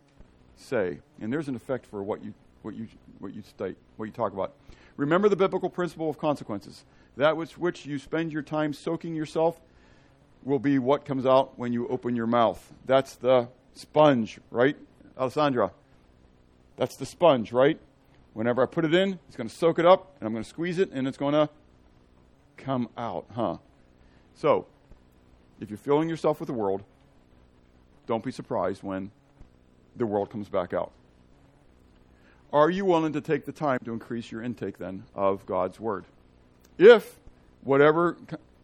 say, 0.55 0.99
and 1.21 1.31
there's 1.31 1.47
an 1.47 1.55
effect 1.55 1.85
for 1.85 2.01
what 2.01 2.23
you, 2.23 2.33
what 2.61 2.75
you, 2.75 2.87
what 3.19 3.33
you 3.33 3.41
state, 3.43 3.77
what 3.97 4.05
you 4.05 4.11
talk 4.11 4.33
about. 4.33 4.53
Remember 4.95 5.29
the 5.29 5.35
biblical 5.35 5.69
principle 5.69 6.09
of 6.09 6.17
consequences. 6.17 6.83
That 7.17 7.37
which, 7.37 7.57
which 7.57 7.85
you 7.85 7.99
spend 7.99 8.31
your 8.31 8.41
time 8.41 8.73
soaking 8.73 9.15
yourself 9.15 9.59
will 10.43 10.59
be 10.59 10.79
what 10.79 11.05
comes 11.05 11.25
out 11.25 11.57
when 11.57 11.73
you 11.73 11.87
open 11.87 12.15
your 12.15 12.27
mouth. 12.27 12.73
That's 12.85 13.15
the 13.15 13.49
sponge, 13.73 14.39
right, 14.49 14.77
Alessandra? 15.17 15.71
That's 16.77 16.95
the 16.95 17.05
sponge, 17.05 17.51
right? 17.51 17.79
Whenever 18.33 18.61
I 18.61 18.67
put 18.67 18.85
it 18.85 18.93
in, 18.93 19.19
it's 19.27 19.35
going 19.35 19.49
to 19.49 19.55
soak 19.55 19.79
it 19.79 19.85
up, 19.85 20.15
and 20.19 20.27
I'm 20.27 20.33
going 20.33 20.43
to 20.43 20.49
squeeze 20.49 20.79
it, 20.79 20.91
and 20.91 21.07
it's 21.07 21.17
going 21.17 21.33
to 21.33 21.49
come 22.55 22.87
out, 22.97 23.25
huh? 23.33 23.57
So, 24.35 24.67
if 25.59 25.69
you're 25.69 25.77
filling 25.77 26.07
yourself 26.07 26.39
with 26.39 26.47
the 26.47 26.53
world, 26.53 26.83
don't 28.07 28.23
be 28.23 28.31
surprised 28.31 28.81
when 28.81 29.11
the 29.95 30.05
world 30.05 30.29
comes 30.29 30.49
back 30.49 30.73
out. 30.73 30.91
Are 32.51 32.69
you 32.69 32.85
willing 32.85 33.13
to 33.13 33.21
take 33.21 33.45
the 33.45 33.51
time 33.51 33.79
to 33.83 33.91
increase 33.91 34.31
your 34.31 34.41
intake 34.41 34.77
then 34.77 35.03
of 35.13 35.45
God's 35.45 35.79
Word? 35.79 36.05
If 36.77 37.19
whatever, 37.63 38.17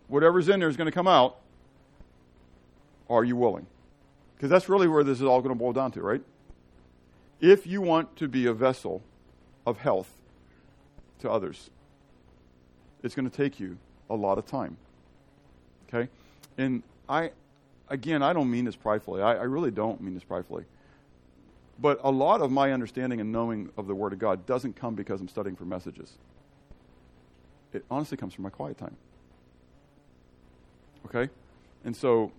whatever's 0.08 0.48
in 0.48 0.60
there 0.60 0.70
is 0.70 0.78
going 0.78 0.86
to 0.86 0.91
come 0.91 1.08
out, 1.08 1.38
are 3.10 3.24
you 3.24 3.36
willing? 3.36 3.68
Because 4.36 4.50
that's 4.50 4.70
really 4.70 4.88
where 4.88 5.04
this 5.04 5.20
is 5.20 5.26
all 5.26 5.41
going 5.41 5.54
to 5.54 5.60
boil 5.60 5.74
down 5.74 5.91
to, 5.91 6.02
right? 6.02 6.22
If 7.41 7.68
you 7.68 7.82
want 7.82 8.16
to 8.18 8.28
be 8.28 8.46
a 8.46 8.54
vessel 8.54 9.02
of 9.66 9.78
health 9.78 10.10
to 11.20 11.30
others, 11.30 11.70
it's 13.04 13.16
going 13.16 13.30
to 13.30 13.36
take 13.36 13.60
you 13.60 13.78
a 14.10 14.16
lot 14.16 14.38
of 14.38 14.46
time. 14.46 14.78
Okay? 15.88 16.10
And 16.58 16.84
I, 17.10 17.32
again, 17.90 18.24
I 18.24 18.34
don't 18.34 18.50
mean 18.50 18.66
this 18.66 18.76
pridefully. 18.76 19.22
I, 19.22 19.36
I 19.36 19.44
really 19.44 19.72
don't 19.72 20.02
mean 20.02 20.14
this 20.14 20.24
pridefully. 20.24 20.66
But 21.80 22.00
a 22.04 22.12
lot 22.12 22.42
of 22.42 22.52
my 22.52 22.72
understanding 22.72 23.20
and 23.20 23.32
knowing 23.32 23.70
of 23.78 23.88
the 23.88 23.96
Word 23.96 24.14
of 24.14 24.20
God 24.20 24.46
doesn't 24.46 24.76
come 24.76 24.96
because 24.96 25.20
I'm 25.22 25.28
studying 25.28 25.56
for 25.56 25.66
messages. 25.66 26.14
It 27.74 27.84
honestly 27.90 28.18
comes 28.18 28.34
from 28.34 28.44
my 28.44 28.50
quiet 28.50 28.78
time. 28.78 28.96
Okay? 31.08 31.32
And 31.84 31.96
so 31.96 32.32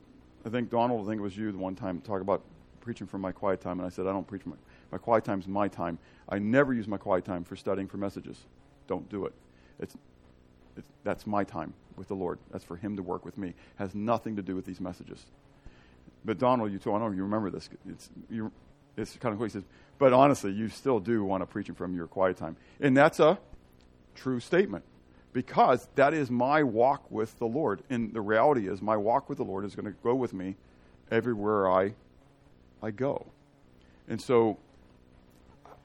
I 0.46 0.48
think 0.48 0.70
Donald, 0.70 1.06
I 1.06 1.10
think 1.10 1.18
it 1.18 1.22
was 1.22 1.36
you 1.36 1.50
the 1.50 1.58
one 1.58 1.74
time, 1.74 2.00
talk 2.00 2.20
about 2.20 2.42
preaching 2.80 3.06
from 3.06 3.20
my 3.20 3.32
quiet 3.32 3.60
time. 3.60 3.80
And 3.80 3.86
I 3.86 3.90
said, 3.90 4.06
I 4.06 4.12
don't 4.12 4.26
preach 4.26 4.46
my, 4.46 4.56
my 4.92 4.98
quiet 4.98 5.24
time 5.24 5.40
is 5.40 5.48
my 5.48 5.68
time. 5.68 5.98
I 6.28 6.38
never 6.38 6.72
use 6.72 6.86
my 6.86 6.96
quiet 6.96 7.24
time 7.24 7.44
for 7.44 7.56
studying 7.56 7.88
for 7.88 7.96
messages. 7.96 8.38
Don't 8.86 9.08
do 9.08 9.26
it. 9.26 9.32
It's, 9.80 9.96
that's 11.02 11.26
my 11.26 11.44
time 11.44 11.74
with 11.96 12.08
the 12.08 12.14
Lord. 12.14 12.38
That's 12.50 12.64
for 12.64 12.76
Him 12.76 12.96
to 12.96 13.02
work 13.02 13.24
with 13.24 13.38
me. 13.38 13.48
It 13.48 13.54
Has 13.76 13.94
nothing 13.94 14.36
to 14.36 14.42
do 14.42 14.54
with 14.56 14.64
these 14.64 14.80
messages. 14.80 15.24
But 16.24 16.38
Donald, 16.38 16.72
you 16.72 16.78
too, 16.78 16.90
I 16.90 16.94
don't 16.94 17.02
know 17.02 17.12
if 17.12 17.16
you 17.16 17.22
remember 17.22 17.50
this. 17.50 17.68
It's, 17.88 18.10
you, 18.30 18.50
it's 18.96 19.16
kind 19.16 19.32
of 19.32 19.38
cool. 19.38 19.46
He 19.46 19.50
says, 19.50 19.64
but 19.98 20.12
honestly, 20.12 20.52
you 20.52 20.68
still 20.68 21.00
do 21.00 21.24
want 21.24 21.42
to 21.42 21.46
preach 21.46 21.70
from 21.76 21.94
your 21.94 22.06
quiet 22.06 22.36
time. 22.36 22.56
And 22.80 22.96
that's 22.96 23.20
a 23.20 23.38
true 24.14 24.40
statement 24.40 24.84
because 25.32 25.86
that 25.96 26.14
is 26.14 26.30
my 26.30 26.62
walk 26.62 27.10
with 27.10 27.38
the 27.38 27.46
Lord. 27.46 27.82
And 27.90 28.12
the 28.12 28.20
reality 28.20 28.68
is, 28.68 28.80
my 28.80 28.96
walk 28.96 29.28
with 29.28 29.38
the 29.38 29.44
Lord 29.44 29.64
is 29.64 29.74
going 29.74 29.86
to 29.86 29.96
go 30.02 30.14
with 30.14 30.32
me 30.32 30.56
everywhere 31.10 31.70
I, 31.70 31.94
I 32.82 32.90
go. 32.90 33.26
And 34.08 34.20
so 34.20 34.58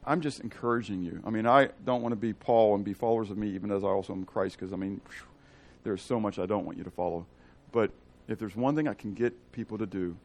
I'm 0.06 0.22
just 0.22 0.40
encouraging 0.40 1.04
you. 1.04 1.22
I 1.26 1.30
mean, 1.30 1.46
I 1.46 1.70
don't 1.86 2.02
want 2.02 2.14
to 2.14 2.18
be 2.18 2.34
Paul 2.34 2.76
and 2.76 2.84
be 2.84 2.94
followers 2.94 3.30
of 3.30 3.38
me, 3.38 3.50
even 3.50 3.72
as 3.72 3.84
I 3.84 3.88
also 3.88 4.14
am 4.14 4.26
Christ, 4.26 4.58
because 4.58 4.74
I 4.74 4.76
mean, 4.76 5.02
there's 5.84 6.02
so 6.02 6.20
much 6.20 6.40
I 6.40 6.46
don't 6.46 6.66
want 6.66 6.78
you 6.78 6.84
to 6.84 6.92
follow. 6.92 7.26
But 7.72 7.92
if 8.28 8.40
there's 8.40 8.56
one 8.56 8.76
thing 8.76 8.88
I 8.88 8.94
can 8.94 9.14
get 9.14 9.52
people 9.52 9.78
to 9.78 9.86
do, 9.86 10.16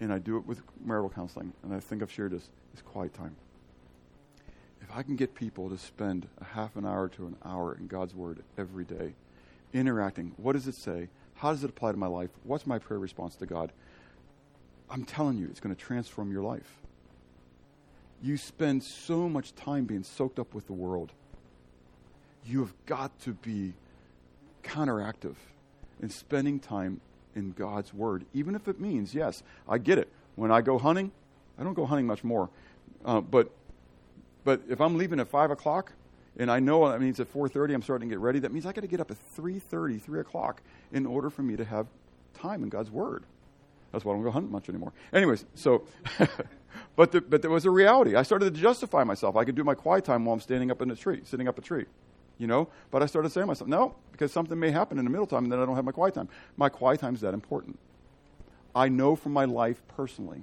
and 0.00 0.12
I 0.12 0.18
do 0.18 0.36
it 0.36 0.46
with 0.46 0.62
marital 0.84 1.10
counseling, 1.10 1.52
and 1.62 1.74
I 1.74 1.80
think 1.80 2.02
I've 2.02 2.10
shared 2.10 2.32
this, 2.32 2.48
is 2.74 2.82
quiet 2.82 3.14
time. 3.14 3.36
If 4.80 4.90
I 4.96 5.02
can 5.02 5.16
get 5.16 5.34
people 5.34 5.68
to 5.68 5.78
spend 5.78 6.26
a 6.40 6.44
half 6.44 6.74
an 6.74 6.84
hour 6.84 7.08
to 7.10 7.26
an 7.26 7.36
hour 7.44 7.74
in 7.74 7.86
God's 7.86 8.14
Word 8.14 8.42
every 8.58 8.84
day, 8.84 9.14
interacting, 9.72 10.32
what 10.36 10.54
does 10.54 10.66
it 10.66 10.74
say? 10.74 11.08
How 11.34 11.52
does 11.52 11.62
it 11.62 11.70
apply 11.70 11.92
to 11.92 11.98
my 11.98 12.08
life? 12.08 12.30
What's 12.44 12.66
my 12.66 12.78
prayer 12.78 12.98
response 12.98 13.36
to 13.36 13.46
God? 13.46 13.72
I'm 14.90 15.04
telling 15.04 15.38
you, 15.38 15.46
it's 15.46 15.60
going 15.60 15.74
to 15.74 15.80
transform 15.80 16.32
your 16.32 16.42
life. 16.42 16.81
You 18.22 18.36
spend 18.36 18.84
so 18.84 19.28
much 19.28 19.54
time 19.54 19.84
being 19.84 20.04
soaked 20.04 20.38
up 20.38 20.54
with 20.54 20.66
the 20.66 20.72
world. 20.72 21.12
You 22.46 22.60
have 22.60 22.72
got 22.86 23.18
to 23.22 23.32
be 23.32 23.74
counteractive 24.62 25.34
in 26.00 26.08
spending 26.08 26.60
time 26.60 27.00
in 27.34 27.52
God's 27.52 27.92
Word, 27.92 28.24
even 28.32 28.54
if 28.54 28.68
it 28.68 28.80
means, 28.80 29.14
yes, 29.14 29.42
I 29.68 29.78
get 29.78 29.98
it. 29.98 30.08
When 30.36 30.50
I 30.50 30.60
go 30.60 30.78
hunting, 30.78 31.10
I 31.58 31.64
don't 31.64 31.74
go 31.74 31.86
hunting 31.86 32.06
much 32.06 32.24
more, 32.24 32.48
uh, 33.04 33.20
but 33.20 33.50
but 34.44 34.62
if 34.68 34.80
I'm 34.80 34.96
leaving 34.96 35.20
at 35.20 35.28
five 35.28 35.50
o'clock, 35.50 35.92
and 36.36 36.50
I 36.50 36.58
know 36.58 36.88
that 36.90 37.00
means 37.00 37.20
at 37.20 37.32
4:30 37.32 37.74
I'm 37.74 37.82
starting 37.82 38.08
to 38.08 38.14
get 38.14 38.20
ready, 38.20 38.38
that 38.40 38.52
means 38.52 38.66
I 38.66 38.72
got 38.72 38.80
to 38.80 38.86
get 38.86 39.00
up 39.00 39.10
at 39.10 39.18
3:30, 39.36 40.00
3 40.00 40.20
o'clock, 40.20 40.62
in 40.92 41.06
order 41.06 41.30
for 41.30 41.42
me 41.42 41.56
to 41.56 41.64
have 41.64 41.86
time 42.34 42.62
in 42.62 42.68
God's 42.68 42.90
Word. 42.90 43.24
That's 43.92 44.04
why 44.04 44.12
I 44.12 44.16
don't 44.16 44.24
go 44.24 44.30
hunting 44.30 44.50
much 44.50 44.68
anymore. 44.68 44.92
Anyways, 45.12 45.44
so, 45.54 45.84
but 46.96 47.12
the, 47.12 47.20
but 47.20 47.42
there 47.42 47.50
was 47.50 47.64
a 47.64 47.70
reality. 47.70 48.16
I 48.16 48.22
started 48.22 48.54
to 48.54 48.60
justify 48.60 49.04
myself. 49.04 49.36
I 49.36 49.44
could 49.44 49.54
do 49.54 49.64
my 49.64 49.74
quiet 49.74 50.04
time 50.04 50.24
while 50.24 50.34
I'm 50.34 50.40
standing 50.40 50.70
up 50.70 50.82
in 50.82 50.90
a 50.90 50.96
tree, 50.96 51.22
sitting 51.24 51.48
up 51.48 51.58
a 51.58 51.62
tree 51.62 51.86
you 52.42 52.48
know. 52.48 52.68
But 52.90 53.02
I 53.02 53.06
started 53.06 53.30
saying 53.30 53.44
to 53.44 53.46
myself, 53.46 53.68
no, 53.68 53.94
because 54.10 54.32
something 54.32 54.58
may 54.58 54.70
happen 54.70 54.98
in 54.98 55.04
the 55.04 55.10
middle 55.10 55.26
time 55.26 55.44
and 55.44 55.52
then 55.52 55.60
I 55.60 55.64
don't 55.64 55.76
have 55.76 55.84
my 55.84 55.92
quiet 55.92 56.14
time. 56.14 56.28
My 56.56 56.68
quiet 56.68 57.00
time 57.00 57.14
is 57.14 57.20
that 57.20 57.34
important. 57.34 57.78
I 58.74 58.88
know 58.88 59.16
from 59.16 59.32
my 59.32 59.44
life 59.44 59.80
personally 59.96 60.42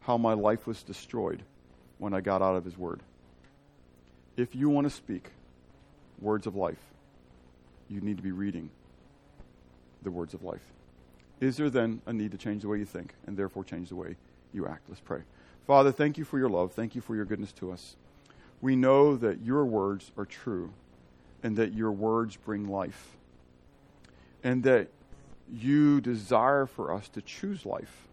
how 0.00 0.18
my 0.18 0.32
life 0.32 0.66
was 0.66 0.82
destroyed 0.82 1.42
when 1.98 2.12
I 2.12 2.20
got 2.20 2.42
out 2.42 2.56
of 2.56 2.64
His 2.64 2.76
Word. 2.76 3.00
If 4.36 4.54
you 4.54 4.68
want 4.68 4.86
to 4.86 4.90
speak 4.90 5.30
words 6.20 6.46
of 6.46 6.56
life, 6.56 6.82
you 7.88 8.00
need 8.00 8.16
to 8.16 8.22
be 8.22 8.32
reading 8.32 8.70
the 10.02 10.10
words 10.10 10.34
of 10.34 10.42
life. 10.42 10.62
is 11.40 11.56
there 11.56 11.70
then 11.70 12.00
a 12.06 12.12
need 12.12 12.32
to 12.32 12.38
change 12.38 12.62
the 12.62 12.68
way 12.68 12.78
you 12.78 12.84
think 12.84 13.14
and 13.26 13.36
therefore 13.36 13.64
change 13.64 13.88
the 13.88 13.96
way 13.96 14.16
you 14.52 14.66
act? 14.66 14.88
Let's 14.88 15.00
pray. 15.00 15.22
Father, 15.66 15.92
thank 15.92 16.16
you 16.16 16.24
for 16.24 16.38
your 16.38 16.48
love. 16.48 16.72
Thank 16.72 16.94
you 16.94 17.00
for 17.00 17.16
your 17.16 17.24
goodness 17.24 17.52
to 17.54 17.72
us. 17.72 17.96
We 18.60 18.76
know 18.76 19.16
that 19.16 19.42
your 19.42 19.64
words 19.64 20.12
are 20.16 20.24
true 20.24 20.72
and 21.42 21.56
that 21.56 21.72
your 21.72 21.92
words 21.92 22.36
bring 22.36 22.68
life 22.68 23.16
and 24.42 24.62
that 24.62 24.88
you 25.52 26.00
desire 26.00 26.66
for 26.66 26.92
us 26.92 27.08
to 27.10 27.22
choose 27.22 27.66
life 27.66 28.08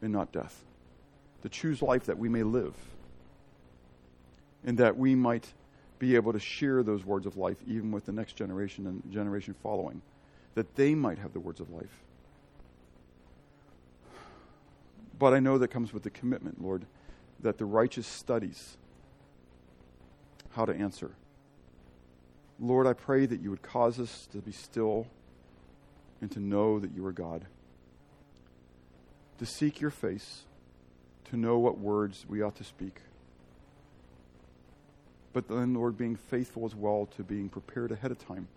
and 0.00 0.12
not 0.12 0.32
death, 0.32 0.64
to 1.42 1.48
choose 1.48 1.82
life 1.82 2.04
that 2.04 2.18
we 2.18 2.28
may 2.28 2.42
live 2.42 2.74
and 4.64 4.78
that 4.78 4.96
we 4.96 5.14
might 5.14 5.52
be 5.98 6.14
able 6.14 6.32
to 6.32 6.38
share 6.38 6.82
those 6.82 7.04
words 7.04 7.26
of 7.26 7.36
life 7.36 7.56
even 7.66 7.90
with 7.90 8.06
the 8.06 8.12
next 8.12 8.36
generation 8.36 8.86
and 8.86 9.02
generation 9.12 9.54
following, 9.62 10.00
that 10.54 10.76
they 10.76 10.94
might 10.94 11.18
have 11.18 11.32
the 11.32 11.40
words 11.40 11.60
of 11.60 11.70
life. 11.70 12.04
But 15.18 15.34
I 15.34 15.40
know 15.40 15.58
that 15.58 15.68
comes 15.68 15.92
with 15.92 16.02
the 16.02 16.10
commitment, 16.10 16.62
Lord, 16.62 16.86
that 17.40 17.58
the 17.58 17.64
righteous 17.64 18.06
studies 18.06 18.76
how 20.50 20.64
to 20.64 20.74
answer. 20.74 21.12
Lord, 22.60 22.86
I 22.86 22.92
pray 22.92 23.26
that 23.26 23.40
you 23.40 23.50
would 23.50 23.62
cause 23.62 24.00
us 24.00 24.26
to 24.32 24.38
be 24.38 24.52
still 24.52 25.06
and 26.20 26.30
to 26.32 26.40
know 26.40 26.80
that 26.80 26.92
you 26.94 27.04
are 27.06 27.12
God, 27.12 27.46
to 29.38 29.46
seek 29.46 29.80
your 29.80 29.90
face, 29.90 30.42
to 31.30 31.36
know 31.36 31.58
what 31.58 31.78
words 31.78 32.26
we 32.28 32.42
ought 32.42 32.56
to 32.56 32.64
speak. 32.64 33.00
But 35.32 35.46
then, 35.48 35.74
Lord, 35.74 35.96
being 35.96 36.16
faithful 36.16 36.64
as 36.64 36.74
well 36.74 37.06
to 37.16 37.22
being 37.22 37.48
prepared 37.48 37.92
ahead 37.92 38.10
of 38.10 38.18
time 38.18 38.48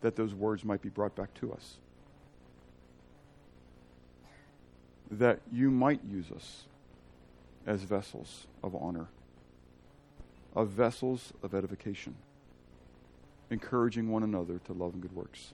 that 0.00 0.16
those 0.16 0.34
words 0.34 0.64
might 0.64 0.80
be 0.80 0.88
brought 0.88 1.14
back 1.14 1.34
to 1.34 1.52
us. 1.52 1.76
That 5.12 5.40
you 5.52 5.70
might 5.70 6.00
use 6.10 6.30
us 6.34 6.64
as 7.66 7.82
vessels 7.82 8.46
of 8.62 8.74
honor, 8.74 9.08
of 10.56 10.68
vessels 10.68 11.32
of 11.42 11.54
edification, 11.54 12.14
encouraging 13.50 14.10
one 14.10 14.22
another 14.22 14.58
to 14.66 14.72
love 14.72 14.94
and 14.94 15.02
good 15.02 15.14
works. 15.14 15.52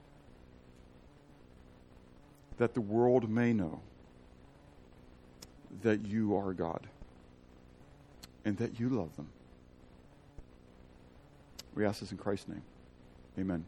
That 2.59 2.75
the 2.75 2.81
world 2.81 3.29
may 3.29 3.53
know 3.53 3.81
that 5.83 6.07
you 6.07 6.37
are 6.37 6.53
God 6.53 6.87
and 8.45 8.57
that 8.59 8.79
you 8.79 8.89
love 8.89 9.15
them. 9.17 9.29
We 11.75 11.85
ask 11.85 12.01
this 12.01 12.13
in 12.13 12.19
Christ's 12.19 12.49
name. 12.49 12.63
Amen. 13.39 13.65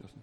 Justin. 0.00 0.22